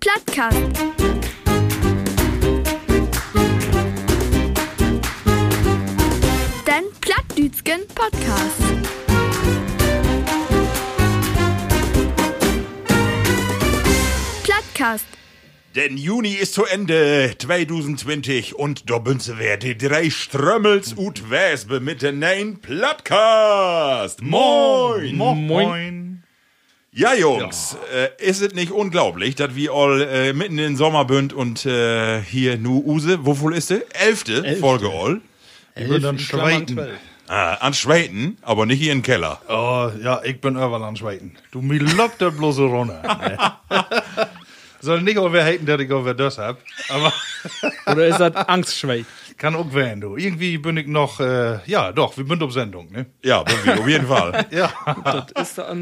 [0.00, 0.56] Plattkast.
[6.66, 8.62] Den Plattdütschen Podcast.
[14.44, 15.04] Plattkast.
[15.74, 21.80] Denn Juni ist zu Ende 2020 und da bünze wer die drei Strömmels ut Wespe
[21.80, 24.22] mit den neuen Plattcast.
[24.22, 25.16] Moin!
[25.16, 26.07] Moin.
[26.90, 31.04] Ja, Jungs, äh, ist es nicht unglaublich, dass wir all äh, mitten in den Sommer
[31.04, 33.82] bünd und äh, hier nu Use, wovon ist sie?
[33.92, 35.20] Elfte, Folge all.
[35.76, 36.80] Ich bin dann Schweiten.
[37.28, 39.38] Ah, an Schweden, aber nicht hier im Keller.
[39.48, 41.36] Oh, ja, ich bin überall an Schweiten.
[41.50, 43.60] Du, mir lobt der bloß so runter.
[44.80, 46.58] Soll nicht auch wer haten, der ich auch wer das hab.
[46.88, 47.12] Aber
[47.86, 49.04] Oder ist das Angstschwäch?
[49.38, 50.16] kann auch werden, du.
[50.16, 53.06] Irgendwie bin ich noch, äh, ja, doch, wir sind auf Sendung, ne?
[53.22, 54.46] Ja, irgendwie, auf jeden Fall.
[54.50, 54.72] Ja.
[55.36, 55.74] Das ist da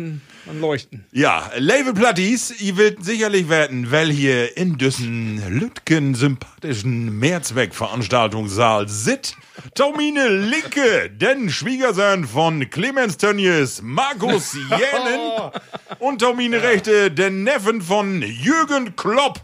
[0.49, 1.05] an Leuchten.
[1.13, 9.35] Ja, Label Platties, ihr wollt sicherlich werden, weil hier in diesen Lütgen sympathischen Mehrzweckveranstaltungssaal sit
[9.75, 15.51] Tomine Linke, den Schwiegersohn von Clemens Tönnies, Markus Jänen
[15.99, 19.41] und Tomine Rechte, den Neffen von Jürgen Klopp,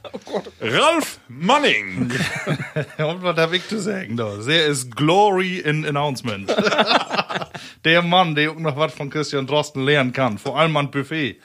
[0.60, 2.10] Ralf Manning.
[2.98, 4.36] Und was hab ich zu sagen, da?
[4.36, 6.54] Der ist Glory in Announcement.
[7.84, 10.38] der Mann, der auch noch was von Christian Drosten lernen kann.
[10.38, 11.40] Vor allem an Buffet.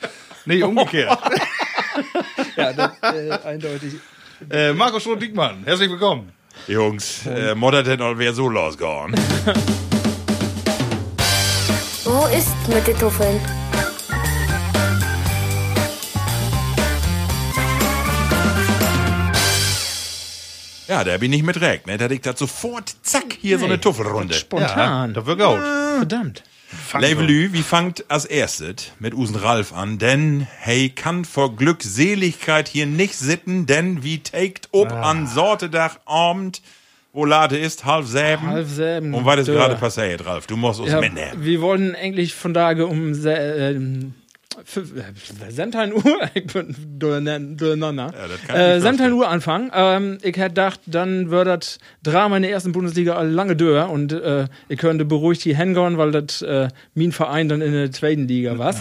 [0.46, 1.18] Nee, umgekehrt.
[2.56, 3.94] Ja, das äh, eindeutig.
[4.52, 6.32] äh, Markus Schroth-Diekmann, herzlich willkommen.
[6.68, 9.16] Jungs, äh, all wer so losgehauen?
[12.04, 13.40] Wo ist mit den Tuffeln?
[20.88, 21.98] Ja, der bin ich mit Reck, ne?
[21.98, 24.36] Da liegt das sofort, zack, hier so eine Tuffelrunde.
[24.36, 25.14] Spontan.
[25.14, 25.60] da wird gut.
[25.98, 26.44] Verdammt.
[27.00, 29.98] Levelü, wie fangt als erstes mit Usen Ralf an?
[30.00, 36.62] Denn hey kann vor Glückseligkeit hier nicht sitten, denn wie taked ob an Sortedach Abend,
[37.14, 38.48] wo Lade ist, halb selben.
[38.48, 40.46] Halb selben, Und was ist gerade passiert, Ralf?
[40.48, 41.44] Du musst uns Ja, mitnehmen.
[41.44, 43.76] wir wollten eigentlich von Tage um äh,
[44.66, 46.04] 17 Uhr,
[46.34, 48.12] ich bin durcheinander.
[48.48, 49.14] Ja, äh, mir 17 vorstellen.
[49.14, 49.72] Uhr anfangen.
[49.74, 54.14] Ähm, ich hätte gedacht, dann wird das Drama in der ersten Bundesliga lange dör und
[54.14, 58.28] äh, ich könnte beruhigt hier hingehen, weil das äh, mein Verein dann in der zweiten
[58.28, 58.74] Liga war.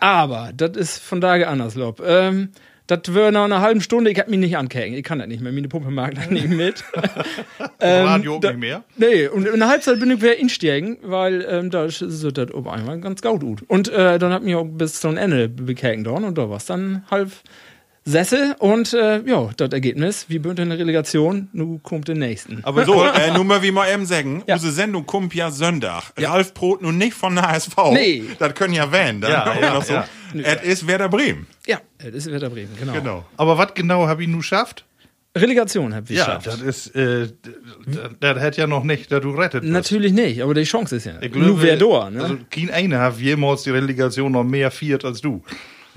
[0.00, 2.02] Aber das ist von Tage anders, Lob.
[2.04, 2.50] Ähm,
[2.88, 4.94] das wird nach einer halben Stunde, ich hab mich nicht ankecken.
[4.94, 5.52] Ich kann das nicht mehr.
[5.52, 6.82] Meine Puppe mag das nicht mit.
[7.80, 8.84] Radio auch da- nicht mehr.
[8.96, 12.50] Nee, und in der Halbzeit bin ich wieder insteigen, weil ähm, da ist so das
[12.50, 13.62] auf einmal ganz gut gut.
[13.68, 16.66] Und äh, dann hat mich auch bis zum Ende bekägen dort und da war es
[16.66, 17.30] dann halb
[18.10, 22.60] Sessel und äh, ja, das Ergebnis, wie bünd in der Relegation, nu kommt der nächsten.
[22.64, 24.54] Aber So, äh, nur mal wie mal eben sagen, Ja.
[24.54, 26.12] unsere Sendung kommt ja Sonntag.
[26.16, 27.76] Ralf Brot nun nicht von der HSV.
[27.92, 28.24] Nee.
[28.38, 29.20] Das können ja wählen.
[29.20, 29.92] Dann Ja, ja, so.
[29.92, 30.04] ja.
[30.42, 31.46] Es ist Werder Bremen.
[31.66, 32.92] ja, das ist Werder Bremen, genau.
[32.92, 33.24] Genau.
[33.36, 34.84] Aber was genau hab ich nun geschafft?
[35.36, 36.46] Relegation hab ich Ja, geschafft.
[36.46, 37.28] das ist, äh,
[37.86, 39.72] das, das hätte ja noch nicht, dass du rettet bist.
[39.72, 41.12] Natürlich nicht, aber die Chance ist ja.
[41.20, 42.22] Ich Nur wer da, ne?
[42.22, 45.42] Also, kein einer hat jemals die Relegation noch mehr viert als du.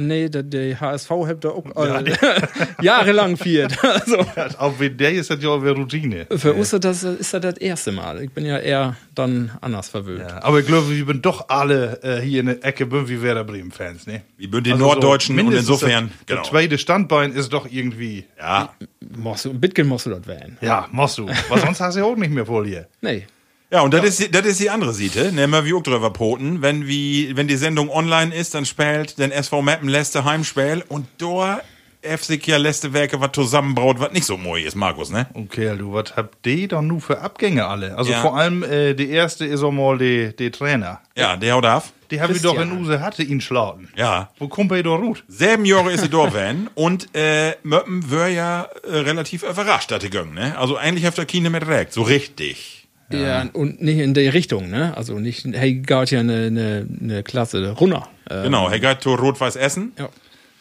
[0.07, 2.13] Nee, der, der HSV hat da auch äh,
[2.81, 3.77] jahrelang viert.
[3.83, 4.25] also,
[4.57, 6.27] Auch wie der ist das ja auch eine Routine.
[6.29, 8.23] für uns ist das, ist das das erste Mal.
[8.23, 10.21] Ich bin ja eher dann anders verwöhnt.
[10.21, 13.43] Ja, aber ich glaube, wir sind doch alle äh, hier in der Ecke wie Werder
[13.43, 14.21] Bremen-Fans, ne?
[14.37, 16.11] Wir sind die Also Norddeutschen so und insofern.
[16.25, 18.25] Das, das zweite Standbein ist doch irgendwie.
[18.37, 18.73] Ja.
[19.17, 20.57] Musst du, Bitcoin musst du das wählen.
[20.61, 21.27] Ja, musst du.
[21.27, 22.87] Weil sonst hast du ja auch nicht mehr vor dir.
[23.01, 23.25] Nee.
[23.71, 25.31] Ja, und das ist, die- das ist die andere Seite.
[25.31, 26.61] Nehmen wir wie auch drüber poten.
[26.61, 31.07] Wenn, wie, wenn die Sendung online ist, dann spielt den SV Meppen letzte Heimspiel und
[31.17, 31.61] da
[32.03, 35.27] FC ja letzte Werke was zusammenbraut, was nicht so mooi ist, Markus, ne?
[35.35, 37.95] Okay, du, was habt ihr dann nur für Abgänge alle?
[37.95, 38.21] Also Ja.
[38.21, 40.99] vor allem äh, die erste ist auch mal die, die Trainer.
[41.15, 41.93] Ja, der haut auf.
[42.09, 42.71] Die haben wir doch in.
[42.81, 43.87] Use hatte ihn schlagen.
[43.95, 44.31] Ja.
[44.39, 45.23] Wo kommt er doch gut?
[45.27, 49.99] Selben Jahre ist sie da wenn und äh, Möppen wär ja äh, relativ überrascht, dass
[49.99, 50.57] die göngen, ne?
[50.57, 52.80] Also eigentlich hat der Kine mit recht, so richtig.
[53.19, 53.45] Ja.
[53.53, 54.95] und nicht in der Richtung, ne?
[54.95, 58.07] Also nicht, hey, geht ja eine, eine, eine Klasse runter.
[58.29, 59.93] Äh, Genau, geht zu Rot-Weiß Essen.
[59.97, 60.09] ja.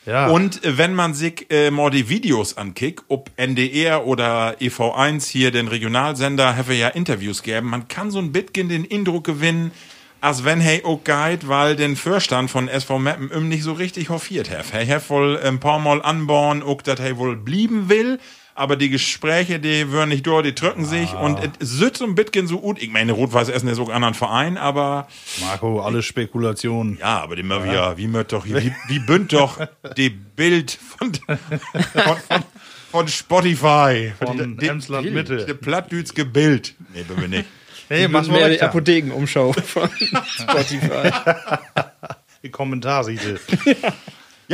[0.07, 0.29] Ja.
[0.29, 5.51] Und äh, wenn man sich äh, mal die Videos ankickt, ob NDR oder EV1 hier,
[5.51, 9.73] den Regionalsender, have ja Interviews geben, man kann so ein bisschen den Eindruck gewinnen,
[10.23, 14.09] als wenn hey auch geht, weil den Vorstand von SV Meppen ihm nicht so richtig
[14.09, 14.67] hoffiert hat.
[14.73, 18.19] Er hat wohl ein paar Mal anbauen, auch dass er wohl blieben will,
[18.61, 22.15] aber die Gespräche, die würden nicht durch, die drücken sich und es sitzt so ein
[22.15, 22.81] bisschen so gut.
[22.81, 25.09] Ich meine, Rot-Weiß Essen ist auch ein anderer Verein, aber
[25.41, 26.99] Marco, alle Spekulationen.
[27.01, 29.59] ja, aber die mal wieder, wie möcht doch, wie, wie bünd doch
[29.97, 31.39] die Bild von, von,
[32.29, 32.45] von,
[32.91, 34.13] von Spotify.
[34.23, 35.55] Von die, Emsland die Mitte.
[35.55, 36.75] plattdütske Bild.
[36.95, 37.49] Nee, bin wir nicht.
[37.89, 38.61] Hey, mach mal die.
[38.61, 39.89] Apothekenumschau von
[40.39, 41.11] Spotify.
[42.43, 43.41] Die Kommentarseite.
[43.65, 43.75] Ja,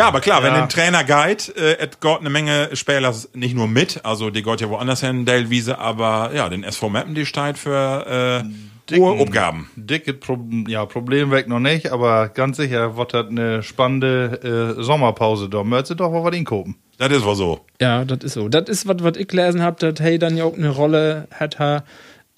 [0.05, 0.63] aber klar, wenn Ja.
[0.63, 4.61] ein Trainer geht, äh, et geht eine Menge Spieler nicht nur mit, also die geht
[4.61, 8.45] ja woanders hin, Delwiese, aber ja, den SV Meppen, die steht für
[8.93, 9.71] äh, hohe Aufgaben.
[9.75, 10.39] Dicke Pro
[10.69, 15.65] ja, Problem weg noch nicht, aber ganz sicher wird das eine spannende äh, Sommerpause da.
[15.65, 16.77] Möchtest du doch mal was inkopen?
[16.99, 17.61] Das ist wohl so.
[17.81, 18.49] Ja, das ist so.
[18.49, 21.59] Das ist, was was ich gelesen habe, dass hey dann ja auch eine Rolle hat,
[21.59, 21.85] ha,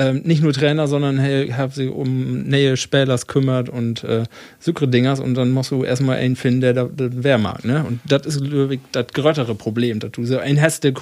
[0.00, 4.24] ähm, nicht nur Trainer, sondern hey, hab sich um Nähe Spälers kümmert und äh,
[4.60, 7.84] sückere Dingers und dann musst du erstmal einen finden, der da das wer mag, ne?
[7.84, 8.40] Und das ist
[8.92, 10.92] das größere Problem, dass du so einen hast, der,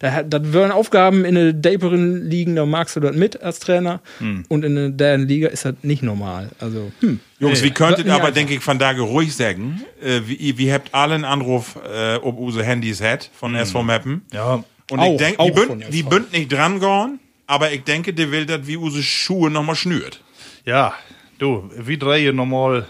[0.00, 4.00] der, das würden Aufgaben in der Daperen liegen, da magst du das mit als Trainer
[4.48, 6.48] und in der Liga ist das nicht normal.
[6.58, 7.20] Also, hm.
[7.38, 10.94] Jungs, wie könntet ihr aber, denke ich, von da ruhig sagen, äh, wie, wie habt
[10.94, 14.22] alle einen Anruf, äh, ob use Handys hat von SV Meppen?
[14.32, 14.64] Ja.
[14.90, 18.30] Und Auch- ich denke, die bünd, die bünd nicht dran gehen, aber ich denke, der
[18.30, 20.20] will das wie use Schuhe nochmal schnürt.
[20.64, 20.94] Ja,
[21.38, 22.86] du, wie drei normal.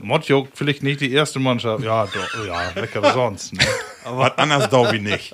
[0.00, 1.82] Modjok vielleicht nicht die erste Mannschaft.
[1.84, 3.52] Ja, doch, ja, lecker sonst.
[3.52, 3.64] Ne?
[4.04, 5.32] Aber was anderes glaube ich nicht.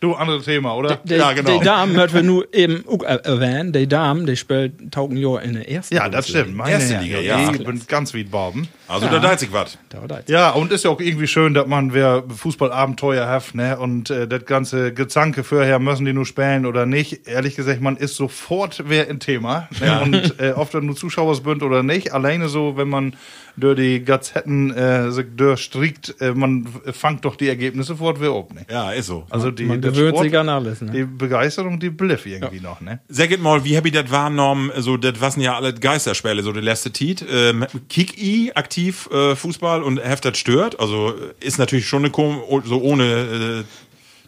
[0.00, 0.96] Du, andere Thema, oder?
[1.04, 1.58] Die, Ja, genau.
[1.58, 5.54] Die Damen, hört wir nur eben äh, erwähnen, die Damen, die spielt taugen ja in
[5.54, 6.54] der ersten Ja, das stimmt.
[6.54, 7.50] Meine Erste Liga, ja.
[7.50, 8.68] Ich bin ganz wie Barben.
[8.88, 9.78] Also da deit sich was.
[9.90, 10.24] Da war das.
[10.28, 13.78] Ja, und ist ja auch irgendwie schön, dass man wer Fußballabenteuer hat, ne?
[13.78, 17.26] Und äh, das ganze Gezanke vorher, müssen die nur spielen oder nicht.
[17.26, 19.68] Ehrlich gesagt, man ist sofort wer ein Thema.
[19.80, 20.00] Ne?
[20.02, 22.12] Und äh, oft wenn nur Zuschauer sind oder nicht.
[22.12, 23.14] Alleine so, wenn man
[23.56, 28.54] durch die Gazetten äh, sich durchstrickt, äh, man fangt doch die Ergebnisse fort wer ob,
[28.54, 28.64] ne?
[28.70, 29.26] Ja, ist so.
[29.30, 30.92] Also die, Man der gewöhnt Sport- sich an alles, ne?
[30.92, 33.00] Die Begeisterung, die bliff irgendwie noch, ne?
[33.08, 34.70] Sagt mal, wie hab ich das wahrgenommen?
[34.76, 37.24] So, das waren ja alle Geisterspiele, so der letzte Tiet.
[37.30, 40.78] Ähm, Kick I aktiv äh, Fußball und heft das stört.
[40.78, 43.64] Also äh, ist natürlich schon eine Kom so ohne äh,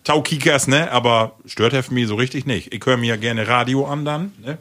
[0.04, 0.90] Taukickers, ne?
[0.90, 2.74] Aber stört heft mich so richtig nicht.
[2.74, 4.58] Ich höre mir ja gerne Radio an dann, ne?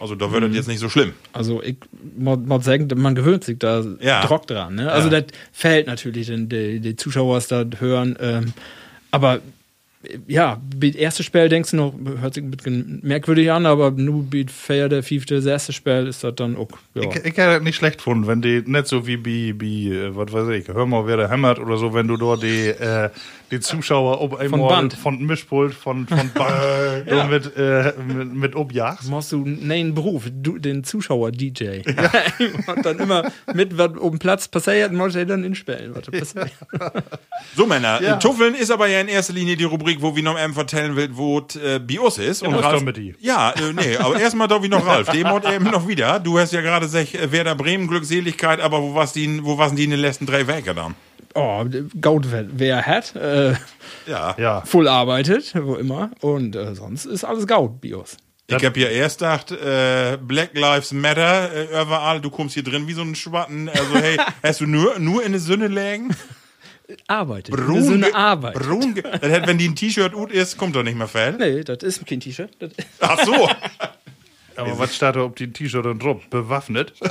[0.00, 1.12] Also da wird das jetzt nicht so schlimm.
[1.32, 1.76] Also ich
[2.16, 4.24] muss sagen, man gewöhnt sich da Ja.
[4.24, 4.76] Druck dran.
[4.76, 4.90] Ne?
[4.92, 5.20] Also Ja.
[5.20, 8.16] das fällt natürlich, den die, die Zuschauer das hören.
[8.20, 8.52] Ähm,
[9.10, 9.40] aber
[10.26, 14.24] ja, beim ersten Spiel denkst du noch, hört sich ein bisschen merkwürdig an, aber nur
[14.24, 16.68] beim Fair der fünfte, sechste Spiel ist das dann auch.
[16.94, 17.02] Ja.
[17.02, 20.16] Ich, ich hätte das nicht schlecht gefunden, wenn die nicht so wie bei, bei äh,
[20.16, 23.10] was weiß ich, hör mal, wer der hämmert oder so, wenn du dort die, äh,
[23.50, 24.94] die Zuschauer ob einmal Band.
[24.94, 27.24] von Mischpult, von, von Band ja.
[27.26, 29.10] mit, äh, mit, mit objagst.
[29.10, 31.80] machst du einen Beruf, du, den Zuschauer-DJ.
[32.66, 36.52] und dann immer mit, was um Platz passiert, musst du dann inspielen, was da passiert.
[37.54, 38.16] So, Männer, Ja.
[38.16, 40.96] äh, Tuffeln ist aber ja in erster Linie die Rubrik, wo wir noch eben vertellen
[40.96, 42.42] will, wo äh, Bios ist.
[42.42, 43.14] Und muss Ralf, doch mit die.
[43.20, 45.08] Ja, äh, nee, aber erstmal darf ich noch Ralf.
[45.10, 46.20] Dem hat eben noch wieder.
[46.20, 49.76] Du hast ja gerade gesagt, äh, Werder Bremen, Glückseligkeit, aber wo warst die, wo waren
[49.76, 50.94] die in den letzten drei Wege dann?
[51.34, 51.64] Oh,
[52.00, 53.54] Gaut, wer hat, äh,
[54.06, 54.34] Ja.
[54.38, 54.62] Ja.
[54.62, 56.10] voll arbeitet, wo immer.
[56.20, 58.16] Und äh, sonst ist alles Gaut, Bios.
[58.50, 62.86] Ich hab ja erst gedacht, äh, Black Lives Matter, äh, überall, du kommst hier drin
[62.88, 63.68] wie so ein Schwatten.
[63.68, 66.16] Also, hey, hast du nur, nur in der Sünde lägen?
[67.06, 67.54] Arbeitet.
[67.54, 68.54] das ist eine Arbeit.
[68.54, 71.32] Brun, das hätte, wenn die ein T-Shirt gut ist, kommt doch nicht mehr Fell.
[71.32, 72.50] Nee, das ist kein T-Shirt.
[73.00, 73.48] Ach so.
[74.56, 76.22] Aber was steht da auf die T-Shirt und drauf?
[76.30, 76.94] Bewaffnet?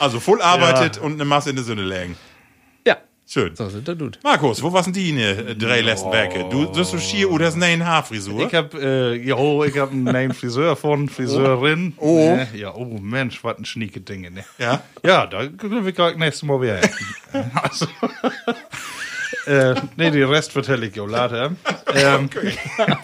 [0.00, 2.16] Also, voll arbeitet und eine Masse in der Sünde lägen.
[3.30, 3.54] Schön.
[3.54, 4.18] so sind das gut.
[4.22, 6.48] Markus, wo waren die äh, drei letzten Werke?
[6.48, 8.46] Du, du hast so schier oder hast eine Haarfrisur?
[8.46, 11.92] Ich hab, äh, jo, ich hab einen neuen Friseur von, Friseurin.
[11.98, 12.36] Oh.
[12.36, 12.48] Ne?
[12.54, 14.46] Ja, oh Mensch, was ein schnieke Dinge, ne?
[14.56, 14.82] Ja?
[15.04, 16.80] Ja, da können wir gleich nächstes Mal wieder.
[17.62, 17.86] also,
[19.46, 21.52] äh, nee, den Rest vertelle ich auch later.
[21.94, 22.28] Ähm,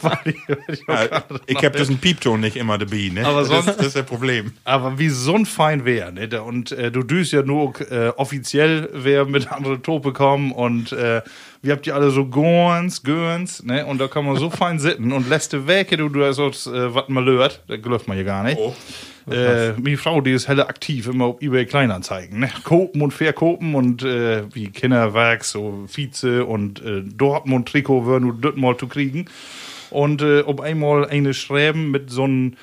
[0.03, 1.05] weil ich- Ja,
[1.47, 3.25] ich noch- hab diesen Piepton nicht immer dabei, ne?
[3.27, 4.53] Aber das, sonst- das ist das Problem.
[4.65, 6.29] Aber wie so ein fein wär, ne?
[6.43, 11.23] Und äh, du düst ja nur äh, offiziell wer mit anderen Tope kommen und äh,
[11.63, 13.87] wir habt ihr alle so Gorns, Görns, ne?
[13.87, 17.09] Und da kann man so fein sitten und letzte Wecke, du, du hast äh, was
[17.09, 18.59] man lört, da läuft man ja gar nicht.
[18.59, 18.75] Oh.
[19.31, 22.51] Äh, meine Frau, die ist helle aktiv, immer auf eBay Kleinanzeigen, ne?
[22.63, 28.57] Kopen und verkopen und äh, wie Kinderwerk, so Vize und äh, Dortmund-Trikot wäre nur das
[28.57, 29.27] mal zu kriegen.
[29.91, 32.55] Und äh, ob einmal eine schreiben mit so einem,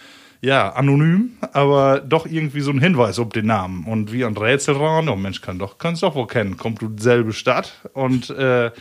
[0.42, 3.86] ja, anonym, aber doch irgendwie so ein Hinweis auf den Namen.
[3.86, 6.92] Und wie ein Rätsel ran, oh Mensch, kann doch, kannst doch wohl kennen, kommt du
[6.98, 7.74] selbe Stadt.
[7.94, 8.72] Und äh,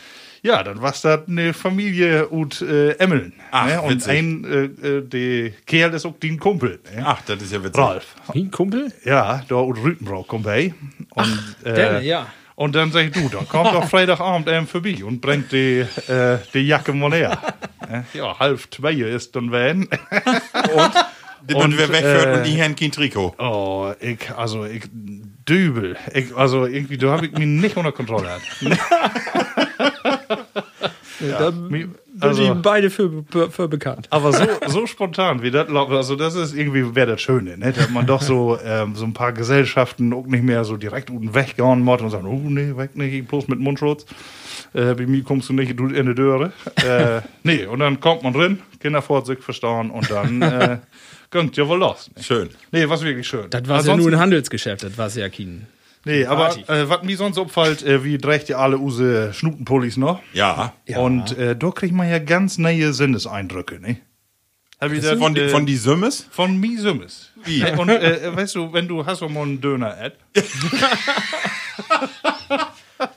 [0.43, 3.33] ja, dann war's da eine Familie und äh, Emmeln.
[3.51, 3.81] Ach, ne?
[3.81, 4.11] Und witzig.
[4.11, 6.79] ein, äh, äh, der Kerl ist auch den Kumpel.
[6.95, 7.03] Ne?
[7.05, 7.81] Ach, das ist ja witzig.
[7.81, 8.15] Ralf.
[8.33, 8.91] Wie ein Kumpel?
[9.05, 10.73] Ja, da und Rütenbrau kommt bei.
[11.11, 12.27] Und, äh, der, ja.
[12.55, 16.37] Und dann sag ich, du, dann kommt doch Freitagabend eben vorbei und bringt die, äh,
[16.53, 17.39] die Jacke mal her.
[17.91, 19.81] Äh, ja, halb zwei ist dann wenn.
[20.75, 23.33] Und Und, wer wegführt äh, und die haben kein Trikot.
[23.39, 24.83] Oh, ich, also, ich,
[25.49, 25.97] dübel.
[26.13, 28.29] Ich, also, irgendwie, da habe ich mich nicht unter Kontrolle.
[31.69, 31.87] Mi-
[32.19, 34.07] Also- die beide für, für, für bekannt.
[34.09, 37.71] Aber so, so spontan wie das, läuft, also das ist irgendwie, wäre das Schöne, ne?
[37.71, 41.33] Dass man doch so, ähm, so ein paar Gesellschaften auch nicht mehr so direkt unten
[41.33, 44.05] weggehauen muss und sagen, oh nee, weg nicht, bloß mit Mundschutz.
[44.73, 46.51] Äh, bei mir kommst du nicht du in die Döre.
[46.85, 50.77] äh, nee, und dann kommt man drin, Kindervorsicht verstauen und dann äh,
[51.31, 52.09] gönnt ja wohl los.
[52.15, 52.23] Ne?
[52.23, 52.49] Schön.
[52.71, 53.45] Nee, was wirklich schön.
[53.49, 55.67] Das war ja nur ein Handelsgeschäft, das war ja kein.
[56.03, 60.19] Nee, aber äh, was mir sonst auffällt, äh, wie trägt ihr alle use Schnutenpullis noch?
[60.33, 60.73] Ja.
[60.95, 63.97] Und äh, da kriegt man ja ganz neue Sinneseindrücke, ne?
[64.79, 66.25] Hab ich das, Von, die, äh, von die Sümmes?
[66.31, 67.31] von mi Sümmes.
[67.43, 67.63] Wie?
[67.63, 70.15] Und äh, weißt du, wenn du hast so mal einen Döner-Ad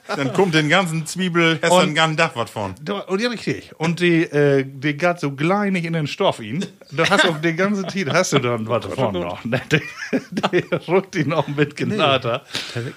[0.07, 2.75] Dann kommt den ganzen Zwiebel, hast Und- ein Dach was von.
[3.07, 3.71] Und ja, richtig.
[3.77, 6.65] Und die, äh, die geht so kleinig in den Stoff ihn.
[6.91, 9.39] Da hast du auch die ganze Zeit, hast du dann was davon noch.
[9.45, 9.81] Die,
[10.31, 12.41] die rückt ihn auch mit Gnade.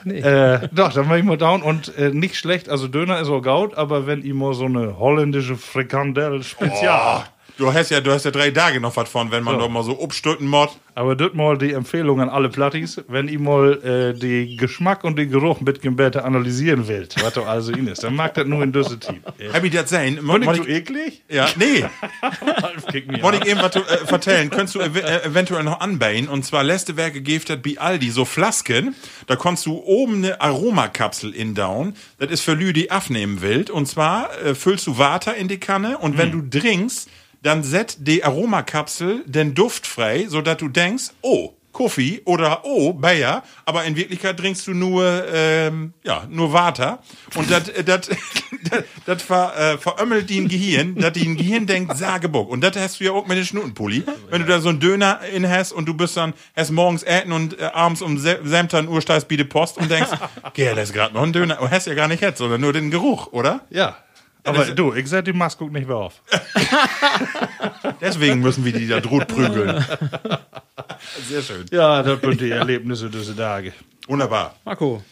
[0.04, 0.20] Nee.
[0.20, 3.40] Äh, doch, dann mach ich mal down und äh, nicht schlecht, also Döner ist auch
[3.40, 7.24] gaut, aber wenn ihr mal so eine holländische Frikandel Spezial.
[7.58, 9.60] Du hast ja, du hast ja drei Tage noch was von, wenn man So.
[9.62, 10.70] doch mal so obstütten mod.
[10.94, 15.18] Aber das mal die Empfehlung an alle Plattis, wenn ihr mal äh, die Geschmack und
[15.18, 18.62] den Geruch mit besser analysieren wollt, was doch also in ist, dann mag das nur
[18.62, 19.22] in düsse Team.
[19.52, 20.20] Hab ich das sein?
[20.24, 21.22] Fand ich ich, eklig?
[21.28, 21.84] ja, nee.
[23.22, 24.50] Wollte ich eben was äh, vertellen.
[24.50, 26.28] Könntest du ev äh, eventuell noch anbauen?
[26.28, 28.94] Und zwar letzte Werke gibt hat bei Aldi so Flasken.
[29.26, 31.94] Da kannst du oben eine Aromakapsel in down.
[32.18, 33.68] Das ist für Lü, die aufnehmen will.
[33.70, 37.08] Und zwar äh, füllst du Water in die Kanne und wenn du trinkst,
[37.42, 43.42] dann set die Aromakapsel den Duft frei, sodass du denkst, oh, Kaffee oder oh, Bayer,
[43.64, 47.00] aber in Wirklichkeit trinkst du nur, ähm, ja, nur Water.
[47.36, 47.70] Und das,
[49.06, 52.50] das ver, äh, verömmelt die ein Gehirn, dass die ein Gehirn denkt, Sagebuck.
[52.50, 54.02] Und das hast du ja auch mit dem Schnutenpulli.
[54.30, 57.32] Wenn du da so einen Döner in hast und du bist dann, hast morgens Äten
[57.32, 60.10] und äh, abends um 17 Uhr steigst biete Post und denkst,
[60.54, 61.60] geh, das ist gerade noch ein Döner.
[61.60, 63.60] Und hast ja gar nicht jetzt, sondern nur den Geruch, oder?
[63.70, 63.96] Ja.
[64.44, 66.22] Aber du, ich sag die Maske guck nicht mehr auf.
[68.00, 69.84] Deswegen müssen wir die da droht prügeln.
[71.28, 71.66] Sehr schön.
[71.70, 73.72] Ja, das sind die Erlebnisse diese Tage.
[74.06, 74.54] Wunderbar.
[74.64, 75.02] Marco,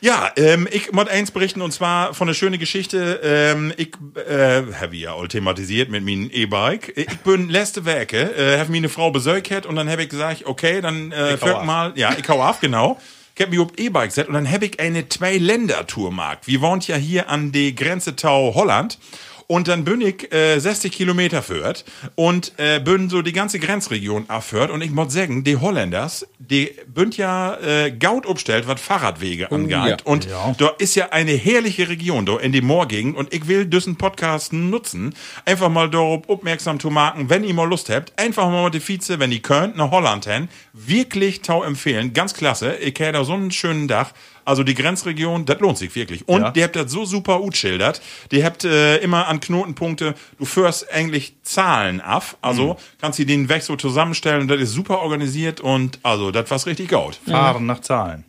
[0.00, 3.20] Ja, ähm, ich muss eins berichten und zwar von einer schönen Geschichte.
[3.22, 3.92] Ähm, ich
[4.28, 6.92] äh, habe ja all thematisiert mit meinem E-Bike.
[6.96, 10.44] Ich bin letzte Werke, äh, habe mir eine Frau besäugt und dann habe ich gesagt,
[10.46, 12.98] okay, dann äh, Ich mal, ja, ich hau auf, genau.
[13.34, 16.40] Ich hab mich auf E-Bike gesetzt und dann habe ich eine Zwei-Länder-Tour gemacht.
[16.44, 18.98] Wir wohnt ja hier an die Grenze Tau Holland.
[19.46, 21.84] Und dann bin ich äh, 60 Kilometer führt
[22.14, 24.70] und äh, bin so die ganze Grenzregion abführt.
[24.70, 29.70] Und ich muss sagen, die Holländers, die bünd ja äh, gaut umstellt, was Fahrradwege angeht.
[29.72, 29.96] ja.
[30.04, 30.54] Und Ja.
[30.58, 33.16] da ist ja eine herrliche Region da in die Moorgegend.
[33.16, 37.68] Und ich will diesen Podcast nutzen, einfach mal darauf aufmerksam zu machen, wenn ihr mal
[37.68, 40.48] Lust habt, einfach mal mit die Vize, wenn ihr könnt, nach Holland hin.
[40.72, 42.12] Wirklich tau empfehlen.
[42.12, 42.74] Ganz klasse.
[42.76, 44.12] Ich hätte da so einen schönen Dach.
[44.44, 46.28] Also die Grenzregion, das lohnt sich wirklich.
[46.28, 46.50] Und Ja.
[46.50, 48.00] die habt das so super gut schildert.
[48.30, 52.36] Die habt äh, immer an Knotenpunkte, du führst eigentlich Zahlen ab.
[52.42, 54.48] Also kannst du den weg so zusammenstellen.
[54.48, 57.18] Das ist super organisiert und also das war's richtig gut.
[57.26, 58.24] Fahren nach Zahlen.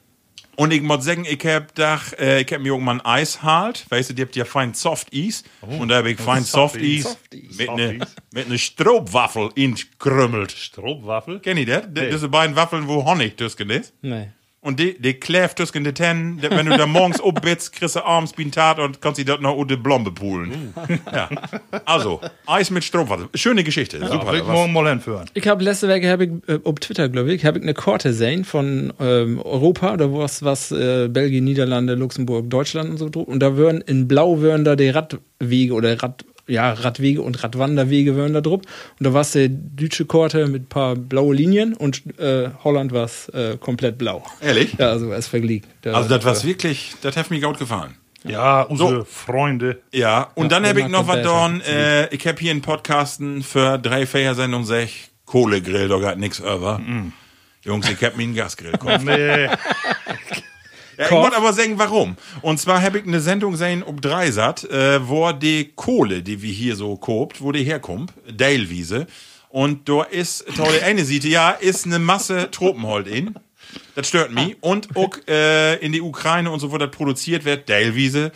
[0.55, 3.85] Und ich muss sagen, ich hab da, äh, ich hab mir irgendwann Eis halt.
[3.89, 5.43] Weißt du, die habt ja fein Soft Eis.
[5.61, 6.75] und da hab ich fein Soft.
[6.77, 7.17] Eis
[7.57, 8.15] mit ne, Softies.
[8.31, 10.51] mit ne Stroopwaffel inkrümmelt.
[10.51, 11.39] Stroopwaffel?
[11.39, 11.85] Kennt ihr das?
[11.91, 13.93] Das sind beiden Waffeln, wo Honig tüsken ist.
[14.03, 14.29] nee.
[14.63, 16.39] Und die, die kläft tüsken die Tennen.
[16.41, 19.41] Die- Wenn du da morgens obbitzt, kriegst du abends bin Tat und kannst die dort
[19.41, 20.73] noch unter Blombe poolen.
[21.13, 21.29] Ja.
[21.85, 23.27] Also, Eis mit Stroopwaffel.
[23.35, 23.99] Schöne Geschichte.
[23.99, 24.31] Super.
[24.31, 25.25] Will ich morgen mal hinführen.
[25.33, 28.09] Ich habe letzte Woche hab ich, äh, auf Twitter, glaube ich, habe ich eine Karte
[28.09, 33.21] gesehen von ähm, Europa, da was was äh, Belgien, Niederlande, Luxemburg, Deutschland und so.
[33.21, 38.15] Und da würden in Blau würden da die Radwege oder Rad, ja, Radwege und Radwanderwege
[38.15, 38.61] würden da drauf.
[38.99, 42.91] Und da war es die deutsche Karte mit ein paar blaue Linien und äh, Holland
[42.91, 44.23] war es äh, komplett blau.
[44.41, 44.73] Ehrlich?
[44.77, 45.67] Ja, also es vergliegt.
[45.81, 47.95] Da- Also, das war's wirklich, das hat mir gut gefallen.
[48.25, 49.03] Ja, unsere So.
[49.05, 49.81] Freunde.
[49.91, 51.59] Ja, und Ja, dann habe ich noch was dorn.
[51.61, 56.79] Äh, ich habe hier einen Podcasten für drei Feiersendungen sech Kohlegrill, da geht nix über.
[57.63, 59.03] Jungs, ich hab mir einen Gasgrill gekauft.
[59.05, 59.49] Nee.
[60.97, 62.17] Ja, ich wollte aber sagen, warum.
[62.41, 66.51] Und zwar habe ich eine Sendung gesehen um Dreisat, äh, wo die Kohle, die wir
[66.51, 69.07] hier so kopt, wo die herkommt, Dalewiese.
[69.49, 73.35] Und da ist, die eine Seite, ja, ist eine Masse Tropenhold in.
[73.95, 74.57] Das stört mich.
[74.61, 78.31] Und auch äh, in die Ukraine und so, wo das produziert wird, Dalewiese,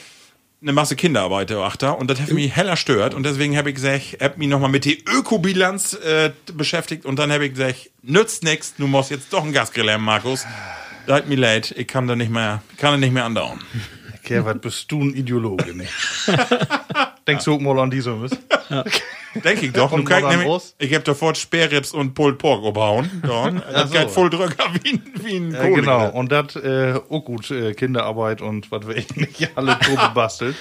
[0.62, 1.92] eine Masse Kinderarbeit auch da.
[1.92, 3.14] Und das hat mich heller stört.
[3.14, 7.06] Und deswegen habe ich gesagt, hab mich nochmal mit der Ökobilanz äh, beschäftigt.
[7.06, 10.46] Und dann habe ich gesagt, nützt nix, du musst jetzt doch einen Gasgrill haben, Markus.
[11.08, 13.60] Hat mir leid, ich kann da nicht mehr, kann da nicht mehr andauern.
[14.24, 15.88] Okay, was bist du ein Ideologe, ne?
[17.28, 18.38] Denkst du auch mal an diese Mist?
[19.44, 19.92] Denk ich doch.
[19.92, 22.62] Mal an nämlich, ich hab sofort Sperrips und Pulled Pork.
[23.24, 23.62] Dorn.
[23.72, 23.98] Das so.
[23.98, 25.74] geht voll drücker wie ein, wie ein Ja, Kohle.
[25.82, 26.10] genau.
[26.10, 30.56] Und das äh, auch gut, äh, Kinderarbeit und was wir nicht alle so gebastelt.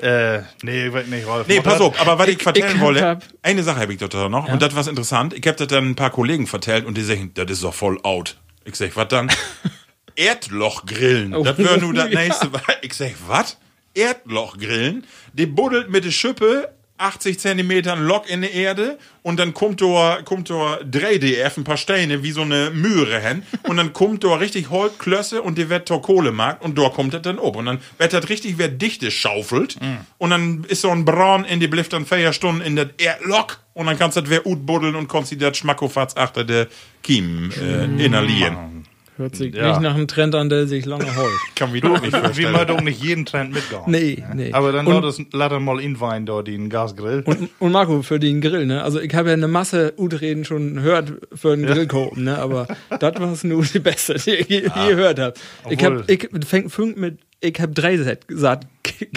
[0.00, 1.46] Äh, nee, ich weiß nicht, Ralf.
[1.46, 4.14] Nee, pass auf, aber was ich, vertellen ich wollte, hab- eine Sache habe ich dort
[4.30, 5.32] noch, und das war interessant.
[5.34, 8.00] Ich habe das dann ein paar Kollegen vertellt und die sagen, das ist doch voll
[8.02, 8.36] out.
[8.64, 9.30] Ich sag, was dann?
[10.16, 11.34] Erdlochgrillen.
[11.34, 11.42] Oh.
[11.42, 12.20] Das wäre nur das Ja.
[12.20, 12.50] nächste.
[12.82, 13.56] Ich sag, was?
[13.94, 15.06] Erdlochgrillen?
[15.32, 19.80] Die buddelt mit der Schippe 80 Zentimeter ein Loch in die Erde und dann kommt
[19.80, 24.24] da, kommt da 3DF, ein paar Steine, wie so eine Möhre hin und dann kommt
[24.24, 27.66] da richtig Holzklösse und die wird da Kohlemarkt und da kommt das dann ob und
[27.66, 29.76] dann wird das richtig, wird dichte schaufelt
[30.18, 33.58] und dann ist so ein Braun in die Blift dann vier Stunden in das Erdloch
[33.74, 36.68] und dann kannst du das wer utbuddeln und kannst du das Schmackofatz achter der
[37.02, 38.81] Kiem äh, inhalieren.
[39.22, 39.68] Hört sich Ja.
[39.68, 41.28] nicht nach einem Trend an, der sich lange hält.
[41.54, 42.52] Kann mich doch nicht Wie vorstellen.
[42.52, 43.82] man doch nicht jeden Trend mitgehen.
[43.86, 44.52] Nee, nee.
[44.52, 47.22] Aber dann Und- lass das das mal in Wein da, den Gasgrill.
[47.24, 48.82] Und, und Marco, für den Grill, ne?
[48.82, 52.38] Also ich habe ja eine Masse Utreden schon gehört für den Grillkopen, ne?
[52.38, 52.66] Aber
[52.98, 55.34] das war nur die beste, die ich je je gehört habe.
[55.70, 58.66] Ich Obwohl- hab, ich fängt fünf mit, ich hab drei Set gesagt,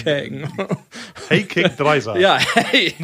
[0.04, 2.20] hey, Kick 3 sagt.
[2.20, 2.94] ja, hey.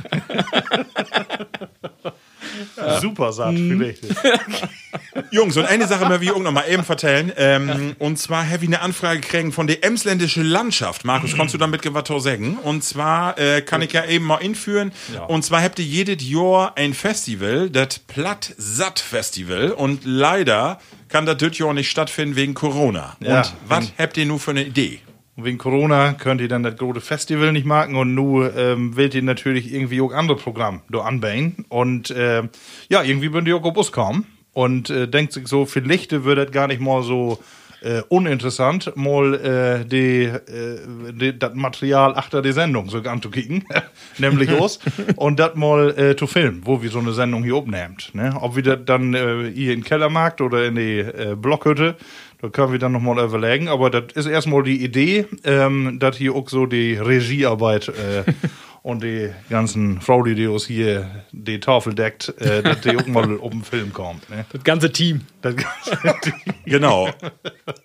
[3.02, 3.70] Super sagt Mhm.
[3.80, 4.04] vielleicht.
[5.32, 7.32] Jungs, und eine Sache möchte ich auch noch mal eben vertellen.
[7.38, 11.06] Ähm, und zwar habe ich eine Anfrage gekriegt von der Emsländische Landschaft.
[11.06, 12.58] Markus, kannst du damit was sagen?
[12.58, 14.92] Und zwar äh, kann ich ja eben mal inführen.
[15.28, 19.72] Und zwar habt ihr jedes Jahr ein Festival, das Platt-Satt-Festival.
[19.72, 20.80] Und leider
[21.10, 23.16] kann das dieses Jahr nicht stattfinden wegen Corona.
[23.20, 23.38] Ja.
[23.42, 25.00] Und was habt ihr nun für eine Idee?
[25.36, 29.16] Und wegen Corona könnt ihr dann das große Festival nicht machen und nur ähm, wollt
[29.16, 31.66] ihr natürlich irgendwie auch andere Programme da anbauen.
[31.70, 32.44] Und äh,
[32.90, 36.38] ja, irgendwie würden die auch auf Bus kommen und äh, denkt sich so, vielleicht wird
[36.38, 37.40] das gar nicht mal so
[37.82, 43.66] äh, uninteressant, mal äh, die, äh, das Material achter der Sendung so anzukicken,
[44.18, 44.80] nämlich aus,
[45.16, 48.14] und das mal äh, zu filmen, wo wir so eine Sendung hier obnehmt.
[48.14, 48.36] Ne?
[48.40, 51.96] Ob wir das dann äh, hier in den Kellermarkt oder in die äh, Blockhütte,
[52.42, 56.34] da können wir dann nochmal überlegen, aber das ist erstmal die Idee, ähm, dass hier
[56.36, 58.24] auch so die Regiearbeit äh,
[58.84, 63.36] und die ganzen Frauen, die uns hier die Tafel deckt, äh, dass die auch mal
[63.36, 64.28] um den Film kommt.
[64.32, 64.46] Ne?
[64.52, 65.22] Das ganze Team.
[65.44, 66.34] Das ganze
[66.66, 67.10] Genau.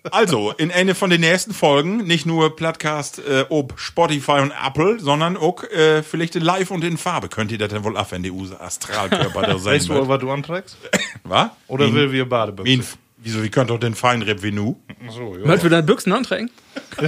[0.09, 4.99] Also, in eine von den nächsten Folgen, nicht nur Podcast äh, ob Spotify und Apple,
[4.99, 7.27] sondern auch äh, vielleicht in live und in Farbe.
[7.27, 10.07] Könnt ihr das denn wohl ab, wenn die Use Astralkörper da sein weißt du, wird?
[10.07, 10.77] was du anträgst?
[11.23, 11.49] Was?
[11.67, 12.97] Oder will wir Badebüchse?
[13.27, 14.77] Wieso, wie könnt doch den Feinripp wie nu?
[15.09, 15.45] So, ja.
[15.45, 16.49] Möchtest du deine Büchsen anträgen?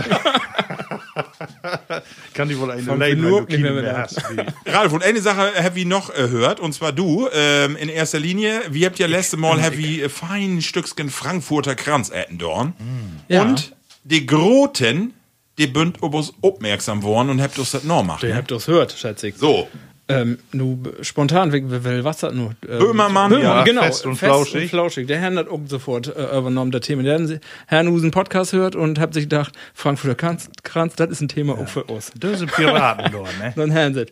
[2.34, 4.21] Kann die wohl eine Von leiden, du nicht mehr mehr hast.
[4.65, 8.19] Ralf, und eine Sache habe ich noch äh, gehört, und zwar du, ähm, in erster
[8.19, 12.73] Linie, wie habt ihr letzte Mal have ich äh, fein Stückchen Frankfurter Kranz äten dorn.
[13.29, 13.43] Ja.
[13.43, 15.13] Und die Groten,
[15.58, 18.23] die bünd ob uns aufmerksam worden und habt uns das noch gemacht.
[18.23, 18.36] Ihr Ne?
[18.36, 19.38] habt das gehört, schätze ich.
[19.38, 19.69] So,
[20.09, 22.55] Ähm, nu, spontan, wie- was das nur?
[22.67, 23.83] Ähm, Böhmermann, Böhmermann, ja, genau.
[23.83, 24.69] fest und flauschig.
[24.71, 25.05] flauschig.
[25.07, 27.03] Der Herrn hat auch sofort äh, übernommen, das Thema.
[27.03, 31.27] Der hat Herrn Podcast hört und hat sich gedacht, Frankfurter Kranz, Kranz das ist ein
[31.27, 32.11] Thema auch für uns.
[32.19, 33.53] Das sind Piraten dort, ne?
[33.55, 34.07] Dann Herrn sie.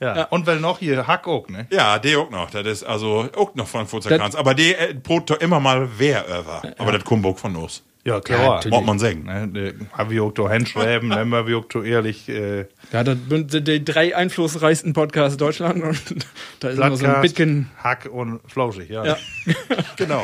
[0.00, 0.24] Ja.
[0.24, 1.66] Und weil noch hier Hack auch, ne?
[1.70, 2.50] ja, der auch noch.
[2.50, 4.34] Das ist also auch noch Frankfurter Kranz.
[4.34, 6.62] Aber der äh, brot doch immer mal wer over.
[6.78, 7.82] Aber das kommt auch von uns.
[8.04, 8.60] Ja, klar.
[8.68, 9.24] Muss man sagen.
[9.24, 13.66] Ne, Haben wir auch da hinschreiben, haben wir auch da ehrlich, äh, Ja, das sind
[13.66, 15.98] die drei einflussreichsten Podcasts Deutschland und
[16.60, 17.70] da ist immer so ein Plattcast, bisschen.
[17.82, 19.06] Hack und Flauschig, ja.
[19.06, 19.16] Ja.
[19.96, 20.22] genau.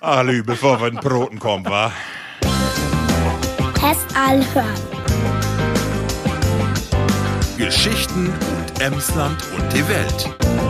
[0.00, 1.92] Ah, Lü, bevor wir in den Broten kommen, war.
[3.74, 4.14] Test
[4.54, 4.66] hören.
[7.56, 10.69] Geschichten und Emsland und die Welt.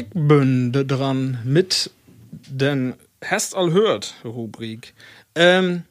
[0.00, 1.90] Ich bin dran mit
[2.30, 4.94] den Hast all hört Rubrik.
[5.34, 5.82] Ähm,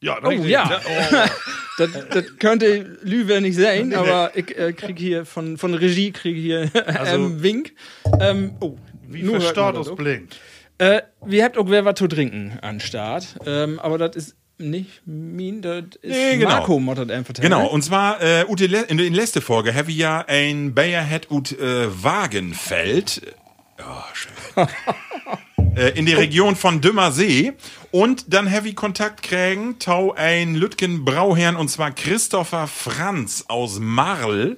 [0.00, 0.80] Ja, oh ja,
[1.78, 6.36] das, das könnte Lüwe nicht sein, aber ich äh, krieg hier von, von Regie krieg
[6.36, 7.72] hier einen Wink.
[8.18, 10.40] Ähm, oh, Wie nur Status blinkt.
[10.78, 15.06] Äh, wir habt auch wer was zu trinken an Start, ähm, aber das ist nicht
[15.06, 16.50] min, das ist Nee, genau.
[16.50, 17.34] Marco Mottert einfach.
[17.34, 18.44] Genau, und zwar äh,
[18.88, 23.34] in der letzten Folge habe ich ja ein Bayer hat ut äh, Wagenfeld.
[23.78, 24.32] Oh, schön.
[25.76, 27.52] äh, in die Region von Dümmersee.
[27.90, 34.56] Und dann ich Kontakt kriegen, tau ein Lütgen Brauherrn, und zwar Christopher Franz aus Marl.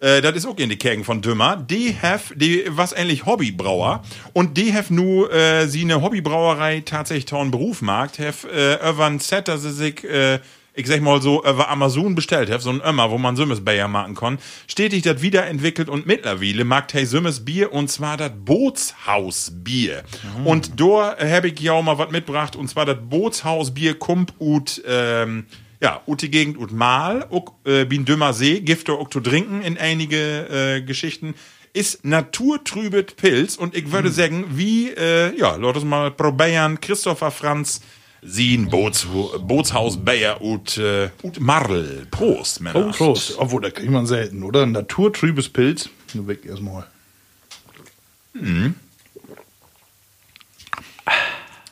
[0.00, 1.56] Äh, das ist auch in die Kägen von Dümmer.
[1.56, 4.02] Die have, die was ähnlich Hobbybrauer.
[4.32, 9.18] Und die have nu, äh, sie eine Hobbybrauerei tatsächlich tauen Beruf macht, have, äh, ein
[9.18, 10.40] Set, dass sie sich, äh,
[10.74, 13.88] ich sag mal so, über Amazon bestellt have, so ein Ömmer, wo man Sümmes Bayer
[13.88, 14.38] machen kann.
[14.66, 20.02] Stetig das wiederentwickelt und mittlerweile mag hey Sümmes Bier, und zwar das Bootshausbier.
[20.44, 24.82] Und da habe ich ja auch mal was mitgebracht, und zwar das Bootshausbier kommt ut,
[24.86, 25.46] ähm,
[25.80, 29.78] ja, ut die Gegend ut mal, ook, äh, bin dümmer See, Gifte zu trinken in
[29.78, 31.34] einige äh, Geschichten,
[31.72, 37.80] ist naturtrübet Pilz und ich würde sagen, wie, äh, ja, Leute mal probieren, Christopher Franz
[38.22, 39.06] Sien, Boots,
[39.40, 42.06] Bootshaus, Bayer und, äh, und Marl.
[42.10, 42.90] Prost, Männer.
[42.90, 43.36] Prost.
[43.38, 44.62] Obwohl, da kriegt man selten, oder?
[44.62, 45.90] Ein naturtrübes Pilz.
[46.14, 46.86] Nur weg erstmal.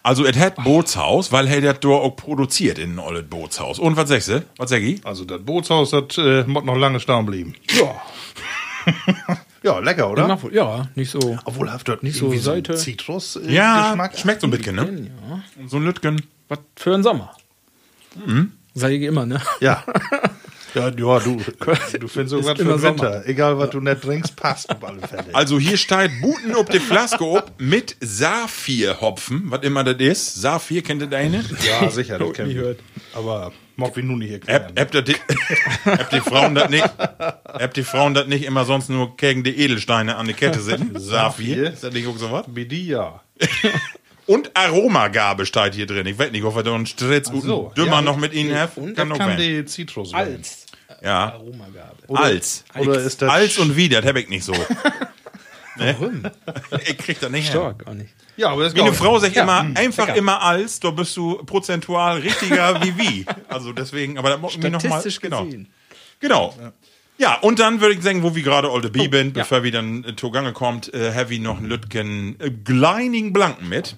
[0.05, 3.79] Also, es hat Bootshaus, weil er das dort auch produziert in ein olles Bootshaus.
[3.81, 4.45] Und was sagst du?
[4.59, 5.05] Was sag ich?
[5.05, 7.55] Also, das Bootshaus, das äh, muss noch lange stehen bleiben.
[7.77, 8.01] Ja,
[9.62, 10.38] Ja, lecker, oder?
[10.53, 11.38] ja, nicht so.
[11.47, 12.75] Obwohl, hat das nicht so so Seite.
[12.75, 14.19] Zitrus äh, Ja, Geschmack?
[14.19, 15.11] schmeckt so ein bisschen, ne?
[15.31, 15.67] Ja.
[15.67, 16.21] So ein Lütgen.
[16.51, 17.35] Was für einen Sommer.
[18.27, 18.53] Mhm.
[18.75, 19.40] Sag ich immer, ne?
[19.61, 19.83] Ja.
[20.75, 21.37] Ja, ja, du,
[22.01, 23.27] du findest irgendwas für den Winter.
[23.27, 25.33] Egal, was du nicht trinkst, passt auf alle Fälle.
[25.33, 30.35] Also hier steht Buten ob die Flaske ob mit Saphir-Hopfen, was immer das ist.
[30.35, 31.45] Saphir, kennt ihr eine?
[31.65, 32.59] Ja, sicher, das kenn nie ich.
[32.59, 32.81] gehört.
[33.15, 34.65] Aber mag wir nun nicht erklären.
[34.65, 35.17] Habt habt ihr die,
[36.13, 40.17] die Frauen das nicht, habt die Frauen das nicht immer sonst nur gegen die Edelsteine
[40.17, 40.99] an die Kette sitzen?
[40.99, 42.47] Saphir, ist das nicht auch so was?
[42.49, 43.21] BD, ja.
[44.27, 46.07] Und Aromagabe steht hier drin.
[46.07, 48.03] Ich weiß nicht, ob wir da einen Stritz so, dümmer ja.
[48.03, 48.73] noch mit ihnen haben.
[48.77, 50.15] Und Kann kann die Zitrus.
[50.15, 50.63] Als
[51.05, 51.97] Ja, Aromagabe.
[52.14, 52.64] als.
[52.77, 54.55] Oder ist das Als und wie, das hab ich nicht so.
[55.77, 56.23] Warum?
[56.87, 57.53] Ich krieg das nicht hin.
[57.53, 58.11] Stark, auch nicht.
[58.37, 60.19] Ja, aber das ist Meine Frau sagt Ja, immer, hm, einfach lecker.
[60.19, 63.27] immer als, da bist du prozentual richtiger wie wie.
[63.49, 65.47] Also deswegen, aber da muss ich noch mal, Statistisch genau.
[66.21, 66.55] Genau.
[67.19, 67.38] Ja.
[67.40, 70.12] und dann würde ich sagen, wo wir gerade Olde B bin, bevor wir dann äh,
[70.14, 73.97] Togange kommt, äh, have ich noch einen Lütgen äh, Gleining Blanken mit.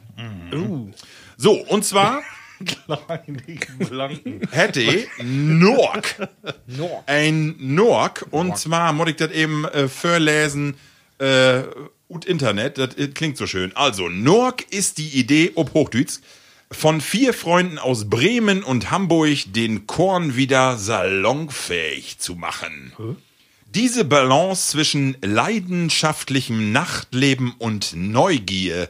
[0.52, 0.90] Uh.
[1.36, 2.22] So, und zwar
[2.60, 4.40] Blanken.
[4.50, 6.28] hätte ich Nork.
[6.66, 7.02] Nork.
[7.06, 8.26] Ein Nork.
[8.30, 10.76] Und zwar muss ich das eben äh, verlesen
[11.18, 11.62] äh,
[12.08, 12.78] und Internet.
[12.78, 13.74] Das äh, klingt so schön.
[13.74, 16.18] Also, Nork ist die Idee, ob Hochdeutsch,
[16.70, 22.92] von vier Freunden aus Bremen und Hamburg den Korn wieder salonfähig zu machen.
[23.74, 28.88] Diese Balance zwischen leidenschaftlichem Nachtleben und Neugier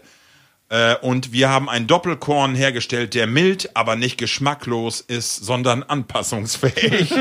[0.68, 7.08] äh, und wir haben einen Doppelkorn hergestellt, der mild, aber nicht geschmacklos ist, sondern anpassungsfähig.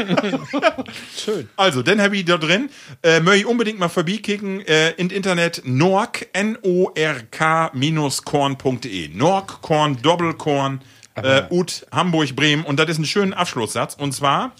[1.15, 1.47] Schön.
[1.55, 2.71] Also, den habe ich da drin.
[3.03, 4.61] Äh, möchte ich unbedingt mal vorbeikicken.
[4.61, 9.09] Äh, in Internet Nork, N-O-R-K-Korn.de.
[9.09, 10.81] Nork, Korn, Doppelkorn,
[11.13, 12.65] äh, Ut, Hamburg, Bremen.
[12.65, 13.93] Und das ist ein schöner Abschlusssatz.
[13.93, 14.53] Und zwar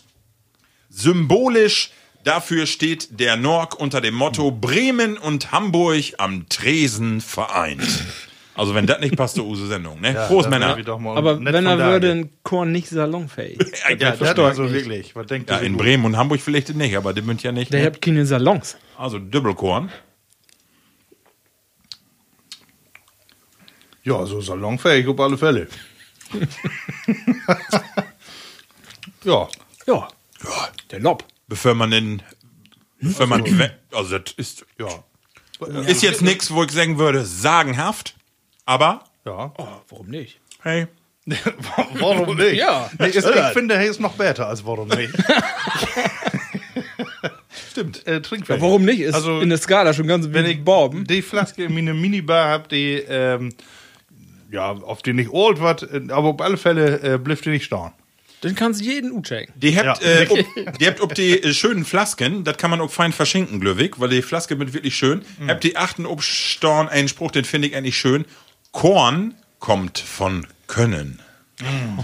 [0.90, 1.90] symbolisch
[2.24, 7.82] dafür steht der Nork unter dem Motto Bremen und Hamburg am Tresen vereint.
[8.56, 10.14] Also, wenn das nicht passt, zur Use Sendung, ne?
[10.28, 10.78] Prost, Männer.
[10.88, 13.60] Aber wenn er würde, ein Korn nicht salonfähig.
[13.60, 15.14] Ja, Ja, das verstehe also wirklich.
[15.16, 15.76] Was denkt ja, in?
[15.76, 17.74] Bremen und Hamburg vielleicht nicht, aber die ja nicht.
[17.74, 17.86] Der Ne?
[17.88, 18.78] hat keine Salons.
[18.98, 19.92] Also, Doppelkorn.
[24.04, 25.68] Ja, so salonfähig auf alle Fälle.
[29.24, 29.48] ja.
[29.88, 30.08] Ja.
[30.44, 31.24] Ja, Der Lob.
[31.48, 32.22] bevor man den,
[33.02, 34.88] bevor man, we- also das ist, Ja.
[35.88, 38.16] ist jetzt nichts, wo ich sagen würde, sagenhaft,
[38.66, 39.54] aber, Ja.
[39.58, 40.40] Oh, warum nicht?
[40.62, 40.88] hey,
[41.96, 42.54] Warum nicht?
[42.54, 42.88] Ja.
[43.00, 45.12] Nee, ist, ich finde, er ist noch besser als warum nicht.
[47.72, 48.06] Stimmt.
[48.08, 48.62] Äh, trinkfähig.
[48.62, 49.00] Warum nicht?
[49.02, 51.06] Ist Also, in der Skala schon ganz wenn ich Borben.
[51.06, 53.54] die Flaske in meine Minibar habe, die, ähm,
[54.52, 57.66] ja, auf die nicht old wird, äh, aber auf alle Fälle äh, blifft die nicht
[57.66, 57.92] stehen.
[58.42, 59.54] Dann kannst du jeden U-checken.
[59.56, 60.08] die habt, Ja.
[60.10, 63.60] äh, ob, die habt ob die äh, schönen Flasken, das kann man auch fein verschenken,
[63.60, 65.24] glücklich, weil die Flaske wird wirklich schön.
[65.48, 68.26] Habt die achten ob Storn einen Spruch, den finde ich eigentlich schön.
[68.76, 71.22] Korn kommt von Können.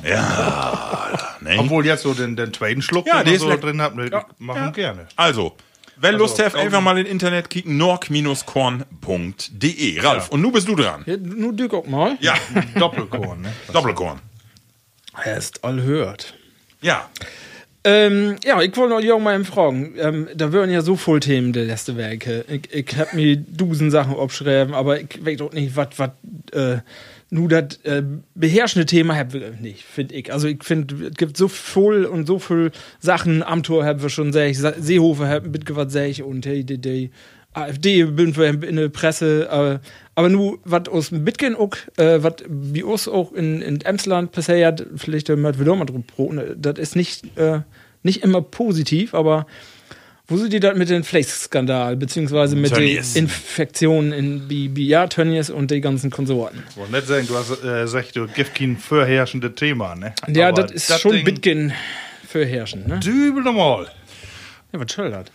[0.05, 1.09] Ja,
[1.41, 1.57] ne?
[1.59, 4.09] Obwohl jetzt so den, den zweiten Schluck, Ja, den ist so leck- drin habt, ne,
[4.09, 4.25] Ja.
[4.39, 4.69] machen Ja.
[4.71, 5.07] gerne.
[5.17, 5.57] Also,
[5.97, 6.65] wenn Lust habt, kaufen.
[6.67, 9.99] einfach mal in Internet kicken, nork-korn.de.
[9.99, 11.03] Ralf, und nun bist du dran.
[11.05, 12.15] Ja, nur du guck mal.
[12.21, 12.35] Ja,
[12.75, 13.51] Doppelkorn, ne?
[13.73, 14.21] Doppelkorn.
[15.21, 16.35] Er ist all hört.
[16.81, 17.09] Ja.
[17.83, 19.95] Ähm, ja, ich wollte noch Jürgen mal fragen.
[19.97, 22.45] Ähm, da wären ja so voll Themen der letzte Werke.
[22.47, 26.11] Ich, ich hab mir dusen Sachen abschreiben, aber ich weiß doch nicht, was, was,
[26.53, 26.77] äh,
[27.31, 28.03] nur das äh,
[28.35, 30.31] beherrschende Thema haben wir nicht, finde ich.
[30.31, 33.41] Also ich finde, es gibt so voll und so viel Sachen.
[33.41, 37.09] Am Tor haben wir schon sech, Sa- Seehofer haben mitgewandt sech und die, die, die
[37.53, 39.47] AfD bin wir in der Presse.
[39.81, 43.81] Äh, aber nur, was aus dem Bitcoin auch, äh, was wie uns auch in, in
[43.81, 45.85] Emsland passiert, vielleicht wieder mal drüber
[46.55, 47.61] das ist nicht, äh,
[48.03, 49.45] nicht immer positiv, aber
[50.27, 53.03] wo sind die da mit dem Flakes-Skandal, beziehungsweise mit den.
[53.15, 56.63] Infektionen in ja, Tönnies und die ganzen Konsorten?
[56.69, 60.13] Ich wollte nicht sagen, du hast äh, gesagt, du gibst kein vorherrschendes Thema, ne?
[60.29, 61.73] Ja, Aber das ist schon Ding- Bitcoin
[62.25, 62.99] für Herrschen, ne?
[63.01, 63.87] Dübel nochmal.
[64.71, 65.25] Ja, was soll das?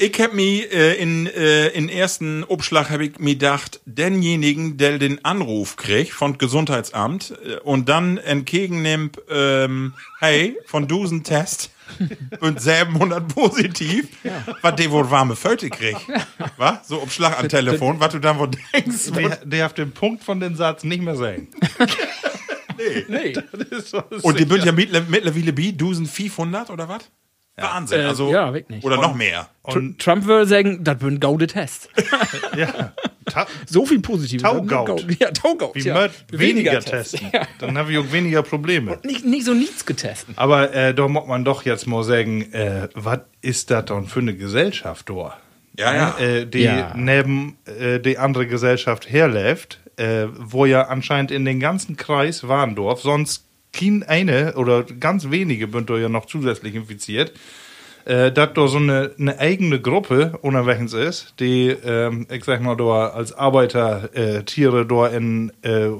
[0.00, 4.98] Ich hab mi äh, in äh, in ersten Obschlag hab ich mir gedacht, denjenigen, der
[4.98, 11.70] den Anruf kriegt von Gesundheitsamt äh, und dann entgegennimmt, ähm, hey, von Dusen Test
[12.40, 14.06] und 700 positiv,
[14.62, 16.02] was der wohl warme Föte kriegt.
[16.56, 16.86] Was?
[16.86, 19.10] So Obschlag am Telefon, was du dann wohl denkst.
[19.16, 21.48] Der, der auf den Punkt von den Satz nicht mehr sehen.
[23.08, 23.34] Nee.
[23.84, 27.10] So- Und die bünd ja mittler- mittlerweile bi, 1500 oder was?
[27.60, 28.00] Wahnsinn.
[28.00, 28.84] Äh, also, ja, wirklich.
[28.84, 29.48] Oder noch mehr.
[29.62, 31.90] Und, Trump würde sagen, das wird ein gaude Test.
[32.56, 32.92] ja.
[33.26, 34.42] Ta So viel Positives.
[34.42, 35.04] Taugaut.
[35.20, 35.74] Ja, Taugaut.
[35.74, 35.94] wie ja.
[35.94, 37.20] Mört weniger testen.
[37.20, 37.30] testen.
[37.32, 37.42] Ja.
[37.58, 38.98] Dann habe ich auch weniger Probleme.
[39.04, 40.36] Nicht, nicht so nichts getestet.
[40.38, 44.20] Aber äh, da muss man doch jetzt mal sagen, äh, was ist das dann für
[44.20, 45.36] eine Gesellschaft da?
[45.76, 46.18] Ja, ja.
[46.18, 46.92] Äh, die Ja.
[46.96, 53.02] neben äh, die andere Gesellschaft herläuft, äh, wo ja anscheinend in den ganzen Kreis Warndorf
[53.02, 57.32] sonst kein eine oder ganz wenige sind ja noch zusätzlich infiziert.
[58.08, 62.74] Äh, dass da so eine, eine eigene Gruppe unterwegs ist, die, ähm, ich sag mal,
[62.74, 65.90] da als Arbeitertiere äh, da in, äh,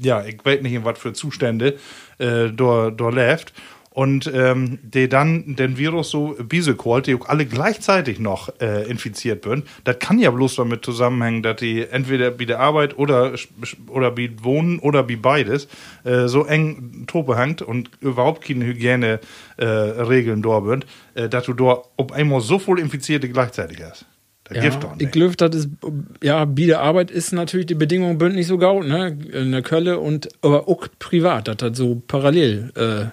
[0.00, 1.76] ja, ich weiß nicht in was für Zustände,
[2.18, 3.52] äh, da, lebt.
[3.96, 9.64] Und ähm, die dann den Virus so bisekolt, die alle gleichzeitig noch äh, infiziert sind.
[9.84, 13.32] Das kann ja bloß damit zusammenhängen, dass die entweder bei der Arbeit oder,
[13.88, 15.66] oder bei Wohnen oder bei beides
[16.04, 19.18] äh, so eng Tope hängt und überhaupt keine Hygieneregeln
[19.56, 24.04] äh, Regeln da sind, äh, dass du da ob einmal so voll Infizierte gleichzeitig hast.
[24.44, 25.12] Das gibt doch ich nicht.
[25.12, 25.70] glaube, das ist,
[26.22, 29.16] ja, bei der Arbeit ist natürlich die Bedingungen bünd nicht so gaut, ne?
[29.32, 33.06] In der Kölle und, aber auch privat, dass das so parallel, äh,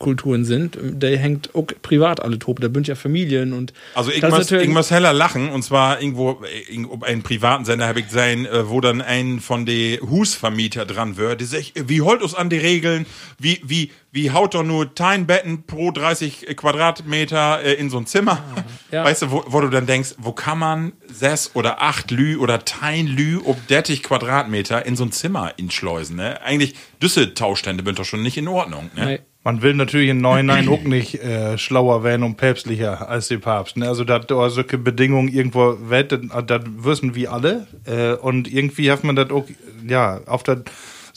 [0.00, 4.22] Kulturen sind, der hängt auch privat alle top, da bünd ja Familien und Also ich
[4.22, 6.42] muss, ich muss heller lachen und zwar irgendwo
[6.90, 11.18] auf einen privaten Sender habe ich gesehen, äh, wo dann ein von den Husvermieter dran
[11.18, 13.04] wird, die sagt, wie holt uns an die Regeln,
[13.38, 18.06] wie wie wie haut doch nur dein Betten pro 30 Quadratmeter äh, in so ein
[18.06, 18.42] Zimmer.
[18.90, 19.04] Ja.
[19.04, 22.64] Weißt du, wo, wo du dann denkst, wo kann man sechs oder acht Lü oder
[22.64, 26.42] tein Lü ob 30 Quadratmeter in so ein Zimmer inschleusen, ne?
[26.42, 29.06] Eigentlich düsse Tauschstände sind doch schon nicht in Ordnung, ne?
[29.06, 29.20] Nee.
[29.42, 33.78] Man will natürlich in Neunein auch nicht äh, schlauer werden und päpstlicher als der Papst.
[33.78, 33.88] Ne?
[33.88, 37.66] Also, dass da solche Bedingungen irgendwo wird, das wissen wir alle.
[37.86, 39.46] Äh, und irgendwie hat man das auch,
[39.86, 40.58] ja, auf das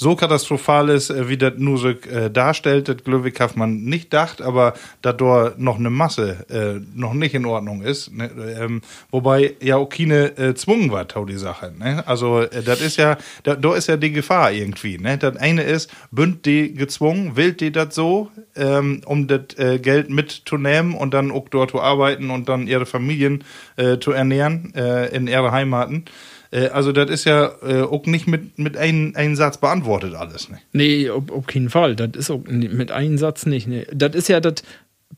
[0.04, 4.42] so katastrophal ist, äh, wie das so äh, darstellt, das ich, hat man nicht gedacht,
[4.42, 8.14] aber da da noch eine Masse äh, noch nicht in Ordnung ist.
[8.14, 8.30] Ne?
[8.60, 11.74] Ähm, wobei ja auch keine äh, zwungen war, tau die Sache.
[11.78, 12.04] Ne?
[12.06, 14.98] Also, äh, das ist ja, da, ist ja die Gefahr irgendwie.
[14.98, 15.18] Ne?
[15.18, 20.10] Das eine ist, bünd die gezwungen, will die das so, ähm, um das äh, Geld
[20.10, 23.44] mitzunehmen und dann auch dort zu arbeiten und dann ihre Familien
[23.78, 26.06] äh, zu ernähren äh, in ihre Heimaten.
[26.54, 30.50] Äh, also das ist ja äh, auch nicht mit, mit einem Satz beantwortet alles.
[30.50, 30.60] Ne?
[30.72, 31.96] Nee, auf, auf keinen Fall.
[31.96, 33.68] Das ist auch mit einem Satz nicht.
[33.68, 33.88] Nee.
[33.94, 34.56] Das ist ja das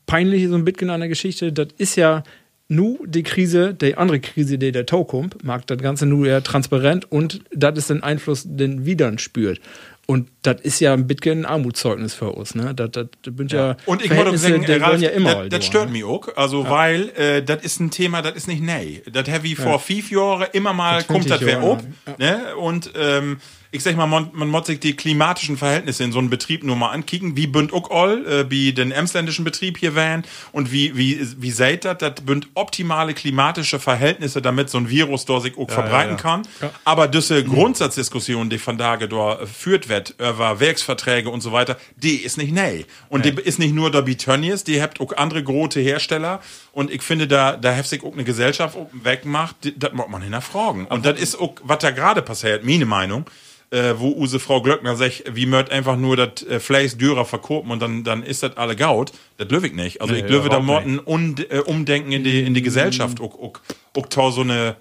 [0.06, 1.52] Peinliche so ein bisschen an der Geschichte.
[1.52, 2.22] Das ist ja
[2.68, 6.42] nu die Krise, die andere Krise, die der Tau kommt, mag das Ganze nur eher
[6.42, 9.60] transparent und das ist den Einfluss, den dann spürt.
[10.06, 12.54] Und das ist ja ein bisschen ein Armutszeugnis für uns.
[12.54, 12.72] Ne?
[12.74, 15.52] Das, das, das sind ja, Und ich muss sagen, äh, Ralf, ja immer das, halt
[15.52, 15.92] das stört ne?
[15.92, 16.28] mich auch.
[16.36, 19.02] Also, weil äh, das ist ein Thema, das ist nicht nee.
[19.10, 21.82] Das habe ich vor fünf Jahren immer mal, kommt das 20 wer ob.
[22.18, 22.54] Ne?
[22.56, 23.38] Und ähm,
[23.70, 26.76] ich sag mal, man, man muss sich die klimatischen Verhältnisse in so einem Betrieb nur
[26.76, 30.96] mal ankicken, wie bünd auch all, äh, wie den emsländischen Betrieb hier wären und wie,
[30.96, 35.56] wie, wie seid das, das bünd optimale klimatische Verhältnisse, damit so ein Virus dort sich
[35.58, 36.22] auch verbreiten ja.
[36.22, 36.42] kann.
[36.84, 41.76] Aber diese Grundsatzdiskussion, die von Tage dort äh, führt wird, über Werksverträge und so weiter,
[41.96, 42.86] die ist nicht nee.
[43.08, 46.40] Und die ist nicht nur der Bitonius, die habt auch andere große Hersteller.
[46.76, 50.84] Und ich finde, da, da hat sich auch eine Gesellschaft wegmacht, das muss man hinterfragen.
[50.84, 53.24] Und das ist auch, was da gerade passiert, meine Meinung.
[53.70, 57.70] Äh, wo use Frau Glöckner sagt, wie mört einfach nur das äh, Fleisch Dürer verkopen
[57.70, 59.12] und dann, dann ist das alle Gaut.
[59.38, 60.02] Das löwe ich nicht.
[60.02, 63.34] Also Nee, ich löwe da Morten und, äh, umdenken in die, in die Gesellschaft, auch,
[63.40, 63.58] auch,
[63.96, 64.76] auch so eine,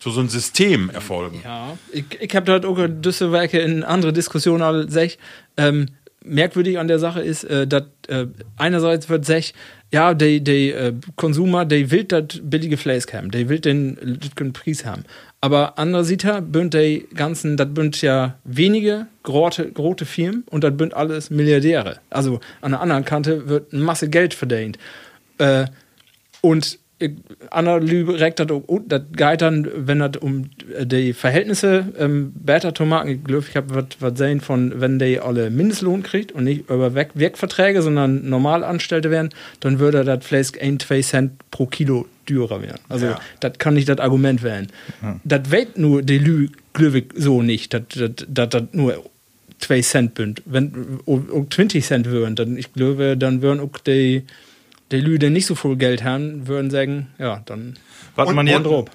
[0.00, 1.40] zu so ein System erfolgen.
[1.44, 5.18] Ja, ich, ich habe dort auch diese Werke in andere Diskussionen als sech.
[5.56, 5.86] Ähm,
[6.24, 9.54] merkwürdig an der Sache ist, äh, dass äh, einerseits wird sech,
[9.92, 14.86] ja, der äh, Konsumer, der will das billige Fleisch haben, der will den lütgen Preis
[14.86, 15.04] haben.
[15.42, 20.94] Aber andererseits bünd die ganzen, das bünd ja wenige große, große Firmen und das bünd
[20.94, 21.98] alles Milliardäre.
[22.08, 24.78] Also an der anderen Kante wird eine Masse Geld verdient.
[25.38, 25.66] Äh,
[26.40, 26.78] und
[27.50, 31.92] Anna Lübe regt das auch, und das geht dann, wenn das um äh, die Verhältnisse
[31.98, 36.02] ähm, besser zu machen, ich glaube, ich habe was sehen von, wenn die alle Mindestlohn
[36.02, 40.84] kriegt und nicht über Werk Werkverträge, sondern normal Angestellte werden, dann würde das vielleicht 1,
[40.84, 42.80] 2 Cent pro Kilo teurer werden.
[42.88, 43.20] Also, Ja.
[43.40, 44.68] das kann nicht das Argument werden.
[45.24, 47.82] Das weiß nur die Lü, glaube so nicht, dass
[48.28, 49.02] das nur
[49.58, 50.42] 2 Cent bünd.
[50.44, 54.22] Wenn auch 20 Cent würden, dann, ich glaube, dann würden auch die
[54.92, 57.74] die Lü, die nicht so viel Geld haben, würden sagen, ja, dann
[58.14, 58.90] Was Und- man, ja, und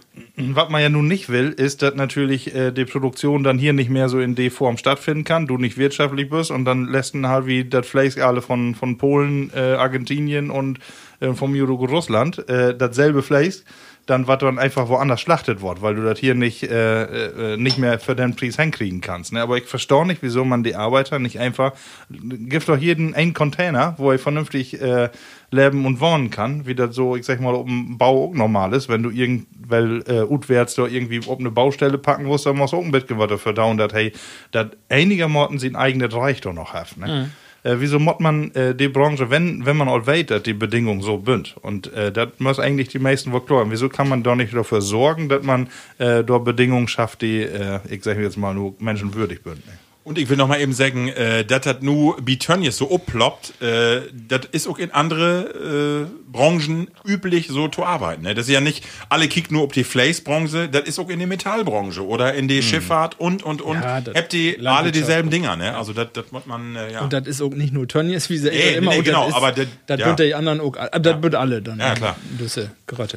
[0.56, 3.90] was man ja nun nicht will, ist, dass natürlich äh, die Produktion dann hier nicht
[3.90, 7.28] mehr so in der Form stattfinden kann, du nicht wirtschaftlich bist und dann lässt du
[7.28, 10.78] halt wie das Fleisch alle von, von Polen, äh, Argentinien und
[11.20, 13.64] äh, vom Judo Russland äh, dasselbe Fleisch
[14.08, 17.78] dann was dann einfach woanders schlachtet wird, weil du das hier nicht, äh, äh, nicht
[17.78, 19.34] mehr für den Preis hinkriegen kannst.
[19.34, 19.42] Ne?
[19.42, 21.74] Aber ich verstehe nicht, wieso man die Arbeiter nicht einfach,
[22.10, 25.10] gibt doch jeden einen Container, wo er vernünftig äh,
[25.52, 28.74] leben und wohnen kann, wie das so, ich sag mal, auf dem Bau auch normal
[28.74, 28.90] ist.
[28.90, 32.74] Wenn du irgend, weil äh, utwärts da irgendwie auf eine Baustelle packen musst, dann musst
[32.74, 34.14] du auch ein bisschen was dafür down, dass, hey,
[34.52, 36.98] dass einigermaßen sein eigenes Reich doch noch hat.
[36.98, 37.30] Ne?
[37.68, 41.18] Äh, wieso mod man äh, die Branche, wenn, wenn man all weiß, die Bedingungen so
[41.18, 41.56] bünd?
[41.62, 43.70] Und äh, das muss eigentlich die meisten wohl klar.
[43.70, 47.80] Wieso kann man doch nicht dafür sorgen, dass man äh, dort Bedingungen schafft, die, äh,
[47.90, 49.66] ich sage jetzt mal, nur menschenwürdig bünd?
[49.66, 49.74] Ne?
[50.08, 54.04] Und ich will noch mal eben sagen, äh, das hat nur Bitönjes so opploppt, äh,
[54.14, 58.22] das ist auch in andere äh, Branchen üblich so zu arbeiten.
[58.24, 58.34] Ne?
[58.34, 61.26] Das ist ja nicht, alle kicken nur auf die Fleißbranche, das ist auch in die
[61.26, 63.82] Metallbranche oder in die Schifffahrt und, und, und.
[63.82, 65.76] Ja, das- Habt die alle dieselben Dinger, ne?
[65.76, 67.02] Also das, das muss man, äh, ja.
[67.02, 69.30] Und das ist auch nicht nur Tönnies, wie sie Nee, immer nee, und genau, das
[69.32, 70.06] ist, aber das- das ja.
[70.06, 71.80] wird die anderen auch, aber das wird alle dann.
[71.80, 72.16] Ja, klar.
[72.40, 72.72] Düsse,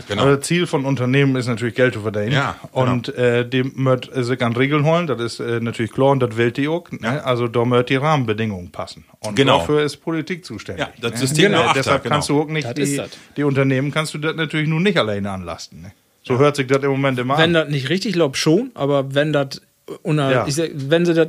[0.08, 0.22] genau.
[0.22, 2.32] Aber das Ziel von Unternehmen ist natürlich Geld zu verdienen.
[2.32, 2.90] Ja, genau.
[2.92, 6.36] Und äh, die möcht sich an Regeln holen, das ist äh, natürlich klar und das
[6.36, 6.79] will die auch.
[6.90, 7.24] Ne?
[7.24, 9.04] Also da möcht die Rahmenbedingungen passen.
[9.20, 9.58] Und Genau.
[9.58, 10.86] dafür ist Politik zuständig.
[10.86, 11.18] Ja, das ne?
[11.18, 11.58] System genau.
[11.58, 12.14] der Achter, Deshalb genau.
[12.14, 13.00] kannst du auch nicht die,
[13.36, 15.82] die Unternehmen kannst du das natürlich nur nicht alleine anlasten.
[15.82, 15.92] Ne?
[16.22, 17.64] So hört sich das im Moment immer Wenn an.
[17.64, 19.60] das nicht richtig läuft, schon, aber wenn das
[20.04, 20.48] Ja.
[20.48, 21.28] sag, wenn sie das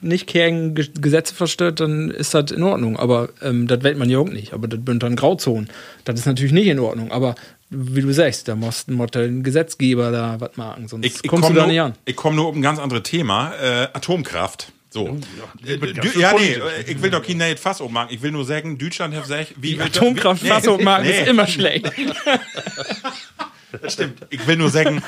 [0.00, 2.96] nicht gegen Ge- Gesetze verstört, dann ist das in Ordnung.
[2.96, 4.54] Aber ähm, das wählt man ja auch nicht.
[4.54, 5.68] Aber das sind dann Grauzonen.
[6.04, 7.10] Das ist natürlich nicht in Ordnung.
[7.12, 7.34] Aber
[7.68, 11.54] wie du sagst, da muss, der Gesetzgeber da was machen, sonst Ich, ich kommst komme
[11.56, 11.94] du da nur, nicht an.
[12.06, 14.72] ich komm nur auf ein ganz anderes Thema, äh, Atomkraft.
[14.98, 15.18] So.
[15.64, 16.88] Äh, ganz ja, nee, politisch.
[16.88, 18.08] äh, ich will doch kein Nate Fass ummachen.
[18.10, 21.92] Ich will nur sagen, Deutschland hat sich, wie Die Atomkraftfassung machen ist immer schlecht.
[23.86, 24.26] Stimmt.
[24.30, 25.00] Ich will nur sagen, äh,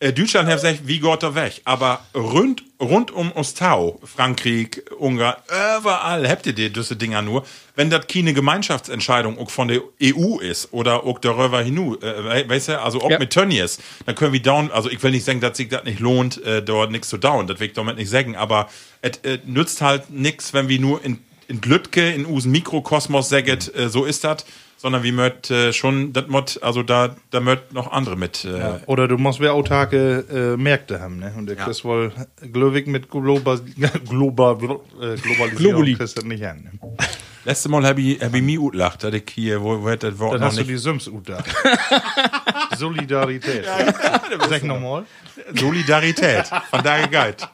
[0.00, 1.62] Deutschland hat sich, wie geht er weg?
[1.64, 5.36] Aber rund, rund um Ostau, Frankreich, Ungarn,
[5.80, 7.44] überall habt ihr die diese Dinger nur.
[7.74, 12.68] Wenn das keine Gemeinschaftsentscheidung auch von der EU ist oder auch darüber hinaus, äh, weißt
[12.68, 13.18] du, also ob Ja.
[13.18, 16.00] mit Tönnies, dann können wir down, also ich will nicht sagen, dass sich das nicht
[16.00, 18.68] lohnt, äh, dort nichts zu down, das will ich damit nicht sagen, aber
[19.00, 23.58] es äh, nützt halt nichts, wenn wir nur in, in Glütke, in usen Mikrokosmos sagen,
[23.74, 24.44] äh, so ist das,
[24.76, 28.80] sondern wir möcht äh, schon, das Mod, also da, da möcht noch andere mit, äh,
[28.86, 31.18] Oder du musst wer autarke äh, Märkte haben.
[31.18, 31.32] Ne?
[31.36, 31.64] Und du Ja.
[31.64, 32.12] kriegst wohl
[32.52, 33.60] glücklich mit Global,
[34.08, 34.54] Global,
[35.00, 36.70] äh, Globalisierung kriegst du das nicht hin.
[36.80, 36.96] Ne?
[37.46, 40.18] Letzte Mal habe ich, hab ich mich utlacht, dass ich hier, wo, wo hätte das
[40.18, 40.70] Wort Dann noch hast du nicht.
[40.70, 41.42] die Sims da.
[42.76, 43.64] Solidarität.
[44.48, 45.04] Sag nochmal.
[45.54, 46.46] Solidarität.
[46.70, 47.46] Von daher geht.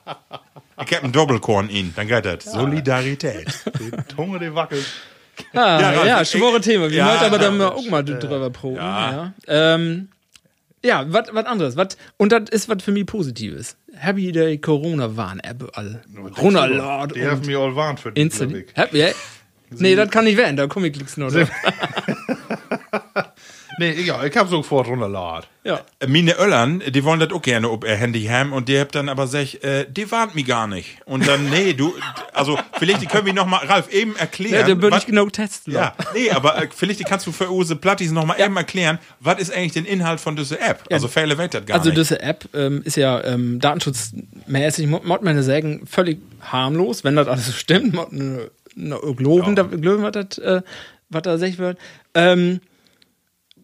[0.86, 2.44] Ich hab einen Doppelkorn in, dann geht das.
[2.44, 3.48] Solidarität.
[3.78, 4.86] Die Tunge, die wackelt.
[5.52, 6.90] Ah, Ja, ja, Ralf, schwore Thema.
[6.90, 8.76] Wir ja, wollten aber dann mal auch mal drüber proben.
[8.76, 9.32] ja.
[9.46, 10.08] Ja, ähm,
[10.84, 11.76] ja was anderes.
[11.76, 13.76] Wat, und das ist was für mich Positives.
[13.96, 16.02] Happy der Corona-Warn-App all.
[16.40, 18.54] Runterlad Die haben mich all warnt für die Instant.
[18.74, 19.08] Happy, ja?
[19.72, 21.30] Nee, das kann nicht werden, da komme ich glicks nur.
[23.80, 25.48] Nee, egal, ich hab sofort runterladen.
[25.64, 25.80] Ja.
[26.00, 28.94] Äh, Mine Öllern, die wollen das auch gerne ob ihr Handy haben und die habt
[28.94, 30.98] dann aber gesagt, äh, die warnt mich gar nicht.
[31.06, 31.94] Und dann, nee, du,
[32.34, 34.68] also vielleicht die können wir noch mal, Ralf, eben erklären.
[34.68, 35.72] Ja, da würde ich genau testen.
[35.72, 38.98] Ja, nee, aber äh, vielleicht die kannst du für Use Plattis noch mal eben erklären,
[39.20, 40.84] was ist eigentlich der Inhalt von dieser App?
[40.92, 41.98] Also Fälle weiß das gar Also nicht.
[42.00, 47.28] diese App ähm, ist ja ähm, datenschutzmäßig, mod man ja sagen, völlig harmlos, wenn das
[47.28, 47.94] alles stimmt.
[47.94, 50.60] Mod, ne, ne, Globen, da, Globen, was das, äh,
[51.08, 51.78] was da sech wird.
[52.12, 52.60] Ähm,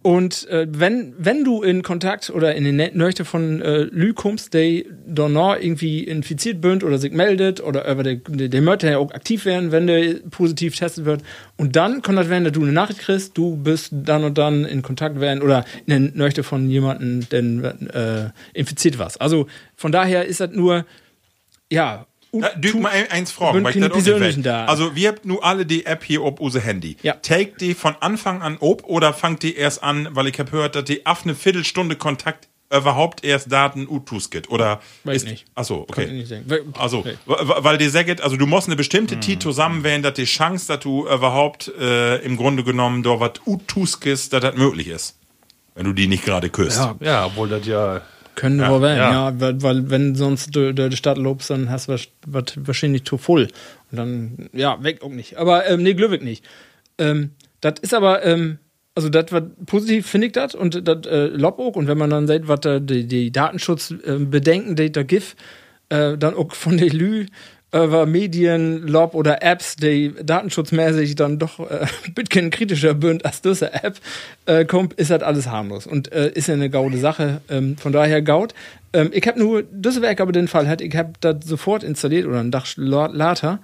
[0.07, 4.55] und äh, wenn, wenn du in Kontakt oder in den Nächte von äh, Lü kommst,
[4.55, 8.99] die danach irgendwie infiziert bünd oder sich meldet oder über der, der, der möchte ja
[8.99, 11.23] auch aktiv werden, wenn der positiv getestet wird.
[11.57, 14.65] Und dann kann das werden, dass du eine Nachricht kriegst, du bist dann und dann
[14.65, 19.21] in Kontakt werden oder in den Nächte von jemandem, der äh, infiziert warst.
[19.21, 20.87] Also von daher ist das nur,
[21.69, 22.07] ja,
[22.43, 24.43] Ja, Dück mal ein- eins fragen, weil ich das weiß.
[24.43, 24.69] Daten.
[24.69, 26.97] Also, wir habt nur alle die App hier ob unser Handy.
[27.03, 27.15] Ja.
[27.15, 30.75] Take die von Anfang an ob oder fangt die erst an, weil ich hab gehört,
[30.75, 35.45] dass die auf eine Viertelstunde Kontakt überhaupt erst Daten utus geht oder Weiß ist, nicht.
[35.55, 36.43] Achso, Kann ich okay.
[36.43, 40.25] nicht Also, wa- weil die sagt, also du musst eine bestimmte Zeit zusammenwählen, dass die
[40.25, 44.89] Chance, dass du überhaupt äh, im Grunde genommen da was utus gehst, dass das möglich
[44.89, 45.17] ist.
[45.77, 46.79] Wenn du die nicht gerade küsst.
[46.79, 48.01] Ja, Ja, obwohl das ja.
[48.37, 49.31] Können Ja, wir werden, ja.
[49.31, 52.45] ja, weil, weil wenn sonst du du die Stadt lobst, dann hast du was, was
[52.57, 53.49] wahrscheinlich zu voll.
[53.91, 55.39] Und dann, ja, weg auch nicht.
[55.39, 56.45] Aber ähm, nee, Glückwig nicht.
[56.99, 58.59] Ähm, das ist aber, ähm,
[58.95, 61.77] also das war positiv, finde ich das und das äh, lob auch.
[61.77, 65.37] Und wenn man dann sieht, was da die, die Datenschutzbedenken, die da gibt,
[65.89, 67.27] äh, dann auch von der Lü
[67.73, 73.73] über Medien, Lob oder Apps, die datenschutzmäßig dann doch äh, bisschen kritischer bünd als diese
[73.75, 73.97] App,
[74.47, 77.41] äh, kommt, ist das alles harmlos und äh, ist ja eine gaude Sache.
[77.51, 78.55] Ähm, von daher gaut.
[78.93, 82.27] Ähm, ich habe nur, das Werk aber den Fall hat, ich habe das sofort installiert
[82.27, 83.61] oder ein la- later.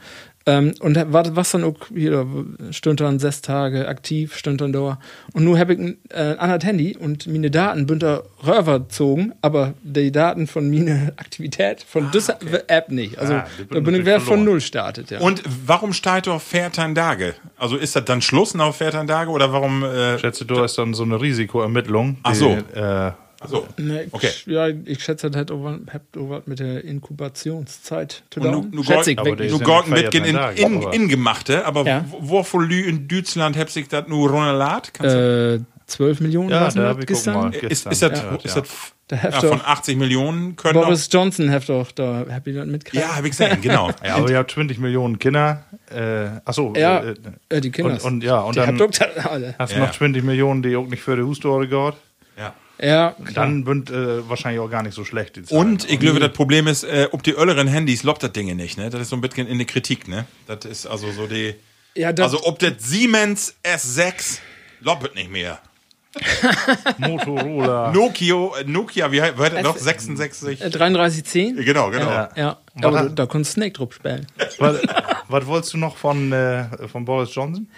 [0.46, 2.26] Ähm, und war was dann auch wieder,
[2.70, 4.98] stund dann sechs Tage aktiv, stund dann da.
[5.32, 9.74] Und nun habe ich ein äh, anderes Handy und meine Daten da rüber gezogen, aber
[9.82, 12.38] die Daten von meiner Aktivität, von dieser
[12.68, 13.18] App nicht.
[13.18, 14.42] Also Ah, da bin ich wer von.
[14.42, 15.20] Null startet, ja.
[15.20, 16.40] Und warum steht doch
[16.94, 17.34] Dage?
[17.56, 18.74] Also ist das dann Schluss nach
[19.06, 19.84] Dage oder warum?
[19.84, 22.16] Äh, Schätze, du hast dann so eine Risikoermittlung.
[22.24, 22.56] Ach so.
[22.56, 23.12] Die, äh,
[23.48, 23.66] so.
[23.78, 24.30] Ne, ich, Okay.
[24.46, 28.68] Ja, ich schätze, das hat auch was- hat auch was mit der Inkubationszeit zu tun.
[28.70, 29.48] nu, Schätze ich aber wirklich.
[29.48, 32.04] die nu sind Gorken ja mitgehen in, in, aber- ingemachte, aber Ja.
[32.10, 34.92] wo- wovon Lü in Deutschland hab sich das nur runterlad?
[34.94, 37.34] Kannst du- Äh, 12 Millionen ja, da hab ich gestern?
[37.34, 37.50] mal.
[37.54, 38.60] ist, gestern ist das, gehört, ist ja.
[38.62, 38.70] das
[39.08, 42.54] Da ja, habt von doch 80 Millionen können Boris Johnson hat doch da, hab ich
[42.54, 43.04] mitgekriegt?
[43.04, 43.90] Ja, hab ich gesehen, genau.
[44.04, 45.64] Ja, aber ihr habt 20 Millionen Kinder.
[45.90, 47.14] Äh, achso, Ja, äh,
[47.50, 47.92] äh, die Kinder.
[47.92, 49.54] Und, und ja, und die dann habt alle.
[49.58, 49.84] hast du Ja.
[49.86, 51.94] noch 20 Millionen, die auch nicht für die Hustore geht.
[52.38, 52.54] ja.
[52.82, 55.38] Ja, Dann sind äh, wahrscheinlich auch gar nicht so schlecht.
[55.52, 58.76] Und ich glaube, das Problem ist, äh, ob die ölleren Handys lobt das Dinge nicht,
[58.76, 58.90] ne?
[58.90, 60.24] Das ist so ein bisschen in der Kritik, ne?
[60.48, 61.54] Das ist also so die.
[61.94, 64.38] ja das, Also ob das Siemens S6
[64.80, 65.60] lobt nicht mehr.
[66.98, 67.92] Motorola.
[67.92, 69.76] Nokia, äh, Nokia, wie heißt das noch?
[69.76, 70.60] S- 66?
[70.60, 71.56] äh, 3310?
[71.64, 72.10] Genau, genau.
[72.10, 72.28] Ja.
[72.36, 74.26] Ja, aber da, da kannst du Snake drauf spielen.
[74.58, 74.76] was,
[75.28, 77.68] was wolltest du noch von, äh, von Boris Johnson?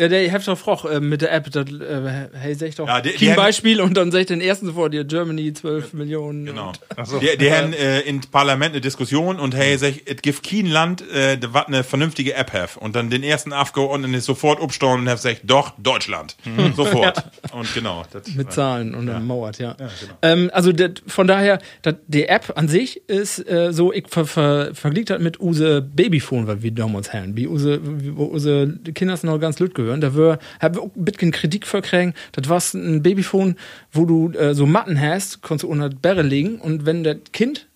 [0.00, 2.86] Ja, der hat doch Froch äh, mit der App, das, äh, hey, sag ich doch,
[2.88, 5.52] Ja, die- die kein haben- Beispiel und dann sag ich den ersten vor dir, Germany
[5.52, 6.46] 12 Millionen.
[6.46, 6.72] Genau.
[7.04, 7.18] so.
[7.18, 11.02] Die, die haben äh, im Parlament eine Diskussion und hey, sag, es gibt kein Land,
[11.10, 12.78] äh, was eine vernünftige App hat.
[12.78, 16.36] Und dann den ersten Abgeordneten ist sofort upstaunen und hat gesagt, doch, Deutschland.
[16.76, 17.22] Sofort.
[17.52, 18.04] Und genau.
[18.10, 19.76] Das, Mit Zahlen und dann mauert, ja.
[20.22, 24.24] Ähm, also det, von daher, dat, die App an sich ist äh, so, ich ver,
[24.24, 27.36] ver, verglich das mit use Babyphone, was wir damals haben.
[27.36, 30.00] Wie use, wie, Kinder noch ganz lüt gehören.
[30.00, 30.38] Da wir,
[30.80, 32.14] auch ein bisschen Kritik verkriegen.
[32.32, 33.56] Das war ein Babyphone,
[33.92, 37.66] wo du äh, so Matten hast, konntest du unter Bäre legen und wenn das Kind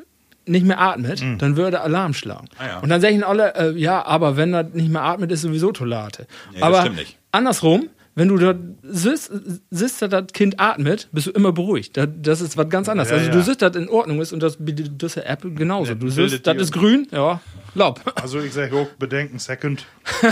[0.46, 2.48] nicht mehr atmet, dann würde Alarm schlagen.
[2.58, 2.78] Ah, ja.
[2.80, 6.26] Und dann sagen alle, äh, ja, aber wenn das nicht mehr atmet, ist sowieso Tolate.
[6.52, 6.90] das aber
[7.32, 9.32] andersrum, wenn du dort siehst,
[9.70, 11.96] siehst, dass das Kind atmet, bist du immer beruhigt.
[11.96, 13.10] Das, das ist was ganz anderes.
[13.10, 13.32] Ja, also ja.
[13.32, 15.94] du siehst, dass in Ordnung ist und das dieser App genauso.
[15.94, 17.40] Du bildet siehst, das ist grün, ja,
[17.74, 18.00] Lob.
[18.14, 19.84] Also ich sage auch, bedenken, second.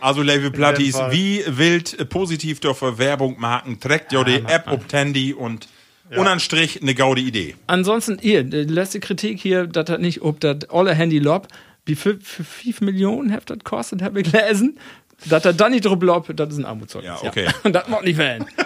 [0.00, 4.92] Also, Level Platties, wie wild äh, positiv durch Werbung machen, trägt ja die App ob
[4.92, 5.68] Handy und
[6.16, 7.56] unterm Strich eine gaude Idee.
[7.66, 11.48] Ansonsten, hier, die letzte Kritik hier, dass das nicht, ob das alle Handy Lob,
[11.84, 14.78] wie für, für 5 Millionen hat das kostet, habe ich gelesen.
[15.26, 17.22] Dass das dann nicht drauf lob, das ist ein Armutszeugnis.
[17.22, 17.48] Ja, okay.
[17.64, 18.46] Und das macht nicht werden.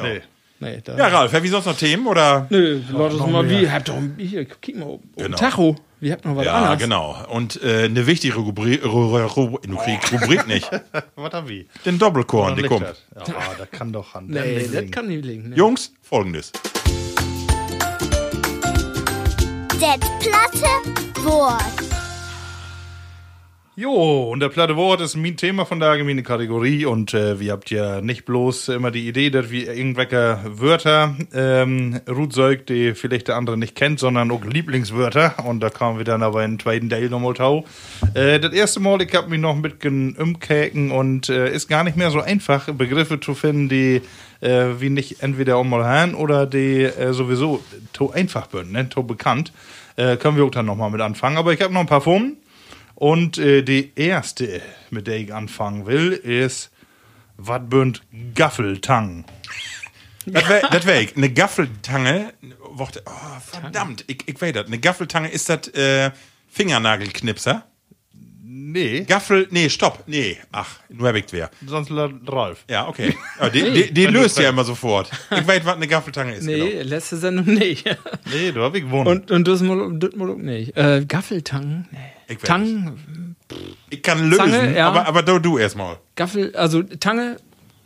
[0.00, 0.20] Nee.
[0.60, 2.46] Nee, da, Ja, Ralf, ich sonst noch Themen oder?
[2.50, 3.60] Nö, Leute, noch mal, mehr.
[3.62, 5.36] wie, habt doch, hier, guck mal, um Genau.
[5.36, 6.78] Tacho, wie habt noch was Ja, anderes?
[6.78, 7.16] genau.
[7.30, 10.70] Und äh, eine wichtige Rubrik, Rubrik, Rubrik nicht.
[11.16, 11.64] Was haben wir?
[11.84, 12.82] Den Doppelkorn, die kommt.
[12.82, 13.24] Ja,
[13.58, 14.26] da kann doch an.
[14.28, 15.48] Nee, das kann nicht liegen.
[15.50, 15.56] Nee.
[15.56, 16.52] Jungs, folgendes.
[19.80, 21.87] Das platte Wort.
[23.80, 27.52] Jo, und der platte Wort ist mein Thema von der allgemeinen Kategorie und äh, wir
[27.52, 33.28] habt ja nicht bloß immer die Idee, dass wir irgendwelche Wörter ähm, Rutzeug, die vielleicht
[33.28, 36.58] der andere nicht kennt, sondern auch Lieblingswörter und da kamen wir dann aber in den
[36.58, 37.66] zweiten Teil nochmal tau.
[38.14, 41.96] Äh, das erste Mal, ich hab mich noch bisschen umkäken und äh, ist gar nicht
[41.96, 44.02] mehr so einfach, Begriffe zu finden, die
[44.40, 47.62] äh, wie nicht entweder auch mal hören oder die äh, sowieso
[47.92, 49.52] to einfach sind, ne, to bekannt.
[49.94, 52.38] Äh, können wir auch dann nochmal mit anfangen, aber ich habe noch ein paar Formen.
[52.98, 56.72] Und äh, die erste, mit der ich anfangen will, ist
[57.36, 58.02] was bünd
[58.34, 59.24] Gaffeltang.
[60.30, 61.16] Das wär, das wär ich.
[61.16, 62.34] Eine Gaffeltange.
[62.72, 64.66] Worte, oh, verdammt, ich, ich weiß das.
[64.66, 66.10] Eine Gaffeltange ist das äh,
[66.50, 67.64] Fingernagelknipser.
[68.44, 70.36] Nee, Gaffel, nee, stopp, nee.
[70.52, 71.48] Ach, nur hab ich wer.
[71.64, 72.64] sonst Ralf.
[72.68, 73.16] Ja, okay.
[73.38, 75.10] Aber die, die, die löst ja immer sofort.
[75.30, 76.44] Ich weiß, was eine Gaffeltange ist.
[76.44, 76.82] Nee, Genau.
[76.90, 77.86] letzte Sendung nicht.
[78.30, 79.06] Nee, du hab ich gewonnen.
[79.06, 80.76] Und, und das mal, das mal auch nicht.
[80.76, 81.86] Äh, Gaffeltang?
[81.90, 81.98] Nee.
[82.28, 83.34] Ich Tang,
[83.90, 84.88] Ich kann lösen, Zange, ja.
[84.88, 85.96] aber, aber du, du erstmal.
[86.14, 87.38] Gaffel, also Tange,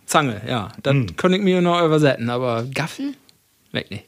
[0.07, 0.68] Zange, ja.
[0.82, 1.16] Das Hm.
[1.16, 3.14] könnte ich mir noch übersetzen, aber Gaffel?
[3.70, 4.05] Weg nicht.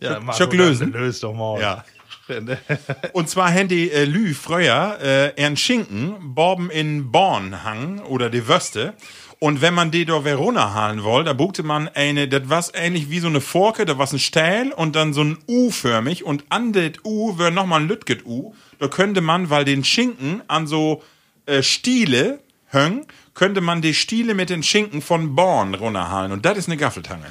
[0.00, 0.92] ja, Schock dann, lösen.
[0.92, 1.60] Löst doch mal.
[1.60, 1.84] Ja.
[3.12, 8.46] Und zwar Handy äh, Lü früher äh, ern Schinken, Borben in Born hang oder die
[8.46, 8.94] Würste.
[9.40, 13.10] Und wenn man die da Verona halen wollte, da buchte man eine, das war ähnlich
[13.10, 16.72] wie so eine Forke, da war ein Stähl und dann so ein U-förmig und an
[16.72, 18.54] das U wäre nochmal ein Lütget U.
[18.82, 21.04] Da könnte man, weil den Schinken an so
[21.46, 22.40] äh, Stiele
[22.72, 26.32] höng, könnte man die Stiele mit den Schinken von Born runterhalen.
[26.32, 27.30] Und das ist eine Gaffeltange.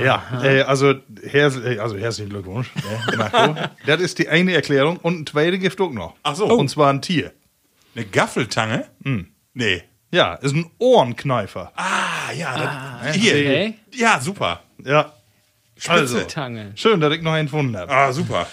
[0.00, 2.72] Ja, äh, also, hers äh, also herzlichen Glückwunsch.
[3.16, 3.54] Marco.
[3.86, 4.96] das ist die eine Erklärung.
[4.96, 6.16] Und ein zweite Gift auch noch.
[6.24, 6.46] Ach so.
[6.46, 7.32] Und zwar ein Tier.
[7.94, 8.88] Eine Gaffeltange?
[9.52, 9.84] Nee.
[10.10, 11.72] Ja, ist ein Ohrenkneifer.
[11.76, 12.98] Ah, ja.
[13.04, 13.32] das, hier.
[13.32, 13.74] okay.
[13.92, 14.64] Ja, super.
[14.84, 15.12] Ja.
[15.86, 16.72] Also, Tange.
[16.74, 17.92] schön, dass ich noch einen gefunden habe.
[17.92, 18.48] Ah, super.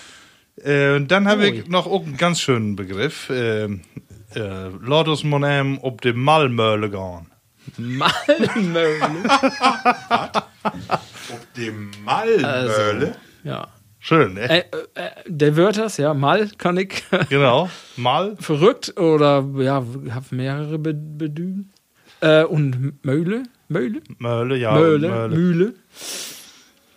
[0.57, 3.29] Äh, und dann habe ich noch auch einen ganz schönen Begriff.
[3.29, 3.79] Äh, äh,
[4.81, 7.27] Lass uns mal nehmen, ob die Malmöhle gehen.
[7.77, 8.99] Malmöhle.
[11.55, 11.71] Die
[12.03, 13.15] Malmöhle.
[13.43, 13.67] ja.
[14.03, 14.49] Schön, ne?
[14.49, 14.63] Äh,
[14.95, 17.03] äh, der Wörters, ja, mal kann ich.
[17.29, 17.69] Genau.
[17.97, 18.35] Mal.
[18.39, 21.71] Verrückt oder ja, hab mehrere Be Bedühen.
[22.19, 24.73] Äh, und Möhle, Möhle, Möhle, ja.
[24.73, 25.35] Möhle, Möhle.
[25.35, 25.73] Mühle.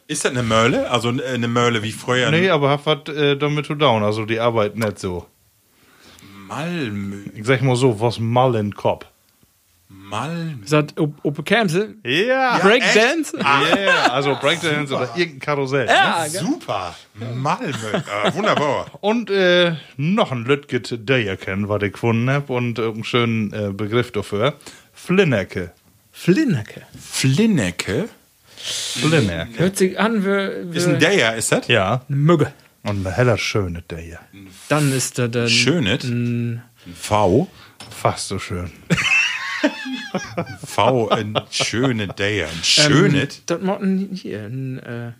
[0.06, 0.90] Ist das eine Möhle?
[0.90, 2.30] Also eine Möhle wie früher?
[2.30, 4.02] Nee, aber hat was äh, damit zu tun.
[4.02, 5.26] Also die Arbeit nicht so.
[6.46, 7.24] Malmö.
[7.34, 9.06] Ich sag mal so, was mal in den Kopf.
[9.88, 10.66] Malmö.
[10.66, 11.94] Sagt, ob, Kämse?
[12.04, 12.58] Ja.
[12.58, 13.36] Breakdance?
[13.38, 15.86] Ja, yeah, also Breakdance oder irgendein Karussell.
[15.86, 16.40] Ja, gell?
[16.42, 16.94] Super.
[17.34, 17.72] Malmö.
[17.94, 18.86] Ah, wunderbar.
[19.00, 23.52] Und äh, noch ein Lütget der kennen, was ich gefunden habe und äh, einen schönen
[23.52, 24.54] äh, Begriff dafür.
[24.92, 25.72] Flinnecke.
[26.12, 26.82] Flinnecke.
[27.00, 28.08] Flinnecke.
[28.66, 29.58] Flinnecke.
[29.58, 31.68] Hört sich an wie, Ist ein Dejer, ist das?
[31.68, 32.02] Ja.
[32.08, 32.52] eine Mügge.
[32.82, 34.20] Und ein heller schöne der.
[34.68, 35.48] Dann ist da dann.
[35.48, 36.04] Schönet.
[36.04, 36.62] Ein,
[36.94, 37.48] V.
[37.90, 38.70] Fast so schön.
[40.64, 41.08] V.
[41.08, 42.48] Ein schöne Dejer.
[42.48, 43.42] Ein schönet.
[43.46, 44.44] Das mochten hier.
[44.44, 45.12] Ein, äh,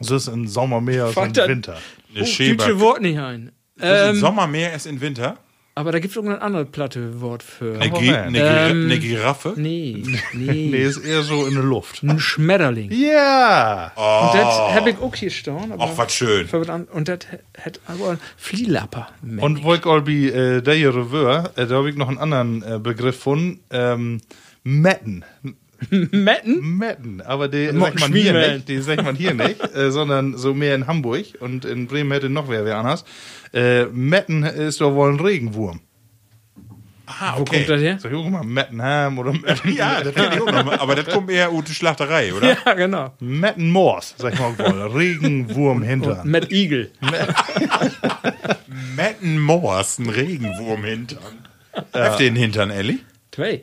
[0.00, 1.48] Das ist im Sommer mehr als Fuck im that.
[1.48, 1.78] Winter.
[2.14, 2.80] Eine oh, Schäber.
[2.80, 3.52] Wort nicht ein.
[3.76, 5.38] Ist Ähm, Sommermeer ist in Winter.
[5.76, 7.78] Aber da gibt es irgendein anderes platte Wort für.
[7.78, 9.52] Eine, Gi eine, Gira Ähm, eine Giraffe.
[9.56, 10.02] Nee,
[10.32, 10.82] Nee, nee.
[10.82, 12.02] ist eher so in der Luft.
[12.02, 12.90] Ein Schmetterling.
[12.90, 13.92] Ja!
[13.94, 15.74] Und das habe ich auch hier stehen.
[15.78, 16.48] Ach, was schön.
[16.48, 17.18] Und das
[17.60, 19.08] hat aber ein Flielapper.
[19.22, 22.62] Und wo ich all bei äh, der reveur, äh, da habe ich noch einen anderen
[22.62, 24.22] äh, Begriff von ähm,
[24.64, 25.24] Metten.
[25.90, 26.78] Metten?
[26.78, 30.54] Metten, aber die sagt man hier nicht, die sagt man hier nicht, äh, sondern so
[30.54, 33.04] mehr in Hamburg und in Bremen hätte noch wer wer anders.
[33.52, 35.80] Äh, Metten ist doch wohl ein Regenwurm.
[37.08, 37.98] Ah, Wo kommt das her?
[38.00, 40.78] Sag ich auch mal Mettenham oder Metten, Ja, das kenn ich auch noch mal.
[40.78, 42.56] Aber das kommt eher aus der Schlachterei, oder?
[42.64, 43.14] Ja, genau.
[43.20, 44.82] Mettenmoors, sag ich mal wohl.
[44.98, 46.28] Regenwurm hintern.
[46.28, 46.90] Matt Eagle.
[48.96, 51.46] Metten Moors, ein Regenwurm hintern.
[51.94, 52.16] Ja.
[52.16, 52.98] den Hintern, Ellie?
[53.30, 53.62] Zwei.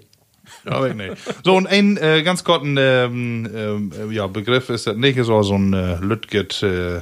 [0.65, 1.17] Ja, ich nicht.
[1.43, 5.43] So, und ein äh, ganz kurzen ähm, ähm, äh, ja, Begriff ist das nicht, so,
[5.43, 7.01] so ein äh, Lütget, äh,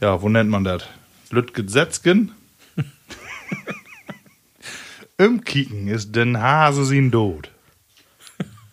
[0.00, 0.84] ja, wo nennt man das?
[1.30, 2.32] Lütget Setzgen?
[5.18, 7.50] Umkicken ist den Hase sin Tod.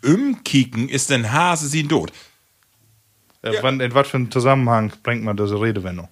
[0.03, 2.11] Umkicken ist ein Hase sie tot.
[3.41, 6.09] Äh, wann, in was für einen Zusammenhang bringt man diese Redewendung?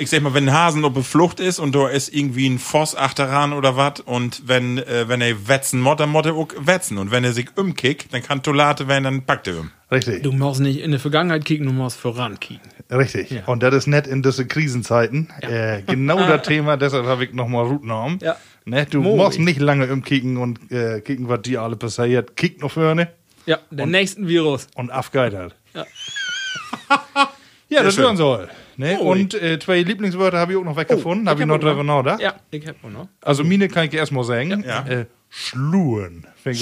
[0.00, 2.58] Ich sag mal, wenn ein Hasen auf der Flucht ist und da ist irgendwie ein
[2.58, 6.48] Voss achteran oder was und wenn, äh, wenn er wetzen muss, dann muss er auch
[6.58, 6.96] wetzen.
[6.98, 9.70] Und wenn er sich umkickt, dann kann Tolate werden, dann packt er um.
[9.92, 12.62] Richtig, Du musst nicht in die Vergangenheit kicken, du musst voran kicken.
[12.90, 13.30] richtig.
[13.30, 13.44] Ja.
[13.46, 15.28] Und das ist nicht in diese Krisenzeiten.
[15.42, 18.18] Äh, genau das Thema, deshalb habe ich nochmal Root genommen.
[18.22, 18.36] Ja.
[18.64, 19.16] Ne, du Moi.
[19.16, 22.36] musst nicht lange umkicken und äh, kicken, was dir alle passiert.
[22.36, 23.08] Kick noch vorne
[23.46, 24.66] Ja, der nächsten Virus.
[24.74, 25.54] und abgeitert.
[25.74, 25.84] Ja.
[27.72, 28.48] Ja, das hören soll.
[28.80, 28.96] Ne?
[28.98, 31.28] Oh, Und äh, zwei Lieblingswörter habe ich auch noch weggefunden.
[31.28, 31.68] habe ich hab noch auch noch.
[31.68, 32.20] drüber nachgedacht.
[32.22, 33.08] Ja, ich hab auch noch.
[33.20, 34.64] Also, meine kann ich erstmal sagen.
[34.66, 34.86] Ja.
[34.86, 36.26] Äh, Schluren.
[36.44, 36.56] Ey,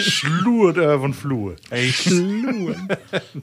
[0.00, 1.56] Schlurt äh, von Flur.
[1.68, 1.92] Ey,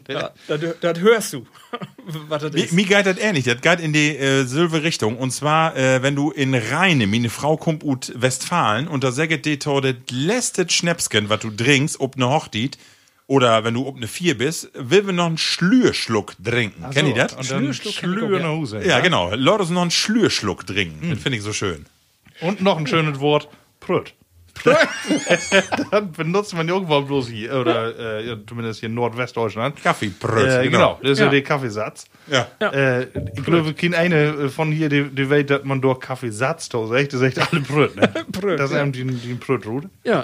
[0.10, 1.46] Ja, das, das hörst du.
[2.28, 2.74] Was das ist.
[2.74, 3.46] Mir geht das ähnlich.
[3.46, 5.18] Das geht in die äh, selbe Richtung.
[5.18, 9.46] Und zwar, äh, wenn du in Rheine, meine Frau kommt aus Westfalen und da sagt
[9.46, 12.78] die to das letzte Schnäpsken, was du trinkst, ob ne Hochtit,
[13.28, 16.90] oder wenn du ob ne Vier bist, will wir noch einen Schlürschluck trinken.
[16.92, 17.46] Kennt ihr das?
[17.46, 18.40] Schlürschluck kenn ich Schlür auch, ja.
[18.40, 18.86] nach Hause.
[18.86, 19.34] Ja, genau.
[19.36, 21.10] Leute, noch einen Schlürschluck trinken.
[21.12, 21.86] Das finde ich so schön.
[22.42, 23.48] Und noch ein schönes Wort.
[23.80, 24.14] Prütt.
[25.92, 29.82] das benutzt man irgendwo bloß hier, oder äh, ja, zumindest hier in Nordwestdeutschland.
[29.82, 31.00] Kaffeebröt, Äh, genau.
[31.02, 31.32] das ist ja, Ja.
[31.32, 32.06] der Kaffeesatz.
[32.28, 32.48] Ja.
[32.60, 36.70] Äh, ich glaube, kein eine äh, von hier, die, die weiß, dass man durch Kaffeesatz
[36.70, 37.14] da sagt.
[37.14, 38.10] Das sagt alle Brüt, ne?
[38.32, 38.82] Brüt, Das ist ja.
[38.84, 39.90] eben die, die Brütrute.
[40.04, 40.24] Ja,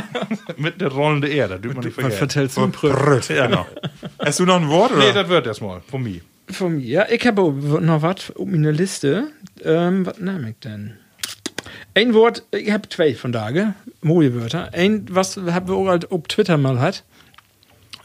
[0.56, 2.18] Mit der rollende Erde, das dürfen man nicht vergessen.
[2.18, 2.68] vertellst du?
[2.68, 3.66] Bröt, genau.
[4.18, 4.92] Hast du noch ein Wort?
[4.92, 5.00] Oder?
[5.06, 6.20] Nee, das wird erstmal von mir.
[6.50, 6.84] Von mir.
[6.84, 9.28] Ja, ich habe auch noch was auf meiner Liste.
[9.64, 10.98] Ähm, was nehme ich denn?
[11.94, 14.72] Ein Wort, ich habe zwei von Tage, mooie Wörter.
[14.72, 17.04] Ein, was haben wir auch halt auf Twitter mal hat,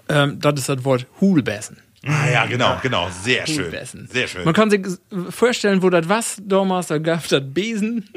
[0.09, 1.77] ähm, das ist das Wort Hulbessen.
[2.05, 3.09] ah, ja, genau, genau.
[3.09, 3.65] Sehr schön.
[3.65, 4.07] Hulbessen.
[4.11, 4.43] Sehr schön.
[4.43, 4.85] Man kann sich
[5.29, 8.09] vorstellen, wo das was damals, da gab das Besen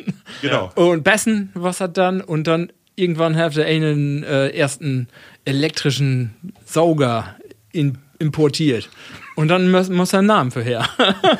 [0.43, 0.73] Genau.
[0.75, 5.09] und Bessen, was hat dann und dann irgendwann hat er einen äh, ersten
[5.45, 7.37] elektrischen Sauger
[7.73, 8.91] in, importiert
[9.37, 10.89] und dann muss, muss er einen Namen für her.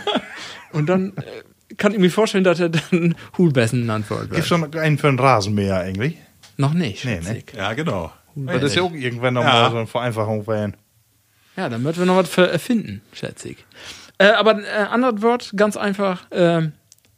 [0.73, 1.23] und dann äh,
[1.77, 4.31] kann ich mir vorstellen, dass er dann Hulbessen genannt wird.
[4.33, 6.17] Gibt schon einen für einen Rasenmäher eigentlich?
[6.57, 7.05] Noch nicht.
[7.05, 7.43] Nee, ne?
[7.57, 8.13] Ja, genau.
[8.35, 9.71] Das ist ja auch irgendwann nochmal Ja.
[9.71, 10.77] so eine Vereinfachung werden.
[11.57, 13.65] Ja, dann wird wir noch was für erfinden, schätze ich.
[14.19, 16.73] Äh, aber ein äh, anderes Wort, ganz einfach, ähm,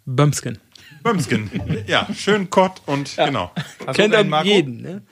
[0.07, 0.59] Bömsken.
[1.03, 1.51] Bömsken.
[1.87, 3.51] Ja, schön Kott und genau.
[3.87, 4.49] Hast Kennt Marco?
[4.49, 5.03] jeden, ne?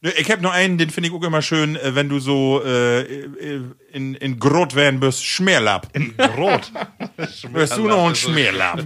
[0.00, 3.00] Ich hab noch einen, den finde ich auch immer schön, äh, wenn du so äh,
[3.00, 5.88] äh, in, in Grot werden bist, Schmerlapp.
[6.36, 6.70] Rot.
[7.52, 8.80] Bist du noch ein Schmerlapp?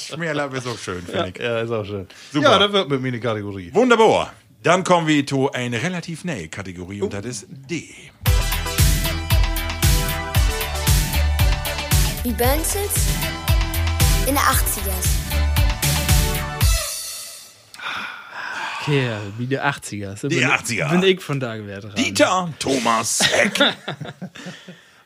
[0.00, 1.38] Schmerlapp ist auch schön, finde ich.
[1.38, 2.06] Ja, ist auch schön.
[2.32, 2.52] Super.
[2.52, 3.74] Ja, das wird mit mir eine Kategorie.
[3.74, 4.32] Wunderbar.
[4.62, 7.90] Dann kommen wir zu einer relativ neue Kategorie und das ist D.
[12.24, 13.06] Wie Benzels
[14.26, 15.27] in der 80ers.
[18.88, 20.16] Kerl, wie die 80er.
[20.16, 20.90] So Die bin, 80er.
[20.90, 21.86] Bin ich von da gewährt.
[21.96, 23.60] Dieter Thomas Heck.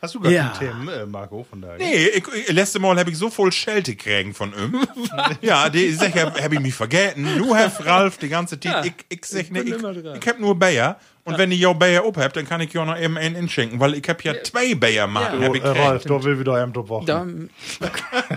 [0.02, 0.48] Hast du gar Ja.
[0.48, 1.78] Themen, äh, Marco, von daher?
[1.78, 4.84] Nee, ich, ich, letzte Mal habe ich so voll Schelte kriegen von ihm.
[5.42, 7.24] ja, die sag, hab, hab ich mich vergessen.
[7.38, 8.72] Du hast Ralf die ganze Zeit.
[8.72, 10.98] Ja, ich, ich sag, ich ne, ich, ich hab nur Bayer.
[11.24, 13.94] Und wenn ich ja Bayer abhab, dann kann ich ja noch eben einen inschenken, weil
[13.94, 15.38] ich hab ja, zwei Bayer machen.
[15.40, 15.68] Oh, hab ich äh.
[15.68, 17.06] Ralf, da will wieder drauf warten.
[17.06, 17.24] Da,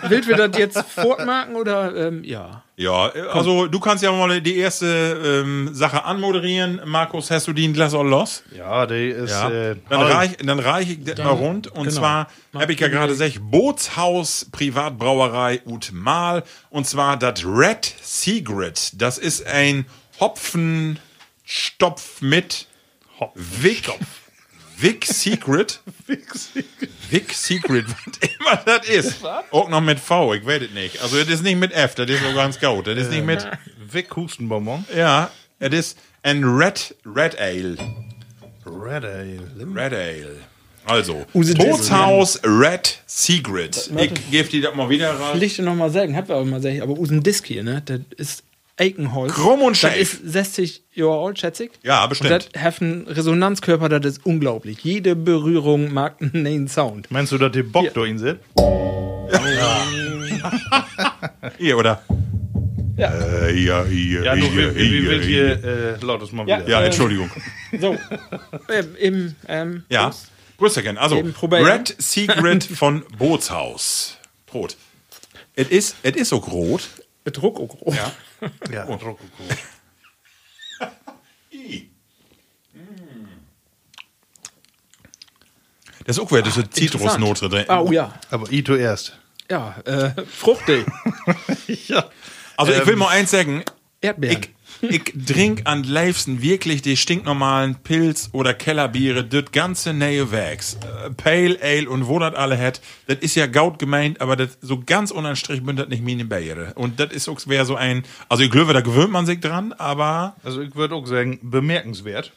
[0.08, 2.62] willst wir das jetzt fortmarken oder ähm, ja?
[2.78, 6.80] Ja, äh, also du kannst ja mal die erste ähm, Sache anmoderieren.
[6.86, 8.44] Markus, hast du die ein Glas auch los?
[8.56, 9.32] Ja, der ist.
[9.32, 9.50] Ja.
[9.50, 10.14] Äh, dann, alt.
[10.14, 11.66] reich, dann reich ich das mal rund.
[11.68, 11.96] Und genau.
[11.96, 16.44] zwar habe ich ja gerade gesagt, Bootshaus, Privatbrauerei Ut Mal.
[16.70, 18.92] Und zwar das Red Secret.
[19.02, 19.88] Das ist ein
[20.20, 22.68] Hopfenstopf mit
[23.36, 23.89] Vic.
[24.78, 25.80] Vic Secret.
[27.09, 29.26] Vic Secret, was immer das ist.
[29.51, 31.01] Auch noch mit V, ich weiß es nicht.
[31.01, 32.86] Also, das ist nicht mit F, das ist so ganz gut.
[32.88, 33.47] Das ist nicht mit.
[33.89, 34.84] Vic Hustenbonbon.
[34.93, 37.78] Ja, es ist ein Red, Red Ale.
[38.66, 39.39] Red Ale.
[39.76, 40.36] Red Ale.
[40.86, 43.89] Also, Bootshaus Red Secret.
[43.97, 45.38] Ich gebe die das mal wieder rein.
[45.38, 47.82] Pflichte noch mal sagen, hab wir aber mal sagen, aber aus dem Disk hier, ne?
[47.86, 48.43] Das ist
[48.78, 49.34] Eikenholz.
[49.34, 50.14] Krumm und Das scheef.
[50.22, 51.72] ist 60 Jahre alt, schätze ich.
[51.84, 52.50] Ja, Und bestimmt.
[52.54, 54.80] das hat einen Resonanzkörper, das ist unglaublich.
[54.84, 57.10] Jede Berührung mag einen neuen Sound.
[57.10, 58.40] Meinst du, dass die Bock da in sind?
[61.58, 62.02] Hier, oder?
[62.98, 63.10] Ja.
[63.14, 65.58] Äh, ja, hier, Ja, du, hier, wie, wie hier, will hier.
[65.58, 66.60] hier, äh, laut das mal Ja.
[66.60, 66.70] wieder.
[66.70, 67.30] Ja, Entschuldigung.
[67.82, 67.98] So.
[68.70, 70.06] ähm, im, ähm, Ja.
[70.10, 70.28] Prost.
[70.58, 70.98] Grüßerken.
[70.98, 71.18] Also.
[71.42, 74.18] Red Secret von Bootshaus.
[74.46, 74.78] Brot.
[75.56, 76.88] Es ist, es ist so rot.
[77.26, 77.96] Bedruck auch groß.
[77.96, 78.12] Ja.
[78.72, 78.94] Ja, Oh.
[78.94, 79.26] Rokoko.
[86.06, 87.66] Das ist auch wieder diese Zitrusnote drin.
[87.68, 88.14] Ah, oh ja.
[88.30, 89.18] Aber Ito erst.
[89.50, 90.86] Ja, äh, fruchtig.
[91.88, 92.06] Ja.
[92.58, 93.64] Also, ich will mal eins sagen.
[94.00, 94.42] Erdbeeren.
[94.44, 94.50] Ich,
[94.82, 100.78] ich trink am liebsten wirklich die stinknormalen Pilz- oder Kellerbiere, das ganze neue Werks.
[101.06, 104.58] Äh, Pale Ale und wo das alle hat, das ist ja gaut gemeint, aber das
[104.62, 106.74] so ganz unterm Strich bin das nicht meine Biere.
[106.76, 109.74] Und das ist auch wäre so ein, also ich glaube, da gewöhnt man sich dran,
[109.74, 112.32] aber Also ich würde auch sagen, bemerkenswert.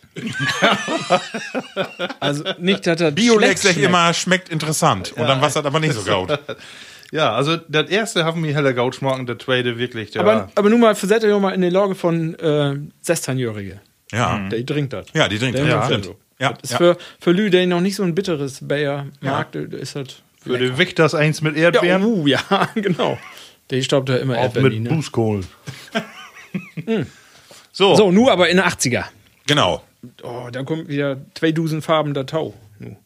[2.21, 3.79] Also nicht, dass das Biolex schmeckt.
[3.79, 5.13] immer, schmeckt interessant.
[5.13, 6.39] Und dann war das aber nicht so gaut.
[7.13, 10.11] Ja, also das erste haben wir heller Gaut schmecken, der zweite wirklich.
[10.11, 13.81] Der Aber, aber nun mal, versetzt euch mal in die Lage von äh, 16-Jährige.
[14.13, 14.47] Ja.
[14.51, 15.07] Der trinkt das.
[15.15, 15.67] Ja, die trinkt das.
[15.67, 16.11] macht stimmt.
[16.39, 16.77] Ja, Das ist ja.
[16.77, 20.23] für, für Lü, der noch nicht so ein bitteres Bayer mag, der ist das.
[20.43, 22.05] für die Wichters eins mit Ja, Erdbeeren.
[22.05, 22.41] uh, ja,
[22.75, 23.19] genau.
[23.71, 24.73] Der staubt da immer auch Erdbeeren.
[24.75, 24.89] mit Ne?
[24.91, 25.41] Bußkohl.
[27.73, 29.05] so, So, nur aber in den 80er.
[29.47, 29.83] Genau.
[30.23, 32.55] Oh, da kommt wieder zwei Dusen Farben der Tau.
[32.79, 32.97] Nu.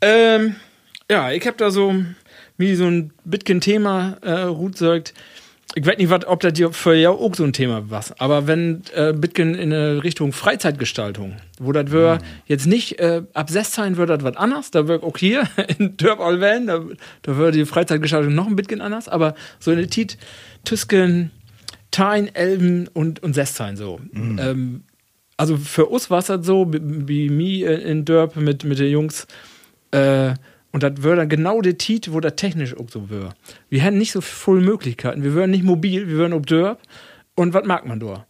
[0.00, 0.56] Ähm,
[1.10, 1.94] ja, ich hab da so
[2.56, 5.14] wie so ein Bitcoin-Thema äh, Ruth sagt.
[5.76, 8.46] Ich weiß nicht, wat, ob das dir für ja auch so ein Thema was, aber
[8.46, 13.96] wenn äh, Bitcoin in eine Richtung Freizeitgestaltung, wo das wir jetzt nicht äh, ab 16
[13.96, 15.48] wird das was anders, da wird auch hier
[15.78, 16.80] in Dörp Alwen, da,
[17.22, 20.16] da wird die Freizeitgestaltung noch ein Bitcoin anders, aber so in der Tit
[20.64, 21.32] Tüsken,
[21.90, 23.98] Tein, Elben und, und 16 so.
[24.38, 24.84] Ähm,
[25.36, 28.92] also für uns war es halt so, wie- wie mir in Dörp mit, mit den
[28.92, 29.26] Jungs,
[29.90, 30.34] äh,
[30.74, 33.28] und das wäre dann genau der Tit, wo das technisch auch so wäre.
[33.68, 35.22] Wir hätten nicht so volle Möglichkeiten.
[35.22, 36.80] Wir wären nicht mobil, wir wären ob Dörp.
[37.36, 38.26] Und was mag man da?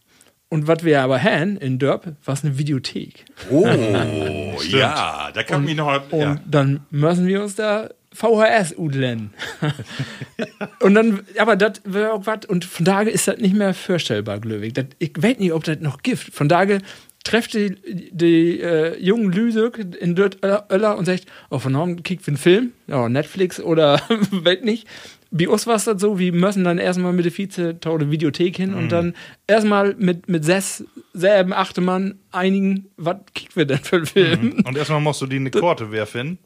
[0.51, 3.25] Und was wir aber haben in Dörp, war eine Videothek.
[3.51, 3.67] Oh,
[4.69, 6.13] ja, da kann mich noch.
[6.13, 6.39] Und Ja.
[6.47, 9.31] dann müssen wir uns da VHS udlen.
[10.81, 14.39] und dann, aber das wäre auch was, und von daher ist das nicht mehr vorstellbar,
[14.39, 14.75] Glöwig.
[14.99, 16.21] Ich weiß nicht, ob das noch gibt.
[16.21, 16.83] Von daher
[17.25, 17.75] trefft die,
[18.13, 22.73] die äh, jungen Lüsök in Dört Öller und sagt, oh, von Norm kickt einen Film,
[22.87, 24.01] ja, Netflix oder
[24.31, 24.87] weiß nicht.
[25.31, 28.57] Bei uns war es das so, wir müssen dann erstmal mit der Vize taute Videothek
[28.57, 29.15] hin und dann
[29.49, 34.63] erstmal mit, mit sechs, selben, achte Mann einigen, was kicken wir denn für einen Film?
[34.65, 36.39] und erstmal musst du die eine Korte werfen.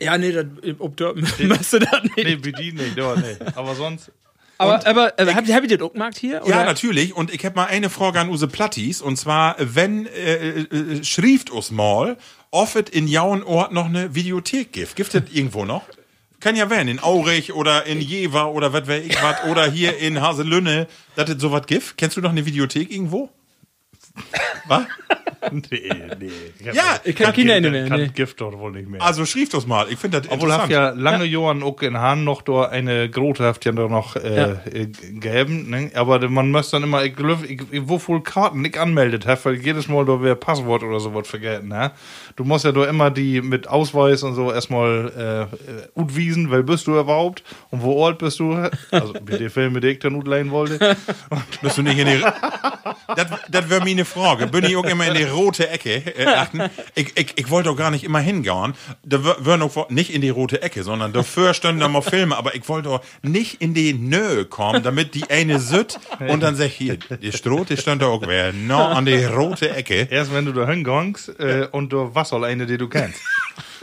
[0.00, 0.46] Ja, nee, das,
[0.78, 2.16] ob dort müsste das nicht.
[2.16, 3.36] Nee, wie die nicht, ja, nee.
[3.54, 4.10] Aber sonst.
[4.58, 6.34] Aber aber äh, habt, ihr- habt ihr den Druckmarkt hier?
[6.36, 6.64] Ja, oder?
[6.64, 7.14] natürlich.
[7.14, 9.00] Und ich habe mal eine Frage an Use Plattis.
[9.02, 12.16] Und zwar, wenn äh, äh, schrieft us mal,
[12.50, 14.96] offet in jauen Ort noch eine Videothek gibt.
[14.96, 15.82] Gibt es irgendwo noch?
[16.40, 19.44] Kann ja werden, in Aurich oder in Jever oder was weiß ich was.
[19.50, 20.86] Oder hier in Haselünne,
[21.16, 21.96] dass es sowas gibt.
[21.96, 23.30] Kennst du noch eine Videothek irgendwo?
[24.68, 24.84] Was?
[25.52, 26.30] nee, nee.
[26.58, 28.08] Ich Ja, Ich kann keine Gift- mehr, kann nee.
[28.08, 29.00] Gift doch wohl nicht mehr.
[29.02, 29.86] Also schrieb das mal.
[29.90, 30.96] Ich finde das Obwohl habt interessant.
[30.96, 34.52] ja lange Jahren auch in Hahn noch da eine Grote habt ja noch äh, Ja.
[34.72, 35.90] äh, gegeben, ne?
[35.94, 37.14] Aber man muss dann immer, ich
[37.48, 41.28] ich, ich, wo voll Karten nicht anmeldet weil jedes Mal da wer Passwort oder sowas
[41.28, 41.92] vergessen, ne?
[42.34, 45.48] Du musst ja da immer die mit Ausweis und so erstmal
[45.94, 48.54] äh, utwiesen, weil bist du überhaupt und wo alt bist du?
[48.90, 50.96] Also mit den Filmen, die ich dann utleihen wollte.
[51.62, 52.20] Bist du nicht in die.
[53.16, 54.46] das das wäre meine Frage.
[54.46, 56.62] Bin ich auch immer in die rote Ecke äh, achten?
[56.94, 58.74] Ich, ich, ich wollte doch gar nicht immer hingehen.
[59.04, 62.36] Da wären auch nicht in die rote Ecke, sondern dafür standen da mal Filme.
[62.36, 66.56] Aber ich wollte doch nicht in die Nö kommen, damit die eine sütt und dann
[66.56, 68.52] sag ich, hier, die Stroh, die stand da auch wer.
[68.52, 70.08] No, an die rote Ecke.
[70.10, 73.20] Erst wenn du da hingehst äh, und du was soll eine, die du kennst.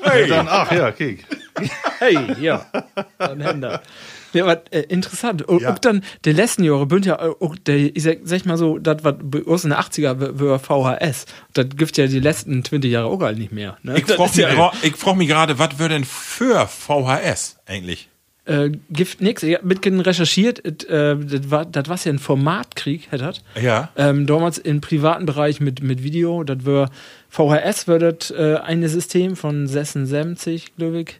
[0.02, 0.28] Hey.
[0.28, 1.26] Dann, ach ja, kick.
[2.00, 2.66] Hey, ja.
[3.18, 3.82] Dann Händler.
[4.34, 5.44] Ja, aber äh, interessant.
[5.44, 5.74] Und Ja.
[5.74, 8.98] auch dann, die letzten Jahre bünd ja auch, der, ich sag, sag mal so, das
[9.04, 11.26] was in den 80er war VHS.
[11.54, 13.78] Das gibt ja die letzten 20 Jahre auch gar nicht mehr.
[13.84, 13.98] Ne?
[13.98, 18.10] Ich frage mich, ja, frag mich gerade, was wäre denn für VHS eigentlich?
[18.46, 19.44] Äh, gibt nix.
[19.44, 23.42] Ich hab mitgen recherchiert, äh, das war, das war ja ein Formatkrieg, hätte das.
[23.62, 23.90] Ja.
[23.96, 26.90] Ähm, damals im privaten Bereich mit, mit Video, das war
[27.30, 31.20] VHS, war das äh, eine System von 76, glaube ich.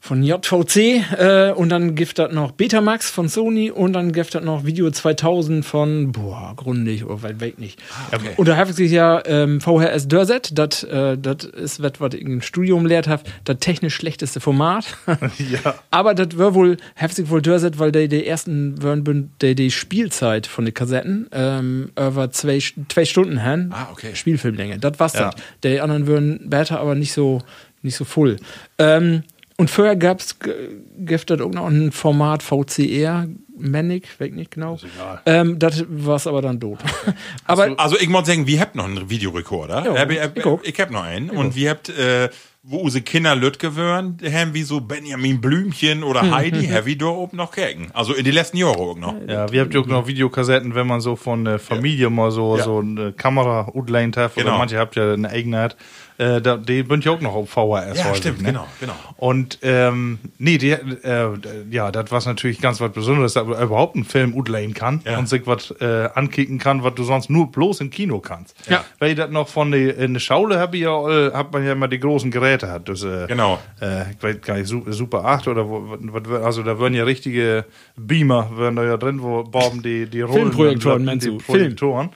[0.00, 0.76] Von JVC
[1.18, 4.88] äh, und dann gibt das noch Betamax von Sony und dann gibt das noch Video
[4.92, 7.80] 2000 von, boah, Grundig oder weit weg nicht.
[8.12, 8.30] okay.
[8.36, 12.14] Und da habe ich sich ja ähm, VHS Dörset, das äh, das ist was, was
[12.14, 14.84] ich im Studium lehrt habe, das technisch schlechteste Format.
[15.38, 15.74] Ja.
[15.90, 20.46] Aber das war wohl heftig wohl Dörset, weil die, die ersten waren die, die Spielzeit
[20.46, 23.70] von den Kassetten ähm, über zwei, zwei Stunden haben.
[23.72, 24.14] Ah, okay.
[24.14, 24.78] Spielfilmlänge.
[24.78, 25.30] Das war's Ja.
[25.30, 25.40] dann.
[25.64, 27.42] Die anderen würden besser, aber nicht so,
[27.82, 28.36] nicht so full.
[28.78, 29.22] Ähm,
[29.58, 30.50] und vorher gab's g-
[30.98, 33.26] gibt das auch noch ein Format VCR,
[33.58, 34.78] Manic, weg nicht genau.
[34.96, 35.20] egal.
[35.26, 36.78] Ähm, das war's aber dann tot.
[37.44, 39.84] aber Also ich muss sagen, wir habt noch einen Videorekorder.
[39.84, 40.60] Ja, Hab ich, ich auch.
[40.62, 41.28] ich hab noch einen.
[41.30, 42.28] Und wir habt, äh,
[42.62, 47.36] wo unsere Kinder Lüt gewöhnen, haben wie so Benjamin Blümchen oder Heidi, Heavy da oben
[47.36, 47.88] noch kerken.
[47.94, 49.14] Also in die letzten Jahre auch noch.
[49.26, 52.56] Ja, wir habt ja auch noch Videokassetten, wenn man so von der Familie mal so,
[52.58, 52.62] Ja.
[52.64, 54.36] so eine Kamera utleint hat.
[54.36, 54.58] Oder Genau.
[54.58, 55.76] manche habt ja eine eigene hat.
[56.18, 57.98] Äh, da, die sind ja auch noch auf VHS.
[57.98, 58.48] Ja, häufig, stimmt, ne?
[58.48, 58.92] genau, genau.
[59.18, 61.28] Und ähm, nee, die, äh,
[61.70, 65.16] ja, das war natürlich ganz was Besonderes, dass man überhaupt einen Film utleihen kann Ja.
[65.18, 68.56] und sich was äh, ankicken kann, was du sonst nur bloß im Kino kannst.
[68.68, 68.84] Ja.
[68.98, 71.64] Weil ich das noch von der in der Schaule hab ich ja, all- hat man
[71.64, 72.88] ja immer die großen Geräte hat.
[72.88, 73.60] Das, äh, Genau.
[73.80, 75.96] Äh, ich weiß gar nicht, Su- Super 8 oder wo,
[76.42, 77.64] also da würden ja richtige
[77.96, 80.34] Beamer, wären da ja drin, wo Boben die, die Rollen.
[80.52, 81.38] Filmprojektoren, die meinst du?
[81.38, 82.10] Projektoren.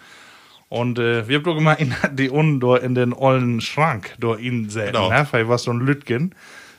[0.73, 4.71] Und äh, wir haben doch immer in, die unten in den ollen Schrank da in
[4.71, 5.11] säten, Genau.
[5.11, 5.27] ne?
[5.31, 6.35] Weil was so ein Lütgen,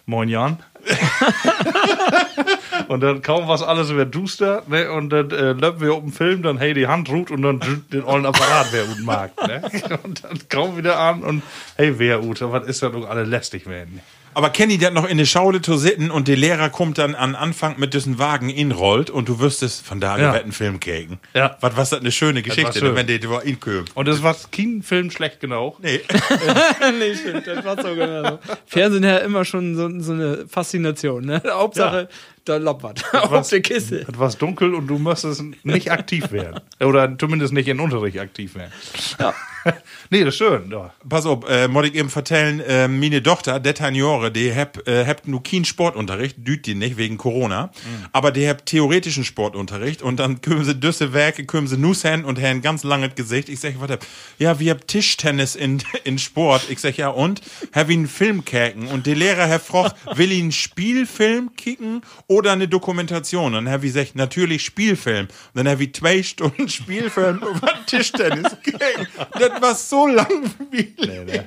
[0.08, 0.58] moin Jan.
[2.88, 4.92] und dann kaum was alles wird duster, ne?
[4.92, 7.60] Und dann äh, löpen wir auf den Film, dann hey die Hand ruht und dann
[7.94, 9.62] den ollen Apparat, wer gut mag, ne?
[10.04, 11.44] Und dann kaum wieder an und
[11.76, 14.02] hey, wer gut, was ist da doch alle lästig werden.
[14.36, 17.36] Aber Kenny, der noch in der Schaule zu sitten und der Lehrer kommt dann an
[17.36, 20.34] Anfang mit diesem Wagen inrollt und du wüsstest, von da Ja.
[20.34, 21.20] wird ein Film käken.
[21.34, 21.58] Ja.
[21.62, 22.96] Was was das eine schöne Geschichte, schön.
[22.96, 23.92] wenn der da inkömt.
[23.96, 25.78] Und das war kein Film schlecht genau.
[25.82, 26.02] Nee.
[27.00, 28.40] nee, stimmt, das war so genau.
[28.66, 31.42] Fernsehen ja immer schon so, so eine Faszination, ne?
[31.50, 32.10] Hauptsache,
[32.46, 33.04] da loppert.
[33.14, 34.06] Auf was- der Kiste.
[34.12, 36.60] Es war dunkel und du musstest nicht aktiv werden.
[36.80, 38.72] Oder zumindest nicht in Unterricht aktiv werden.
[39.20, 39.34] Ja.
[40.10, 40.70] nee, das ist schön.
[40.72, 40.94] Ja.
[41.08, 45.28] Pass auf, äh, muss ich eben vertellen, äh, meine Tochter, Detaniore, die hab, äh, habt
[45.28, 47.72] nur keinen Sportunterricht, düt die nicht, wegen Corona,
[48.12, 52.26] aber die habt theoretischen Sportunterricht und dann können sie düsse Werke, können sie Nuss hin
[52.26, 53.50] und haben ganz langes Gesicht.
[53.50, 54.00] Ich sag, warte,
[54.40, 56.70] ja, wir habt Tischtennis in, in Sport.
[56.70, 57.42] Ich sag, ja, und?
[57.74, 58.88] Hab ich einen Film käken?
[58.88, 63.56] Und der Lehrer, Herr Froch, will einen Spielfilm kicken oder eine Dokumentation?
[63.56, 65.28] Und dann hab ich gesagt, natürlich Spielfilm.
[65.28, 69.08] Und dann hab ich zwei Stunden Spielfilm über Tischtennis kicken.
[69.34, 71.44] Das war so langweilig.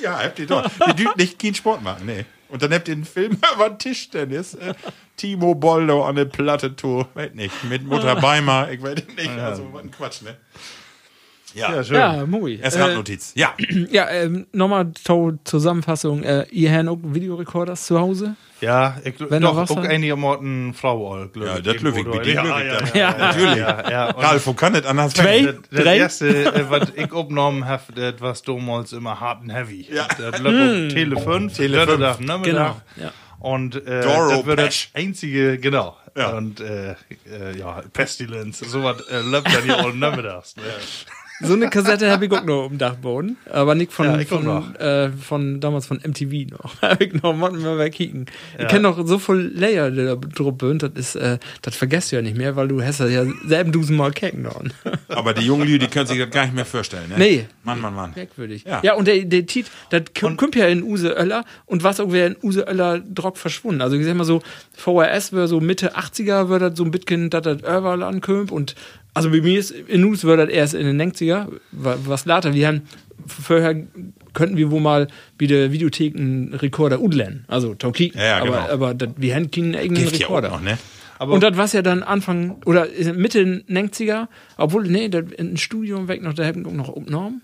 [0.00, 0.70] Ja, habt ihr doch.
[0.86, 2.24] Ihr dürft nicht keinen Sport machen, nee.
[2.48, 4.54] Und dann habt ihr einen Film über Tischtennis.
[4.54, 4.74] Äh,
[5.16, 7.08] Timo Boldo an der Platte Tour.
[7.14, 7.64] Weiß nicht.
[7.64, 8.70] Mit Mutter Beimer.
[8.70, 9.30] Ich weiß nicht.
[9.38, 10.36] Also, was ein Quatsch, ne?
[11.54, 11.74] Ja.
[11.74, 11.96] Ja, schön.
[11.96, 12.58] Ja, Mui.
[12.62, 13.32] Erst Äh, Randnotiz.
[13.34, 13.54] Ja.
[13.90, 16.22] ja, ähm, nochmal zur Zusammenfassung.
[16.22, 18.36] Äh, ihr habt auch Videorekorders zu Hause?
[18.60, 22.10] Ja, ich Wenn doch, noch was auch einige Morten Frau all, glaub Ja, das Löwig,
[22.10, 22.30] bitte.
[22.30, 22.88] Ja, ja, dann.
[22.88, 23.56] ja, Ja, Natürlich.
[23.56, 24.10] Ja, ja.
[24.10, 25.42] Und Ralf, wo kann das anders Zwei?
[25.42, 29.88] Das, das erste, äh, was ich aufgenommen habe, das war damals immer hart und heavy.
[29.90, 30.06] Ja.
[30.08, 32.16] Das läuft auf Tele 5, Tele Tele 5.
[32.16, 32.20] 5.
[32.20, 32.42] Nachmittag.
[32.44, 33.12] Genau, ja.
[33.38, 35.96] Und äh, Doro das wird das einzige, genau.
[36.14, 36.36] Ja.
[36.36, 40.56] Und äh, äh, ja, Pestilenz, sowas äh, läuft dann hier all nachmittags.
[40.56, 40.62] Ne?
[41.42, 43.36] So eine Kassette habe ich auch noch dem Dachboden.
[43.50, 46.82] Aber nicht von, Ja, von, äh, von damals von MTV noch.
[46.82, 48.26] habe ich noch mal mal kicken.
[48.58, 50.82] Ich kenne noch so viel Layer, die da drauf sind.
[50.82, 53.72] Das ist, äh, das vergesst du ja nicht mehr, weil du hast das ja selben
[53.72, 54.60] Dusen mal kecken noch.
[55.08, 57.14] Aber die jungen Lüde, die können sich das gar nicht mehr vorstellen, ne?
[57.16, 57.46] Nee.
[57.64, 58.12] Mann, Mann, Mann.
[58.14, 58.64] Merkwürdig.
[58.64, 58.80] Ja.
[58.82, 62.28] Ja, und der, der Tiet, das kommt ja in Use Öller und was auch wäre
[62.28, 63.80] in Use Öller Drock verschwunden.
[63.80, 67.30] Also ich sag mal so, VRS wäre so Mitte 80er, würde das so ein bisschen,
[67.30, 68.74] dass das überall ankommt und
[69.26, 72.54] also bei mir ist in Use würde das erst in den 90er, wa- was later,
[72.54, 72.82] wir haben
[73.26, 73.74] vorher
[74.32, 75.08] könnten wir wohl mal
[75.38, 78.68] wie der Videotheken Rekorder udlen, also Tauki, Ja, ja, aber, genau.
[78.72, 80.48] aber das, wir haben keinen eigenen Gift ja auch Rekorder.
[80.50, 80.78] noch, ne?
[81.18, 85.56] Aber und das war ja dann Anfang oder Mitte 90er, obwohl, nee, das in ein
[85.58, 87.42] Studium weg noch, da hätten wir noch umgenommen.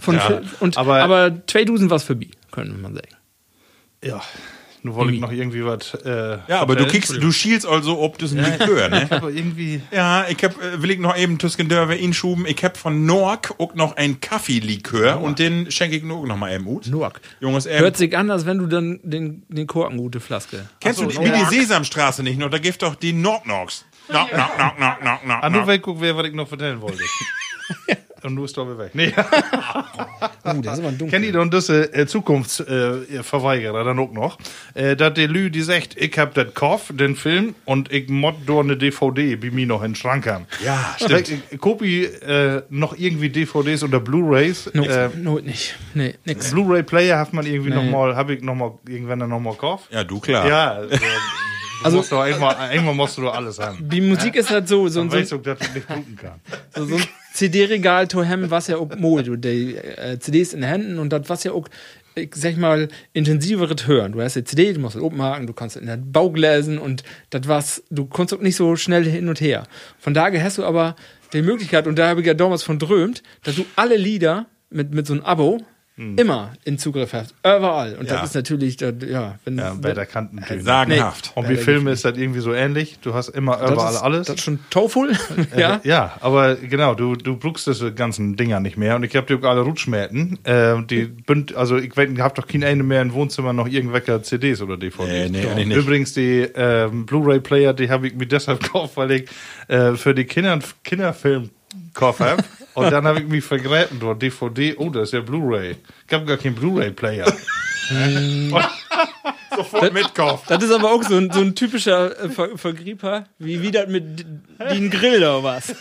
[0.00, 3.08] Von Ja, Fil- und, aber- aber, 2000 was für B, könnte man sagen.
[4.02, 4.20] ja,
[4.86, 5.94] nur wollte ich noch irgendwie was.
[5.94, 9.06] Äh, Ja, aber du kickst, du schielst also, ob das ein Likör, ne?
[9.10, 9.80] Aber irgendwie.
[9.90, 12.46] Ja, ich hab, äh, will ich noch eben Tusken Dörver ihn schuben.
[12.46, 16.52] Ich hab von Nork auch noch ein Kaffeelikör und den schenke ich nur noch mal
[16.54, 16.86] eben ut.
[16.86, 17.20] Noak.
[17.40, 20.66] Junges, ähm, Hört sich an, als wenn du dann den, den Korken gute Flaske.
[20.80, 22.48] kennst du die, wie die Sesamstraße nicht noch?
[22.50, 23.84] Da gibt doch die Knock-Knocks.
[24.08, 27.02] Knock, knock, knock, knock, knock, knock, Ah, nur wegguck, wer, was ich noch vertellen wollte.
[28.26, 28.90] Und nur ist doch weg.
[28.94, 29.12] Nee.
[29.16, 29.22] Oh,
[30.62, 31.10] das ist aber dunkel.
[31.10, 34.38] Kennt ihr dann diese äh, Zukunftsverweigerer äh, Verweigerer dann auch noch?
[34.74, 38.34] Äh, dass der Lü, die sagt, ich hab das Kauf, den Film, und ich mod
[38.46, 40.46] da eine DVD bei mir noch in den Schrank haben.
[40.64, 41.28] Ja, stimmt.
[41.28, 44.70] Ich, ich kopi äh, noch irgendwie DVDs oder Blu-Rays.
[44.74, 45.76] No, Äh, no, nicht.
[45.94, 46.50] Nee, nix.
[46.50, 47.76] Blu-ray-Player hat man irgendwie Nee.
[47.76, 49.88] noch mal, habe ich noch mal irgendwann dann noch mal gekauft.
[49.92, 50.48] Ja, du klar.
[50.48, 50.88] Ja, äh,
[51.84, 53.86] Also- also musst du einmal, einmal musst du alles haben.
[53.88, 56.40] Die Musik ist halt so, so, so, du, dass du nicht gucken kann.
[56.74, 57.02] so, so ein
[57.36, 61.12] CD-Regal to hem, was ja auch Mode, du die äh, CDs in den Händen und
[61.12, 61.68] das was ja auch
[62.18, 64.12] ich sag mal, intensiveres Hören.
[64.12, 67.04] Du hast die CD, du musst es openhaken, du kannst in der Bauch lesen und
[67.28, 69.64] das was, du kommst auch nicht so schnell hin und her.
[69.98, 70.96] Von daher hast du aber
[71.34, 74.94] die Möglichkeit, und da habe ich ja damals von drömt, dass du alle Lieder mit,
[74.94, 75.60] mit so einem Abo
[75.98, 77.34] immer in Zugriff hast.
[77.40, 77.94] Überall.
[77.94, 78.16] Und Ja.
[78.16, 80.60] das ist natürlich, das, ja, wenn, Ja, bei der Kantentüne.
[80.60, 81.32] Sagenhaft.
[81.34, 82.98] Und wie Filme ist das irgendwie so ähnlich.
[83.00, 84.26] Du hast immer überall das ist, alles.
[84.26, 85.12] Das ist schon tollful.
[85.56, 85.80] ja.
[85.84, 88.96] Ja, aber genau, du, du brauchst diese ganzen Dinger nicht mehr.
[88.96, 90.38] Und ich habe die auch alle Rutschmäten.
[90.44, 94.60] Äh, die bünd, also ich habe doch kein Ende mehr im Wohnzimmer noch irgendwelche CDs
[94.60, 95.08] oder DVDs.
[95.08, 95.78] Nee, nee, eigentlich nicht.
[95.78, 99.30] Übrigens, die ähm, Blu-ray-Player, die habe ich mir deshalb gekauft, weil ich
[99.68, 101.48] äh, für die Kinder Kinderfilm
[101.94, 102.42] gekauft habe.
[102.76, 104.22] Und dann habe ich mich vergräten dort.
[104.22, 105.76] DVD, oh, das ist ja Blu-ray.
[106.06, 107.26] Ich habe gar keinen Blu-ray-Player.
[109.56, 110.44] Sofort mitkaufen.
[110.48, 113.88] Das ist aber auch so ein, so ein typischer äh, Ver Vergrieper, wie wie das
[113.88, 114.26] mit
[114.70, 115.74] den Grill oder was.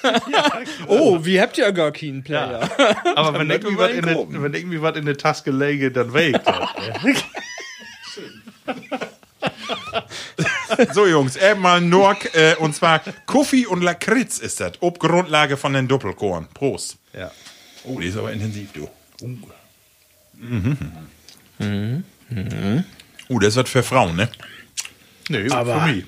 [0.87, 2.69] oh, wie habt ihr gar keinen Player?
[3.15, 4.41] Aber wenn irgendwie was in der- Groben.
[4.43, 6.69] wenn irgendwie was in der Taske läge, dann wägt das.
[10.93, 14.73] So, Jungs, eben mal Nork, äh, und zwar Kaffee und Lakritz ist das.
[14.81, 16.47] Ob Grundlage von den Doppelkorn.
[16.53, 16.97] Prost.
[17.17, 17.31] Ja.
[17.85, 18.89] Oh, die ist aber intensiv, du.
[21.59, 22.03] Mhm.
[23.29, 24.29] Oh, das wird für Frauen, ne?
[25.29, 26.05] Nee, Aber- für mich.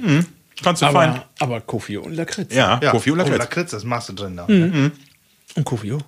[0.64, 1.10] Kannst du fein.
[1.12, 2.52] Aber, aber Kofi und Lakritz.
[2.54, 3.38] Ja, Ja, Kaffee und Oh, Lakritz.
[3.38, 4.46] Lakritz, das machst du drin da.
[4.46, 6.02] Und Kofi auch.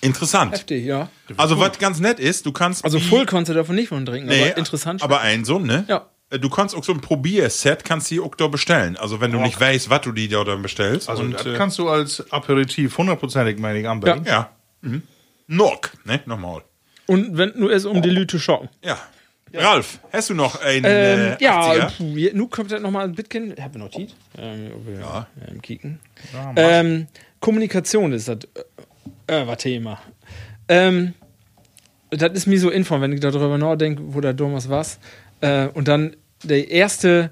[0.00, 0.52] Interessant.
[0.54, 1.08] Heftig, ja.
[1.36, 2.84] Also, was ganz nett ist, du kannst.
[2.84, 5.02] Also Full kannst du davon nicht von trinken, Nee, aber interessant.
[5.02, 5.84] Aber ein so, ne?
[5.88, 6.06] Ja.
[6.32, 8.96] Äh, Du kannst auch so ein Probierset, kannst du auch da bestellen.
[8.96, 11.08] Also, wenn du nicht weißt, was du die da dann bestellst.
[11.08, 14.24] Also und, das äh, kannst du als Aperitif hundertprozentig, meine ich, anbringen.
[14.26, 14.50] ja.
[14.80, 15.02] Mhm.
[15.46, 16.20] Nork, ne?
[16.26, 16.62] Nochmal.
[17.06, 18.68] und wenn nur es um die Lüte schocken.
[18.82, 18.98] Ja.
[19.54, 21.90] Ralf, hast du noch einen Ähm, äh, ja, 80er?
[21.98, 23.54] puh, je- nun kommt das nochmal ein Bitcoin.
[23.60, 24.14] Haben wir noch Tiet?
[24.38, 25.26] Ähm, Ja.
[25.46, 26.00] Ähm, kicken.
[26.56, 27.06] ähm,
[27.38, 28.38] Kommunikation ist das
[29.26, 30.00] äh, war Thema.
[30.68, 31.12] Ähm,
[32.08, 34.86] das ist mir so inform, wenn ich darüber nachdenke, wo der Thomas war.
[35.42, 37.30] Äh, und dann die erste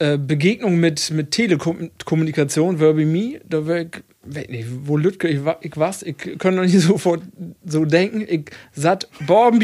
[0.00, 5.76] äh, Begegnung mit, mit Telekommunikation mir, da war ich, weiß nicht, wo Lütke ich, ich
[5.76, 7.22] was, ich kann noch nicht sofort
[7.64, 8.24] so denken.
[8.28, 9.08] Ich satt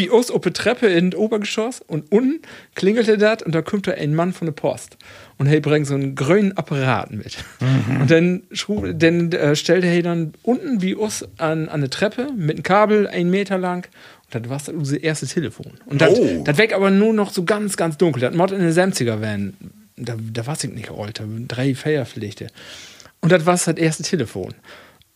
[0.08, 2.42] uns auf der Treppe in Obergeschoss und unten
[2.76, 4.98] klingelte das und da kommt da ein Mann von der Post
[5.36, 7.38] und er bringt so einen grünen Apparat mit.
[8.00, 12.30] Und dann, schrub, dann äh, stellte er dann unten bei uns an, an eine Treppe
[12.36, 13.88] mit einem Kabel, ein Meter lang
[14.30, 15.72] das war unser erstes Telefon.
[15.86, 16.42] Und das, Oh.
[16.44, 18.20] das weg aber nur noch so ganz, ganz dunkel.
[18.22, 19.56] Das Mod in den 70er werden.
[19.96, 22.46] Da, da war ich nicht alt, da drei Feierpflichte.
[23.20, 24.54] Und das war das erste Telefon.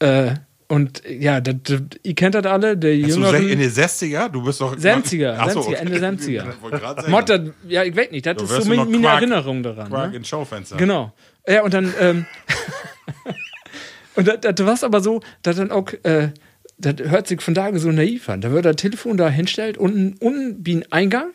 [0.00, 0.34] Äh,
[0.68, 4.28] und ja, das, das, ihr kennt das alle, der sech- in den 60er?
[4.30, 4.74] Du bist doch.
[4.76, 5.74] 70er, Ach so, 70er, okay.
[5.74, 6.44] Ende 70er.
[6.56, 7.10] Ich wollte grad sagen.
[7.10, 9.88] Mod, das, ja, ich weiß nicht, das ist so meine, Quark- Erinnerung daran.
[9.88, 10.16] Quark Ne?
[10.16, 10.76] in Schaufenster.
[10.76, 11.12] Genau.
[11.46, 12.26] Ja, und dann, ähm,
[14.16, 16.28] und das, war aber so, dass dann auch, äh,
[16.78, 18.40] das hört sich von da so naiv an.
[18.40, 21.32] Da wird das Telefon da hinstellt, unten, unten wie ein Eingang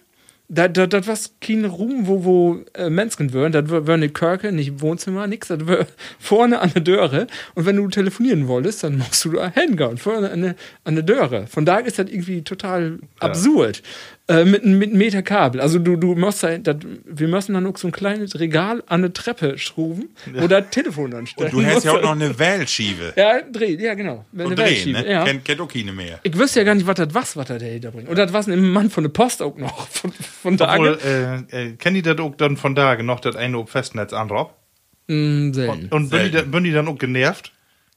[0.48, 3.52] Da, da, das war kein Raum, wo, wo äh, Menschen wären.
[3.52, 5.48] Das war eine Kirche, nicht Wohnzimmer, nix.
[5.48, 5.86] Das war
[6.20, 7.28] vorne an der Döre.
[7.56, 11.04] Und wenn du telefonieren wolltest, dann musst du da hingehen, vorne an der, an der
[11.04, 11.48] Döre.
[11.48, 13.84] Von da ist das irgendwie total absurd.
[14.30, 15.60] Äh, mit, einem- mit einem Meter Kabel.
[15.60, 19.02] Also du, du musst da, das, wir müssen dann noch so ein kleines Regal an
[19.02, 21.52] eine Treppe schrauben, wo das Telefon dann steht.
[21.52, 23.14] Du hast ja auch noch eine Wählschiebe.
[23.16, 24.26] Ja, dreh, ja, genau.
[24.32, 25.10] Eine Und drehen, ne?
[25.12, 25.24] ja.
[25.26, 26.20] Kennt, kennt auch keine mehr.
[26.22, 28.08] Ich wüsste ja gar nicht, was das was, was er dahinter bringt.
[28.08, 29.88] Und das war ein Mann von der Post auch noch.
[29.90, 31.00] Von, von da Obwohl,
[31.52, 34.54] äh, äh, kennen die das auch dann von da noch das eine Festnetz anrob?
[35.08, 35.88] mm, selten.
[35.90, 37.52] Und bin die, da- bin die dann auch genervt?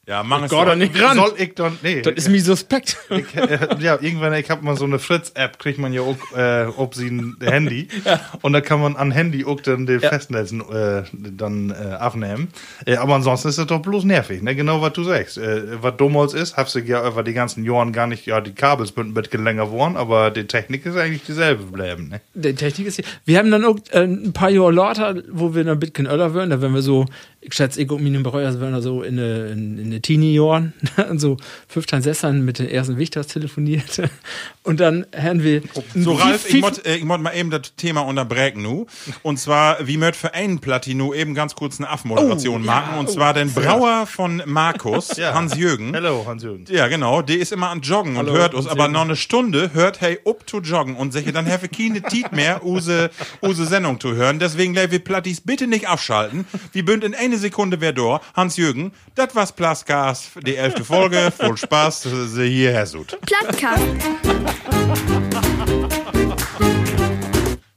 [0.09, 0.75] Ja, mach es doch.
[0.75, 1.17] nicht ran.
[1.17, 2.03] Soll ich dann, nee.
[2.03, 2.97] Das ist mir suspekt.
[3.09, 6.67] ich, äh, ja, irgendwann, ich habe mal so eine Fritz-App, kriegt man ja auch, äh,
[6.77, 7.87] ob sie ein Handy.
[8.43, 12.49] Und da kann man an Handy auch dann die Festnetzen äh, dann äh, aufnehmen.
[12.85, 14.57] Äh, aber ansonsten ist das doch bloß nervig, ne?
[14.57, 15.39] Genau was du sagst.
[15.39, 18.55] Äh, was damals ist, hast du ja über die ganzen Jahren gar nicht, ja, die
[18.55, 22.21] Kabels sind ein bisschen länger geworden, aber die Technik ist eigentlich dieselbe bleiben, ne?
[22.35, 23.05] Die Technik ist hier.
[23.25, 26.35] Wir haben dann auch äh, ein paar Jahre lauter, wo wir dann ein bisschen älter
[26.35, 26.51] werden.
[26.51, 27.07] Da werden wir so,
[27.41, 30.73] ich schätze, ich und meine Betreuer werden da so in eine, in, in eine Teenie-Jahren,
[31.17, 31.37] so
[31.69, 34.03] 15, 16 mit den ersten Wichters telefoniert.
[34.65, 35.63] Und dann haben wir.
[35.95, 38.87] So, Ralf, ich muss äh, mal eben das Thema unterbrechen nu.
[39.23, 42.91] Und zwar, wie möcht für einen Platino eben ganz kurz eine Affenmoderation Oh, machen.
[42.93, 43.13] ja, und oh.
[43.13, 45.35] zwar den Brauer von Markus, Ja.
[45.35, 45.95] Hans-Jürgen.
[45.95, 46.65] Hallo, Hans-Jürgen.
[46.69, 47.23] Ja, genau.
[47.23, 50.19] Der ist immer an Joggen und Hallo, hört uns, aber noch eine Stunde hört hey
[50.25, 53.11] up to joggen und sich dann have keine Tiet mehr, use,
[53.43, 54.39] use Sendung zu hören.
[54.39, 56.47] Deswegen, wir Plattis bitte nicht abschalten.
[56.73, 58.21] Wir bünd in eine Sekunde wer.
[58.35, 59.53] Hans-Jürgen, das war's
[59.85, 61.33] Plasgas, die elfte Folge.
[61.37, 63.19] Voll Spaß, sie hier Hersut.
[63.23, 63.83] Plattkast.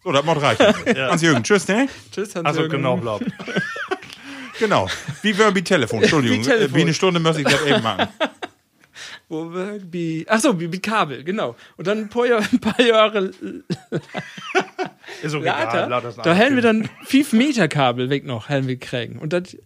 [0.04, 0.66] So, das muss reichen.
[0.98, 1.88] Hans-Jürgen, tschüss, ne?
[2.12, 3.24] Tschüss, Hans Also genau, glaub.
[4.60, 4.88] Genau.
[5.22, 6.40] Wie wir wie Telefon, Entschuldigung.
[6.40, 6.76] Wie Telefon.
[6.78, 8.08] Wie eine Stunde muss ich das eben machen.
[9.36, 11.56] Wo wir, wie, ach so, wie, wie Kabel, genau.
[11.78, 13.32] Und dann ein paar Jahre, ein paar Jahre
[15.22, 18.78] Ist auch later, egal, da hätten wir dann 5 Meter Kabel weg noch, hätten wir
[18.78, 19.20] kriegen.
[19.20, 19.58] Und das,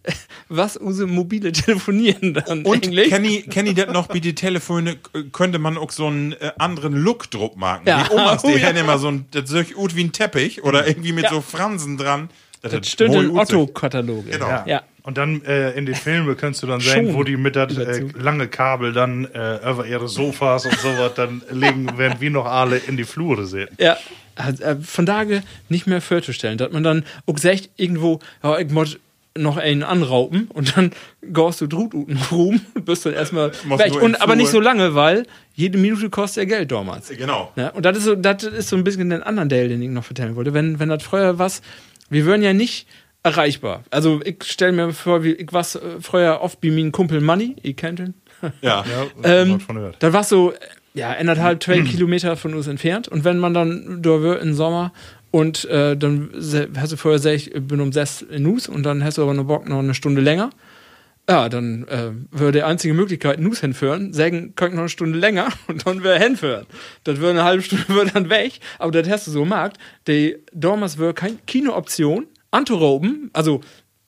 [0.48, 3.08] was unsere mobile Telefonieren dann Und eigentlich.
[3.10, 4.96] kenny, kenny das noch wie die Telefone,
[5.32, 7.82] könnte man auch so einen äh, anderen Look druck machen.
[7.86, 8.04] Ja.
[8.04, 8.58] Die Omas, die Oh, ja.
[8.66, 11.30] hätten immer so ein, das ich gut wie ein Teppich oder irgendwie mit Ja.
[11.30, 12.28] so Fransen dran.
[12.62, 14.30] Das, das stimmt in Otto-Kataloge.
[14.32, 14.48] Genau.
[14.66, 14.82] Ja.
[15.02, 17.76] Und dann äh, in den Filmen kannst du dann sehen, Schon wo die mit das
[17.76, 22.46] äh, lange Kabel dann äh, über ihre Sofas und sowas dann legen, während wir noch
[22.46, 23.68] alle in die Flure sehen.
[23.78, 23.96] Ja,
[24.36, 28.98] äh, von daher nicht mehr vorzustellen, dass man dann auch sagt, irgendwo, ja, ich muss
[29.38, 30.90] noch einen anrauben und dann
[31.22, 34.02] gehst du drut unten rum und bist dann erstmal Musst weg.
[34.02, 35.24] Und, aber nicht so lange, weil
[35.54, 37.08] jede Minute kostet ja Geld damals.
[37.08, 37.52] Genau.
[37.56, 39.88] Ja, und das ist so, das ist so ein bisschen den anderen Teil, den ich
[39.88, 40.52] noch vertellen wollte.
[40.52, 41.62] Wenn, wenn das früher was,
[42.08, 42.88] wir wären ja nicht
[43.22, 43.84] erreichbar.
[43.90, 47.74] Also ich stelle mir vor, wie ich was früher oft wie mein Kumpel Money, ihr
[47.74, 48.14] kennt ihn.
[48.62, 48.84] Ja.
[49.22, 49.96] Ähm, von gehört.
[49.98, 50.54] da war so,
[50.94, 53.06] ja, anderthalb, zwei Kilometer von uns entfernt.
[53.06, 54.92] Und wenn man dann da wär im Sommer
[55.30, 56.30] und äh, dann
[56.76, 59.34] hast du vorher gesagt, ich bin um sechs in Nus und dann hast du aber
[59.34, 60.50] noch Bock noch eine Stunde länger.
[61.28, 65.48] Ja, dann äh, wäre die einzige Möglichkeit, Nus hinführen, sagen, könnt noch eine Stunde länger
[65.68, 66.66] und dann wäre hinführen.
[67.04, 69.78] Das wäre eine halbe Stunde wär dann weg, aber das hast du so gemacht.
[70.08, 73.60] Die damals wäre keine Kinooption, anzuroben, also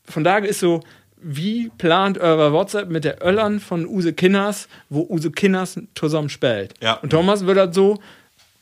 [0.04, 0.80] von daher ist so,
[1.16, 6.74] wie plant euer WhatsApp mit der Öllern von Use Kinners, wo Use Kinners zusammen spielt.
[6.82, 6.94] Ja.
[6.94, 7.98] Und Thomas würde das so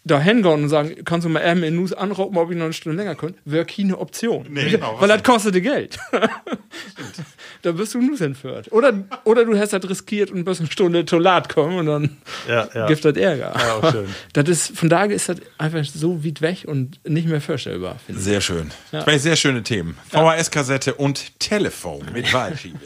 [0.05, 2.73] da hingehen und sagen, kannst du mal eben in News anrufen, ob ich noch eine
[2.73, 4.47] Stunde länger könnte, wäre keine Option.
[4.49, 5.99] Nee, genau, Weil das kostete Geld.
[7.63, 8.73] da bist du News entführt.
[8.73, 8.95] Oder,
[9.25, 12.17] oder du hast das riskiert und bist eine Stunde Tolat kommen und dann
[12.49, 12.87] Ja, ja.
[12.87, 13.55] gibt das Ärger.
[13.59, 14.07] Ja, auch schön.
[14.33, 18.21] Das ist, von daher ist das einfach so weit weg und nicht mehr vorstellbar, finde
[18.21, 18.25] ich.
[18.25, 18.71] Sehr schön.
[18.91, 19.99] Zwei sehr schöne Themen.
[20.11, 22.79] VHS-Kassette und Telefon mit Wahlschiebe.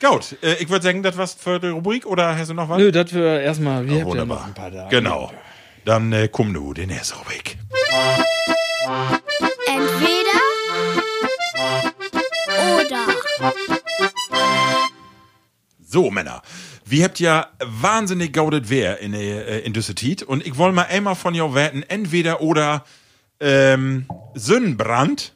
[0.00, 2.78] Gut, äh, ich würde sagen, das war's für die Rubrik oder hast du noch was?
[2.78, 4.88] Nö, das wir erstmal, wir haben ja noch ein paar Tage.
[4.90, 5.30] Genau.
[5.84, 7.58] Dann äh, komm du, den erste Rubrik.
[9.66, 10.40] Entweder
[12.78, 13.06] oder.
[15.84, 16.42] So, Männer.
[16.84, 21.14] Wir habt ja wahnsinnig gaudet Wehr in, äh, in Düsseldorf und ich wollte mal einmal
[21.14, 22.84] von dir wetten, entweder oder
[23.40, 25.34] ähm, Sonnenbrand,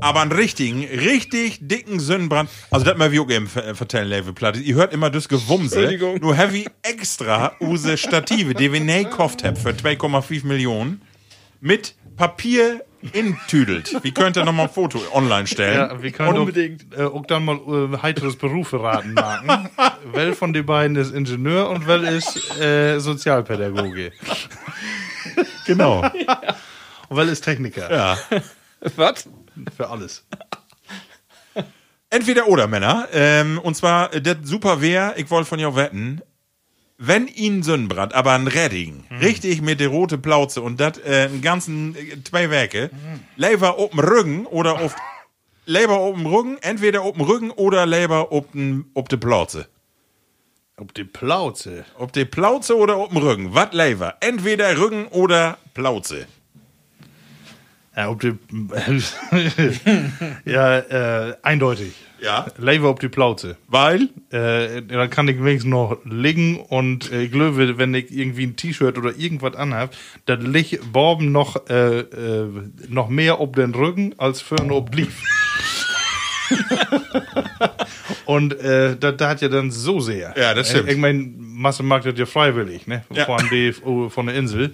[0.00, 2.50] aber einen richtigen, richtig dicken Sonnenbrand.
[2.70, 4.60] Also das mal wie auch eben ver- vertellen, Level Platte.
[4.60, 5.76] Ihr hört immer das Gewumse.
[5.76, 6.18] Entschuldigung.
[6.20, 11.02] Nur heavy extra use Stative, die wir gekauft haben für 2,5 Millionen
[11.60, 13.96] mit Papier intüdelt.
[14.02, 15.76] Wie könnt ihr nochmal ein Foto online stellen?
[15.76, 16.94] Ja, wir können Unbedingt.
[16.94, 19.68] Auch, äh, auch dann mal äh, heiteres Berufe raten machen.
[20.12, 24.12] wel von den beiden ist Ingenieur und wel ist äh, Sozialpädagoge.
[25.66, 26.02] Genau.
[27.08, 27.90] Und wel ist Techniker.
[27.92, 28.18] Ja.
[28.96, 29.28] Was?
[29.76, 30.24] Für alles.
[32.10, 33.08] Entweder oder, Männer.
[33.12, 36.20] Ähm, und zwar, äh, das super wär, ich wollte von dir wetten,
[36.98, 41.40] Wenn ihn Sonnenbrand, aber ein Redding, richtig mit der rote Plauze und das äh, einen
[41.42, 42.90] ganzen äh, zwei Werke,
[43.36, 44.94] Leber auf dem Rücken oder auf
[45.66, 49.66] Leber dem Rücken, entweder dem Rücken oder Leber dem auf der Plauze.
[50.76, 51.84] Ob die Plauze.
[51.98, 54.16] Ob die Plauze oder dem Rücken, was Leber?
[54.20, 56.26] Entweder Rücken oder Plauze.
[57.96, 58.34] Ja, ob die.
[60.50, 61.92] ja, äh, eindeutig.
[62.22, 62.46] Ja.
[62.56, 63.56] Lever ob die Plauze.
[63.66, 64.08] Weil?
[64.30, 68.56] Äh, dann kann ich wenigstens noch liegen und äh, ich glaube, wenn ich irgendwie ein
[68.56, 69.94] T-Shirt oder irgendwas anhab,
[70.26, 72.48] dann liegt Borben noch, äh, äh,
[72.88, 75.20] noch mehr ob den Rücken als für ob Lief.
[78.24, 80.32] und äh, das da hat ja dann so sehr.
[80.36, 80.88] Ja, das stimmt.
[80.88, 83.04] Äh, ich meine, Masse macht das ja freiwillig, ne?
[83.12, 83.24] Ja.
[83.24, 84.72] Vor allem die von der Insel.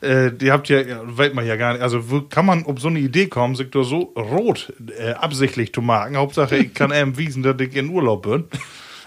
[0.00, 1.82] Äh, die habt ja, ja, weiß man ja gar nicht.
[1.82, 5.72] Also wo kann man auf so eine Idee kommen, sich da so rot äh, absichtlich
[5.72, 6.16] zu machen?
[6.16, 8.44] Hauptsache, ich kann einem wiesen, dass ich in Urlaub bin.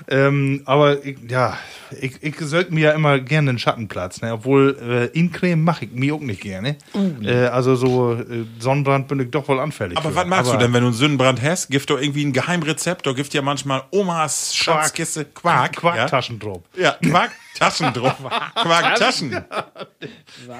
[0.10, 1.58] Ähm, aber ich, ja,
[2.02, 4.34] ich, ich sollte mir ja immer gerne einen Schattenplatz, ne?
[4.34, 4.78] obwohl
[5.14, 6.76] äh, in Creme mache ich mir auch nicht gerne.
[7.24, 9.98] Äh, also so äh, Sonnenbrand bin ich doch wohl anfällig.
[9.98, 10.16] Aber für.
[10.16, 11.70] was magst Aber- du denn, wenn du einen Sonnenbrand hast?
[11.70, 13.06] Gibt doch irgendwie ein Geheimrezept?
[13.08, 15.78] Da gibt ja manchmal Omas Schatzkiste Quark.
[15.78, 16.64] Quarktaschen drauf.
[16.76, 17.28] Ja, ja
[17.58, 18.16] Quarktaschen drauf.
[18.56, 19.46] Quarktaschen.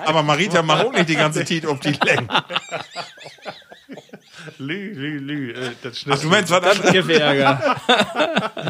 [0.06, 2.28] Aber Marita macht auch nicht die ganze Zeit auf die Länge.
[4.58, 5.52] Lü, lü, lü.
[5.54, 6.64] Äh, das Ach, du meinst was
[7.10, 7.76] Ärger.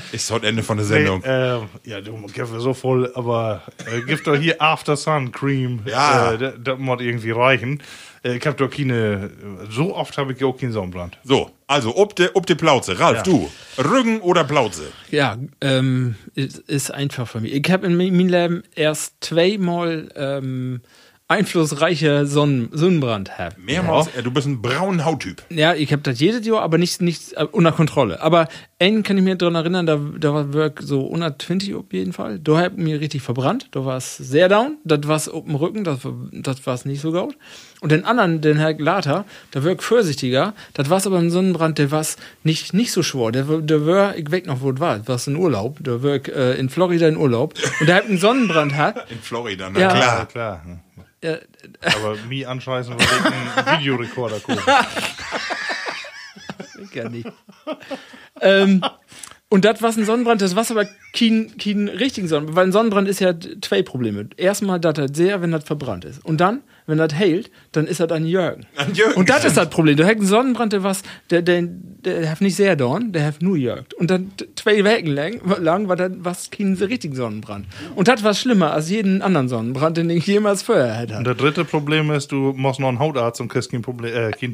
[0.12, 1.24] Ist heute Ende von der Nee, Sendung.
[1.24, 1.60] äh,
[1.90, 5.82] ja, du gibst so voll, aber äh, gibt doch hier After Sun Cream.
[5.86, 6.34] Ja.
[6.34, 7.82] Äh, das- das muss irgendwie reichen.
[8.24, 9.30] Äh, ich hab doch keine,
[9.70, 11.18] so oft habe ich auch keinen Sonnenbrand.
[11.24, 13.00] So, also, ob de, ob de Plauze.
[13.00, 13.24] Ralf, Ja.
[13.24, 13.50] du.
[13.78, 14.84] Rücken oder Plauze?
[15.12, 17.54] Ja, ähm, ist, ist einfach für mich.
[17.54, 20.82] Ich habe in meinem Leben erst zweimal ähm,
[21.28, 23.58] einflussreiche Sonnen Sonnenbrand gehabt.
[23.58, 25.42] Mehrmals, äh, du bist ein brauner Hauttyp.
[25.50, 28.22] Ja, ich habe das jedes Jahr, aber nicht, nicht äh, unter Kontrolle.
[28.22, 28.48] Aber
[28.80, 32.40] einen kann ich mir dran erinnern, da, da war wirklich so 120 auf jeden Fall.
[32.40, 33.68] Da hab ich mir richtig verbrannt.
[33.72, 34.78] Da war es sehr down.
[34.84, 37.36] Das war es auf dem Rücken, das war das war's nicht so gut.
[37.82, 40.54] Und den anderen, den Herr Glater, der wirkt vorsichtiger.
[40.74, 42.06] Das war aber ein Sonnenbrand, der war
[42.44, 43.32] nicht, nicht so schwer.
[43.32, 45.00] Der, war- der war, ich weiß noch, wo es war.
[45.00, 45.78] Das war in Urlaub.
[45.82, 47.54] Der wirkt äh, in Florida in Urlaub.
[47.80, 49.10] Und der hat einen Sonnenbrand hat.
[49.12, 49.88] In Florida, na Ja.
[49.90, 50.26] Ja, klar.
[50.28, 50.83] klar.
[51.24, 51.40] Äh,
[51.82, 54.62] Aber mir anscheißen, weil ich einen Videorekorder gucke.
[56.94, 57.28] Gar nicht.
[58.42, 58.84] ähm,
[59.50, 63.08] und das war ein Sonnenbrand, das war aber kein, kein richtigen Sonnenbrand, weil ein Sonnenbrand
[63.08, 64.28] ist ja zwei Probleme.
[64.36, 66.24] Erstmal, dass das sehr, wenn das verbrannt ist.
[66.26, 68.66] Und dann, wenn das heilt, dann ist das ein Jürgen.
[68.76, 69.96] Ein Jürgen, Und das ist das Problem.
[69.98, 73.42] Du hast einen Sonnenbrand, der was, der, der, der hat nicht sehr dorn, der hat
[73.42, 73.94] nur Jürgt.
[73.94, 77.66] Und dann zwei Wochen lang, lang war das was kein richtigen Sonnenbrand.
[77.96, 81.18] Und das war schlimmer als jeden anderen Sonnenbrand, den ich jemals vorher hätte.
[81.18, 84.32] Und das dritte Problem ist, du musst noch einen Hautarzt und kriegst kein Problem, äh,
[84.32, 84.54] kein.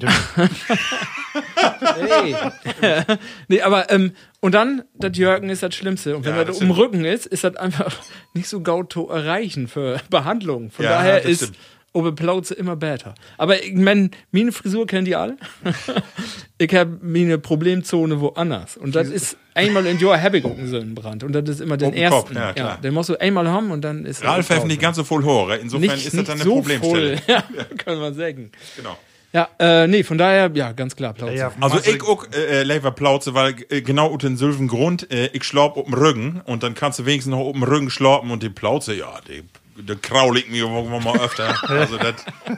[1.95, 2.35] Hey.
[3.47, 4.11] nee, aber, ähm,
[4.41, 6.15] und dann, das Jürgen ist das Schlimmste.
[6.15, 6.71] Und wenn Ja, das das um.
[6.71, 7.93] Rücken ist, ist das einfach
[8.33, 10.71] nicht so gaut zu erreichen für Behandlung.
[10.71, 11.57] Von Ja, daher das ist stimmt.
[11.91, 13.15] Obe Plauze immer besser.
[13.37, 15.37] Aber ich mein, meine Frisur kennen die alle.
[16.57, 18.77] ich habe meine Problemzone woanders.
[18.77, 21.23] Und das ist einmal in Jahr habe ich einen Sonnenbrand.
[21.23, 22.35] Und das ist immer den Auf dem Kopf, ersten.
[22.35, 22.77] ja, klar.
[22.81, 25.57] den musst du einmal haben und dann ist Ralf hat nicht ganz so voll Hore.
[25.57, 27.17] Insofern nicht, ist das dann eine so Problemstelle.
[27.17, 27.25] voll.
[27.35, 27.43] Ja,
[27.77, 28.51] kann man sagen.
[28.75, 28.97] Genau.
[29.31, 31.35] Ja, äh, nee, von daher, ja, ganz klar, Plauze.
[31.35, 35.27] Ja, Also ich auch äh, Lever Plauze, weil äh, genau unter den selben Grund, äh,
[35.33, 38.31] ich schlaub auf dem Rücken und dann kannst du wenigstens noch auf dem Rücken schlafen
[38.31, 39.43] und die Plauze, ja, die,
[39.81, 41.55] die kraul ich mir irgendwann mal öfter.
[41.69, 42.15] Also das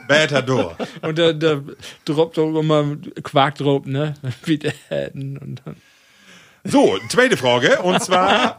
[0.08, 0.74] besser durch.
[1.02, 1.62] Und da, da
[2.04, 4.14] droppt auch immer Quark drauf, ne?
[4.44, 5.76] Wie der hätten und dann.
[6.64, 8.56] So, zweite Frage und zwar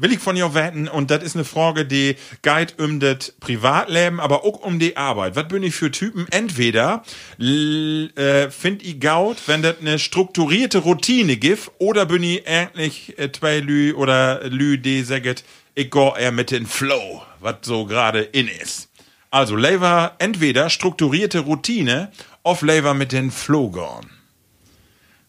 [0.00, 4.20] will ich von dir wetten und das ist eine Frage, die geht um das Privatleben,
[4.20, 5.36] aber auch um die Arbeit.
[5.36, 6.26] Was bin ich für Typen?
[6.30, 7.02] Entweder
[7.38, 13.30] äh, find ich gaut, wenn das eine strukturierte Routine gibt, oder bin ich eigentlich äh,
[13.30, 15.44] zwei Lü oder Lü, die sagt,
[15.80, 18.88] ich go eher mit den Flow, was so gerade in ist.
[19.30, 22.12] Also, Lever entweder strukturierte Routine,
[22.42, 24.06] auf Lever mit den Flow gone.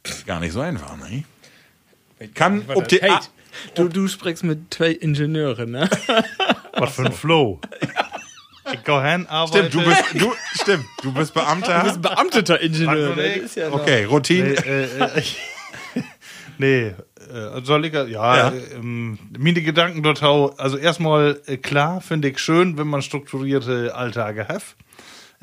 [0.04, 1.24] Ist gar nicht so einfach, ne?
[2.34, 3.14] Kann, ob die, Hey,
[3.76, 5.90] du, du sprichst mit zwei Ingenieuren, ne?
[6.74, 7.60] Was für ein Flow.
[8.74, 9.70] Ich geh hin, arbeite.
[9.70, 11.80] Stimmt, du bist, du, stimmt, du bist Beamter.
[11.80, 13.18] Du bist beamteter Ingenieur.
[13.56, 14.50] Ja okay, Routine.
[14.50, 15.24] Nee, äh, äh,
[16.60, 16.96] nee
[17.32, 18.50] äh, soll ich, ja, Ja.
[18.50, 23.02] Äh, ähm, meine Gedanken dort hau, also erstmal, äh, klar, finde ich schön, wenn man
[23.02, 24.76] strukturierte Alltage hat.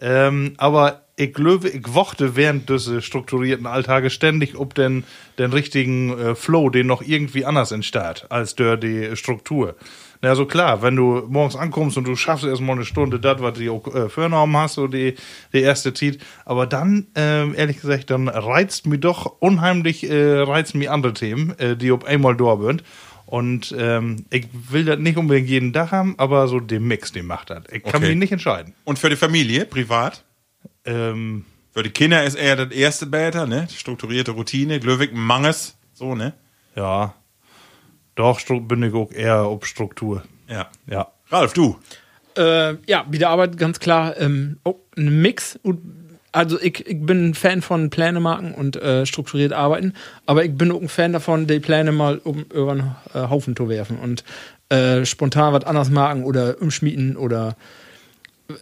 [0.01, 5.03] Ähm, aber ich glaube, ich wochte während des äh, strukturierten Alltages ständig ob den,
[5.39, 9.75] den richtigen äh, Flow, den noch irgendwie anders entsteht, als der die Struktur.
[10.21, 13.57] Na, so klar, wenn du morgens ankommst und du schaffst erstmal eine Stunde das, was
[13.59, 15.15] du auch äh, vorgenommen hast, so die,
[15.53, 20.75] die erste Zeit, aber dann, ähm, ehrlich gesagt, dann reizt mich doch unheimlich, äh, reizt
[20.75, 22.83] mich andere Themen, äh, die auf einmal da sind.
[23.27, 27.27] Und ähm, ich will das nicht unbedingt jeden Tag haben, aber so den Mix, den
[27.27, 27.65] macht das.
[27.71, 28.09] Ich kann Okay.
[28.09, 28.73] mich nicht entscheiden.
[28.85, 30.25] Und für die Familie, privat?
[30.85, 33.69] Ähm, Für die Kinder ist eher das erste Bäter, ne?
[33.73, 36.33] Strukturierte Routine, Glöwig, Manges, so, ne?
[36.75, 37.15] ja,
[38.19, 40.23] doch bin ich auch eher auf Struktur.
[40.49, 40.69] Ja.
[40.87, 41.09] Ja.
[41.31, 41.77] Ralf, du.
[42.37, 45.59] Äh, ja, wie der Arbeit ganz klar ähm, auch ein Mix.
[46.33, 49.95] Also ich, ich bin ein Fan von Pläne machen und äh, strukturiert arbeiten,
[50.27, 53.57] aber ich bin auch ein Fan davon, die Pläne mal um, über den äh, Haufen
[53.57, 54.25] zu werfen und
[54.69, 57.57] äh, spontan was anders machen oder umschmieden oder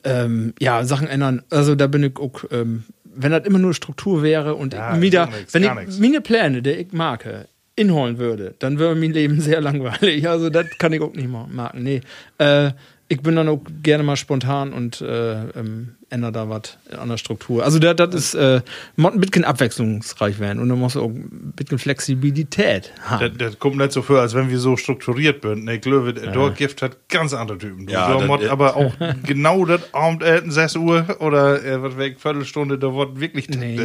[0.05, 1.43] ähm, ja, Sachen ändern.
[1.51, 5.01] Also da bin ich auch, ähm, wenn das immer nur Struktur wäre und Ja, ich
[5.01, 7.47] wieder, wenn ich meine Pläne, die ich mag,
[7.77, 10.29] inholen würde, dann wäre mein Leben sehr langweilig.
[10.29, 11.83] Also das kann ich auch nicht mal machen.
[11.83, 12.01] Nee.
[12.39, 12.73] Äh,
[13.09, 17.19] ich bin dann auch gerne mal spontan und äh, ähm, ändere da was an der
[17.19, 17.63] Struktur.
[17.63, 18.63] Also das das ist äh,
[18.97, 23.21] muss ein bisschen abwechslungsreich werden und dann muss auch ein bisschen Flexibilität haben.
[23.39, 25.65] Das, das kommt nicht so vor, als wenn wir so strukturiert sind.
[25.67, 27.87] Ne, Glöwe, dort gibt hat ganz andere Typen.
[27.87, 28.93] Du, Ja, da das- muss aber auch
[29.25, 33.79] genau das Abendessen 6 Uhr oder äh, was weg, Viertelstunde, da wird wirklich Nee.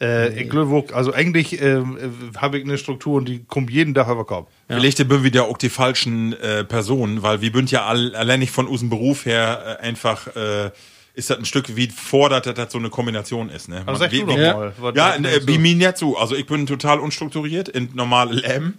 [0.00, 3.94] Äh, Ich auch- also eigentlich ähm, äh, habe ich eine Struktur und die kommt jeden
[3.94, 4.48] Tag über Kopf.
[4.68, 8.40] Vielleicht sind wir wieder auch die falschen äh, Personen, weil wir sind ja all, allein
[8.40, 10.70] nicht von unserem Beruf her äh, einfach, äh,
[11.16, 13.82] ist das ein Stück wie fordert, dass das so eine Kombination ist, ne?
[13.86, 14.54] Also sag wie, du doch wie, Ja.
[14.54, 14.72] mal.
[14.96, 15.58] Ja, äh, denkst bei so.
[15.60, 16.18] mir nicht so.
[16.18, 18.74] Also ich bin total unstrukturiert in normale Leben.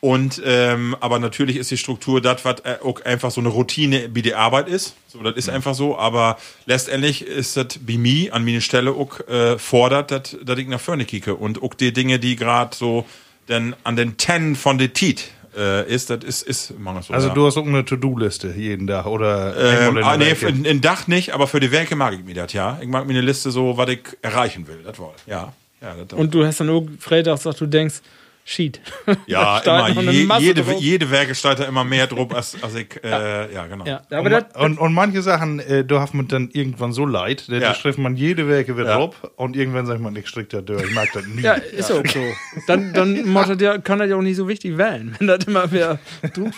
[0.00, 4.08] Und ähm, aber natürlich ist die Struktur das, was äh, auch einfach so eine Routine
[4.14, 4.94] wie die Arbeit ist.
[5.08, 5.98] So, das ist einfach so.
[5.98, 10.68] Aber letztendlich ist das bei mir an meine Stelle auch äh, fordert, dass dass ich
[10.68, 11.34] nach vorne kicke.
[11.34, 13.04] Und auch die Dinge, die gerade so
[13.50, 17.12] denn an den Ten von der Tit äh, ist, das ist, ist manchmal so.
[17.12, 17.34] Also ja.
[17.34, 20.46] du hast auch eine To-Do-Liste jeden Tag oder Ähm, in ah, der nee, Ecke.
[20.46, 22.78] in, in Dach nicht, aber für die Werke mag ich mir das, ja.
[22.80, 24.78] Ich mag mir eine Liste so, was ich erreichen will.
[24.84, 25.12] Das wohl.
[25.26, 25.52] Ja.
[25.82, 28.02] Ja, das Und du hast dann auch freitags gesagt, du denkst,
[28.44, 28.80] Sheet.
[29.26, 30.38] Ja, immer.
[30.40, 30.80] Je, jede, drauf.
[30.80, 33.66] jede Werke steigt da immer mehr drauf, als, als ich, äh, ja.
[33.66, 33.84] genau.
[33.86, 36.92] Ja, Und, aber ma- das, und, und manche Sachen, äh, da hat man dann irgendwann
[36.92, 37.60] so leid, da Ja.
[37.60, 38.96] da schreibt man jede Werke wieder Ja.
[38.96, 41.42] drauf und irgendwann sagt man, ich strick da durch, ich mag das nie.
[41.42, 42.20] ja, ist auch so.
[42.66, 43.14] Dann, dann
[43.60, 45.98] ja, kann das ja auch nicht so wichtig wählen, wenn das immer wieder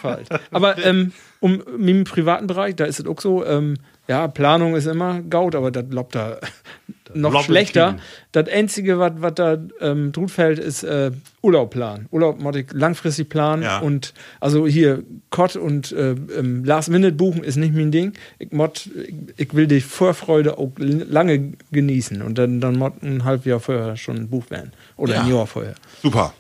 [0.01, 0.29] fällt.
[0.51, 3.77] Aber ähm, um im privaten Bereich, da ist es auch so, ähm,
[4.09, 6.39] ja, Planung ist immer gaut, aber das lobt da
[7.15, 7.99] noch lobt schlechter.
[8.33, 11.11] Das Einzige, was was da ähm, fällt, ist äh,
[11.43, 12.07] Urlaub planen.
[12.11, 12.39] Urlaub
[12.73, 13.79] langfristig planen Ja.
[13.79, 18.13] und also hier Kott und äh, ähm, Last Minute buchen ist nicht mein Ding.
[18.39, 23.25] Ich, mod, ich, ich will die Vorfreude auch lange genießen und dann, dann mod ein
[23.25, 24.73] halbes Jahr vorher schon ein Buch werden.
[24.97, 25.37] Oder ein Ja.
[25.37, 25.75] Jahr vorher.
[26.03, 26.33] Super.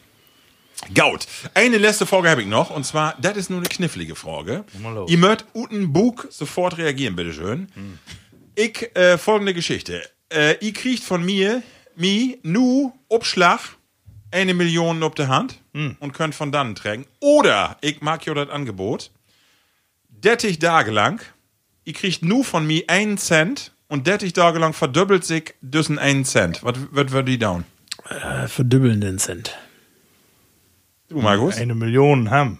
[0.94, 1.26] Gaut.
[1.54, 4.64] Eine letzte Frage habe ich noch, und zwar, das ist nur eine knifflige Frage.
[5.06, 7.68] Ihr mögt Uten Bug sofort reagieren, bitteschön.
[8.54, 10.02] Ich, äh, folgende Geschichte.
[10.28, 11.62] Äh, ihr kriegt von mir,
[11.96, 13.60] mi, nu, Obschlag,
[14.30, 17.06] eine Million auf der Hand und könnt von dann tragen.
[17.20, 19.10] Oder, ich mag ja das Angebot,
[20.22, 21.20] 30 Tage lang,
[21.84, 26.24] ihr kriegt nu von mir einen Cent und 30 Tage lang verdoppelt sich düssen einen
[26.24, 26.62] Cent.
[26.62, 27.64] Was wird wir die down?
[28.08, 29.56] Äh, verdübbelnden Cent.
[31.12, 31.58] Du, Markus?
[31.58, 32.58] Eine Million Ham.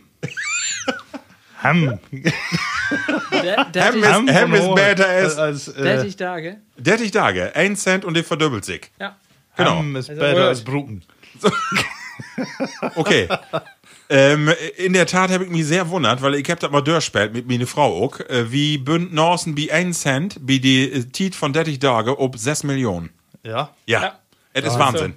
[1.63, 1.99] Ham.
[3.31, 4.75] Ham ist, Ham Ham von ist Hohe.
[4.75, 6.59] better as als, äh, 30 Tage?
[6.79, 8.91] 30 Tage, 1 Cent und der verdoppelt sich.
[9.01, 9.17] Ja.
[9.57, 9.77] Genau.
[9.77, 11.03] Ham ist Also, besser äh, als Bruten.
[12.95, 13.27] Okay.
[14.11, 17.33] ähm, in der Tat habe ich mich sehr wundert, weil ich hab das mal durchgespielt
[17.33, 21.35] mit meiner Frau auch, äh, wie bünd Norsen wie 1 Cent, wie die äh, Tiet
[21.35, 23.11] von 30 Tage ob 6 Millionen.
[23.45, 23.71] Ja.
[23.87, 24.03] Ja.
[24.03, 24.19] Ja.
[24.53, 25.15] Es ist Wahnsinn.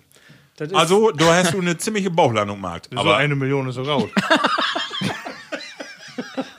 [0.57, 2.87] Das ist, Also, da hast du eine ziemliche Bauchlandung gemacht.
[2.91, 4.09] So Aber eine Million ist so raus.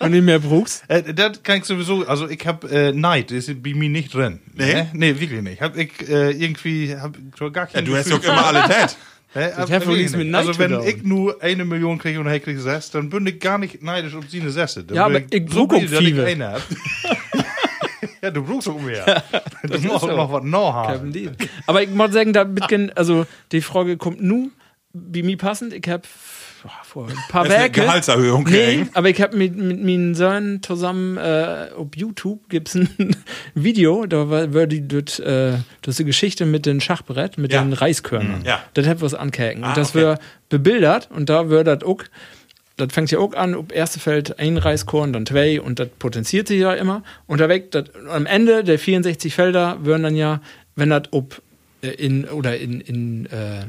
[0.01, 0.85] wenn du mehr brauchst.
[0.89, 4.41] äh, das kann ich sowieso, also ich hab äh, Neid, ist bei mir nicht drin.
[4.55, 4.75] Nee?
[4.75, 4.91] Ne?
[4.93, 5.61] Nee, wirklich nicht.
[5.61, 8.63] Hab ich äh, irgendwie, hab ich so gar ja, kein du hast doch immer alle
[8.65, 8.97] Tät.
[9.35, 10.29] Ne, ab- hat nichts mit.
[10.29, 13.39] Neid Also wenn ich nur eine Million kriege und er kriegt sechs, dann bin ich
[13.41, 14.85] gar nicht neidisch auf seine Sesse.
[14.85, 16.25] Dann Ja, aber ich so brauch auch ich viele.
[16.25, 16.57] eine.
[18.23, 19.23] ja, du brauchst auch mehr.
[19.63, 21.13] du musst auch noch was noch Kevin haben.
[21.13, 21.33] Deal.
[21.67, 24.51] Aber ich muss sagen, da bisschen, also die Frage kommt nu,
[24.93, 25.73] wie mir passend.
[25.73, 26.03] Ich habe
[26.85, 27.83] vor ein paar Werke.
[27.83, 28.91] Gehaltserhöhung Nee, kriegen.
[28.95, 33.15] aber ich habe mit, mit meinen Söhnen zusammen äh, auf YouTube gibt's ein
[33.55, 35.53] Video, da war, die dort, äh,
[35.83, 37.63] das ist die Geschichte mit dem Schachbrett, mit Ja.
[37.63, 38.43] den Reiskörnern.
[38.45, 38.61] Ja.
[38.75, 39.63] Das hat was ankäken.
[39.63, 40.01] Ah, und das okay.
[40.01, 42.03] wird bebildert und da wird das auch,
[42.77, 46.49] das fängt ja auch an, ob erste Feld ein Reiskorn, dann zwei und das potenziert
[46.49, 47.03] sich ja immer.
[47.27, 50.41] Und da weg, das, am Ende der 64 Felder würden dann ja,
[50.75, 51.41] wenn das ob
[51.83, 53.65] äh, in oder in, in äh,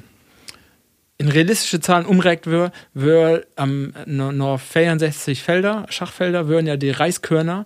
[1.20, 6.92] in realistische Zahlen umrechnet wird, wird am no, noch 64 Felder, Schachfelder, würden ja die
[6.92, 7.66] Reiskörner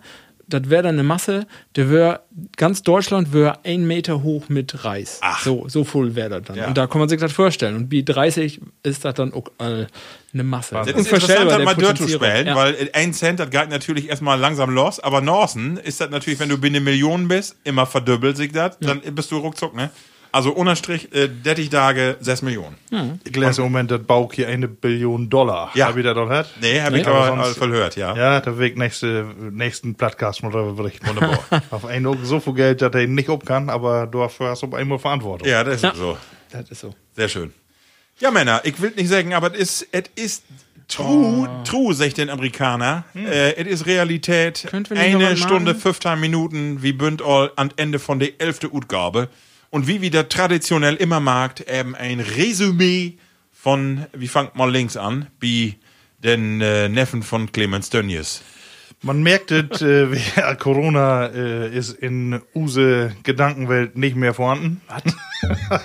[0.51, 2.21] das wäre dann eine Masse, der wäre,
[2.57, 5.19] ganz Deutschland wäre ein Meter hoch mit Reis.
[5.21, 5.43] Ach.
[5.43, 6.55] So, so voll wäre das dann.
[6.57, 6.67] Ja.
[6.67, 7.75] Und da kann man sich das vorstellen.
[7.75, 9.85] Und wie 30 ist das dann auch äh,
[10.33, 10.75] eine Masse.
[10.75, 12.19] Das ist Unvorstellbar, interessant, das der mal Potenzierung.
[12.21, 12.55] durchzuspielen, Ja.
[12.55, 16.49] weil ein Cent, das geht natürlich erstmal langsam los, aber Norsen ist das natürlich, wenn
[16.49, 19.89] du binnen Millionen bist, immer verdoppelt sich das, dann bist du ruckzuck, ne?
[20.33, 22.77] Also unterstrich, äh, 30 Tage, 6 Millionen.
[23.25, 25.71] Ich lese im Moment, das Bauch hier eine Billion Dollar.
[25.73, 25.87] Ja.
[25.87, 26.49] Hab ich das doch gehört?
[26.61, 28.15] Nee, hab ich aber sonst- verhört, ja.
[28.15, 31.05] Ja, da weg nächste, nächsten Podcast mal darüber berichten.
[31.05, 31.39] Wunderbar.
[31.71, 34.73] Auf einen auch so viel Geld, dass er nicht ob kann, aber du hast auf
[34.73, 35.45] einmal Verantwortung.
[35.49, 35.93] Ja, das ist Ja.
[35.95, 36.17] so.
[36.49, 36.95] Das ist so.
[37.13, 37.53] Sehr schön.
[38.21, 40.43] Ja, Männer, ich will nicht sagen, aber es ist, ist
[40.87, 43.03] true, true, sagt den Amerikaner.
[43.15, 44.67] Äh, Es ist Realität.
[44.71, 45.81] Eine Stunde, machen?
[45.81, 49.27] 15 Minuten, wie bünd all am Ende von der elfte Utgabe.
[49.71, 53.17] Und wie wieder traditionell immer mag, eben ein Resümee
[53.51, 55.77] von, wie fangt mal links an, wie
[56.19, 58.43] den äh, Neffen von Clemens Tönnies.
[59.01, 64.81] Man merkt es, äh, ja, Corona äh, ist in use Gedankenwelt nicht mehr vorhanden.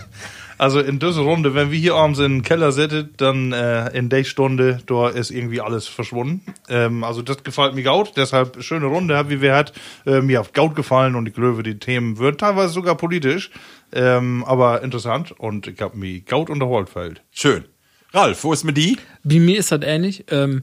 [0.59, 4.09] also in dieser Runde, wenn wir hier abends in den Keller sitzen, dann äh, in
[4.09, 6.41] der Stunde, da ist irgendwie alles verschwunden.
[6.69, 9.73] Ähm, also das gefällt mir gut, deshalb schöne Runde, wie wir hat.
[10.07, 13.51] Äh, mir hat gut gefallen und ich glaube, die Themen würden teilweise sogar politisch,
[13.93, 16.89] ähm, aber interessant und ich habe mich gut unterholt.
[17.31, 17.65] Schön.
[18.13, 18.97] Ralf, wo ist mit die?
[19.25, 20.25] Wie mir ist das ähnlich.
[20.31, 20.63] Ähm,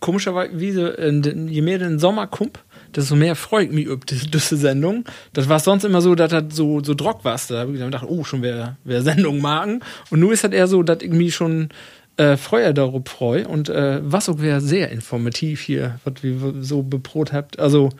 [0.00, 2.60] komischerweise, den- je mehr den Sommer kommt,
[2.94, 5.04] desto mehr freut mich über diese, Sendung.
[5.32, 7.38] Das war sonst immer so, dass das so, so Drock war.
[7.48, 9.80] Da habe ich gedacht, oh, schon wer, wer Sendung magen.
[10.10, 11.68] Und nun ist das eher so, dass ich mich schon
[12.16, 13.46] äh, freuer darauf freue.
[13.46, 17.58] Und äh, was auch wäre sehr informativ hier, was wir so beprot habt.
[17.58, 17.90] Also,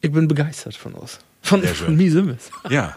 [0.00, 1.18] ich bin begeistert von uns.
[1.42, 2.38] Von, von mir sind.
[2.68, 2.94] Ja.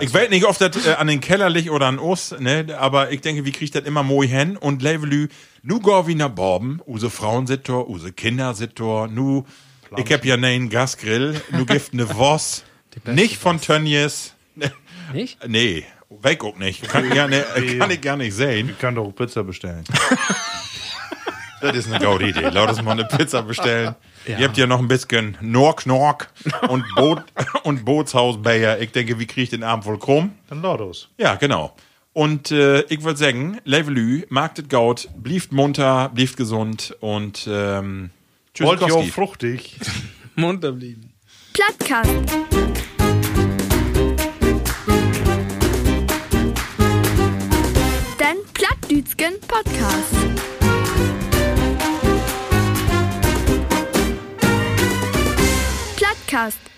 [0.00, 3.12] Ich weiß nicht, ob das äh, an den Keller liegt oder an uns, ne, aber
[3.12, 5.28] ich denke, wie kriegt das immer moi hin und Levelü,
[5.62, 9.44] nu go wie nach Borben, use Frauen sit dort, use Kinder sit dort, nu,
[9.96, 12.64] ich hab ja nein Gasgrill, nu gift ne Voss,
[13.06, 14.34] nicht von Tönnies,
[15.12, 15.38] Nicht?
[15.46, 17.44] nee, weg auch nicht, kann, gerne,
[17.78, 18.70] kann ich gar nicht sehen.
[18.70, 19.84] Ich kann doch Pizza bestellen.
[21.60, 22.50] Das ist eine gute Idee.
[22.50, 23.94] Laut uns mal eine Pizza bestellen.
[24.26, 26.28] Ihr habt ja noch ein bisschen Nork Nork
[26.68, 27.22] und, Boot,
[27.62, 28.80] und Bootshaus Bayer.
[28.80, 30.32] Ich denke, wie kriegt den Abend wohl krumm?
[30.50, 31.08] Dann Lordos.
[31.16, 31.74] Ja, genau.
[32.12, 38.10] Und äh, ich würde sagen, Levelü, magtet Gaut, blieft munter, blieft gesund und ähm,
[38.60, 39.76] Wollt ihr auch fruchtig?
[40.36, 41.12] Munter blieben.
[41.52, 42.10] Plattkast.
[48.20, 50.14] Den Plattdütschen Podcast.
[55.96, 56.73] Plattkast.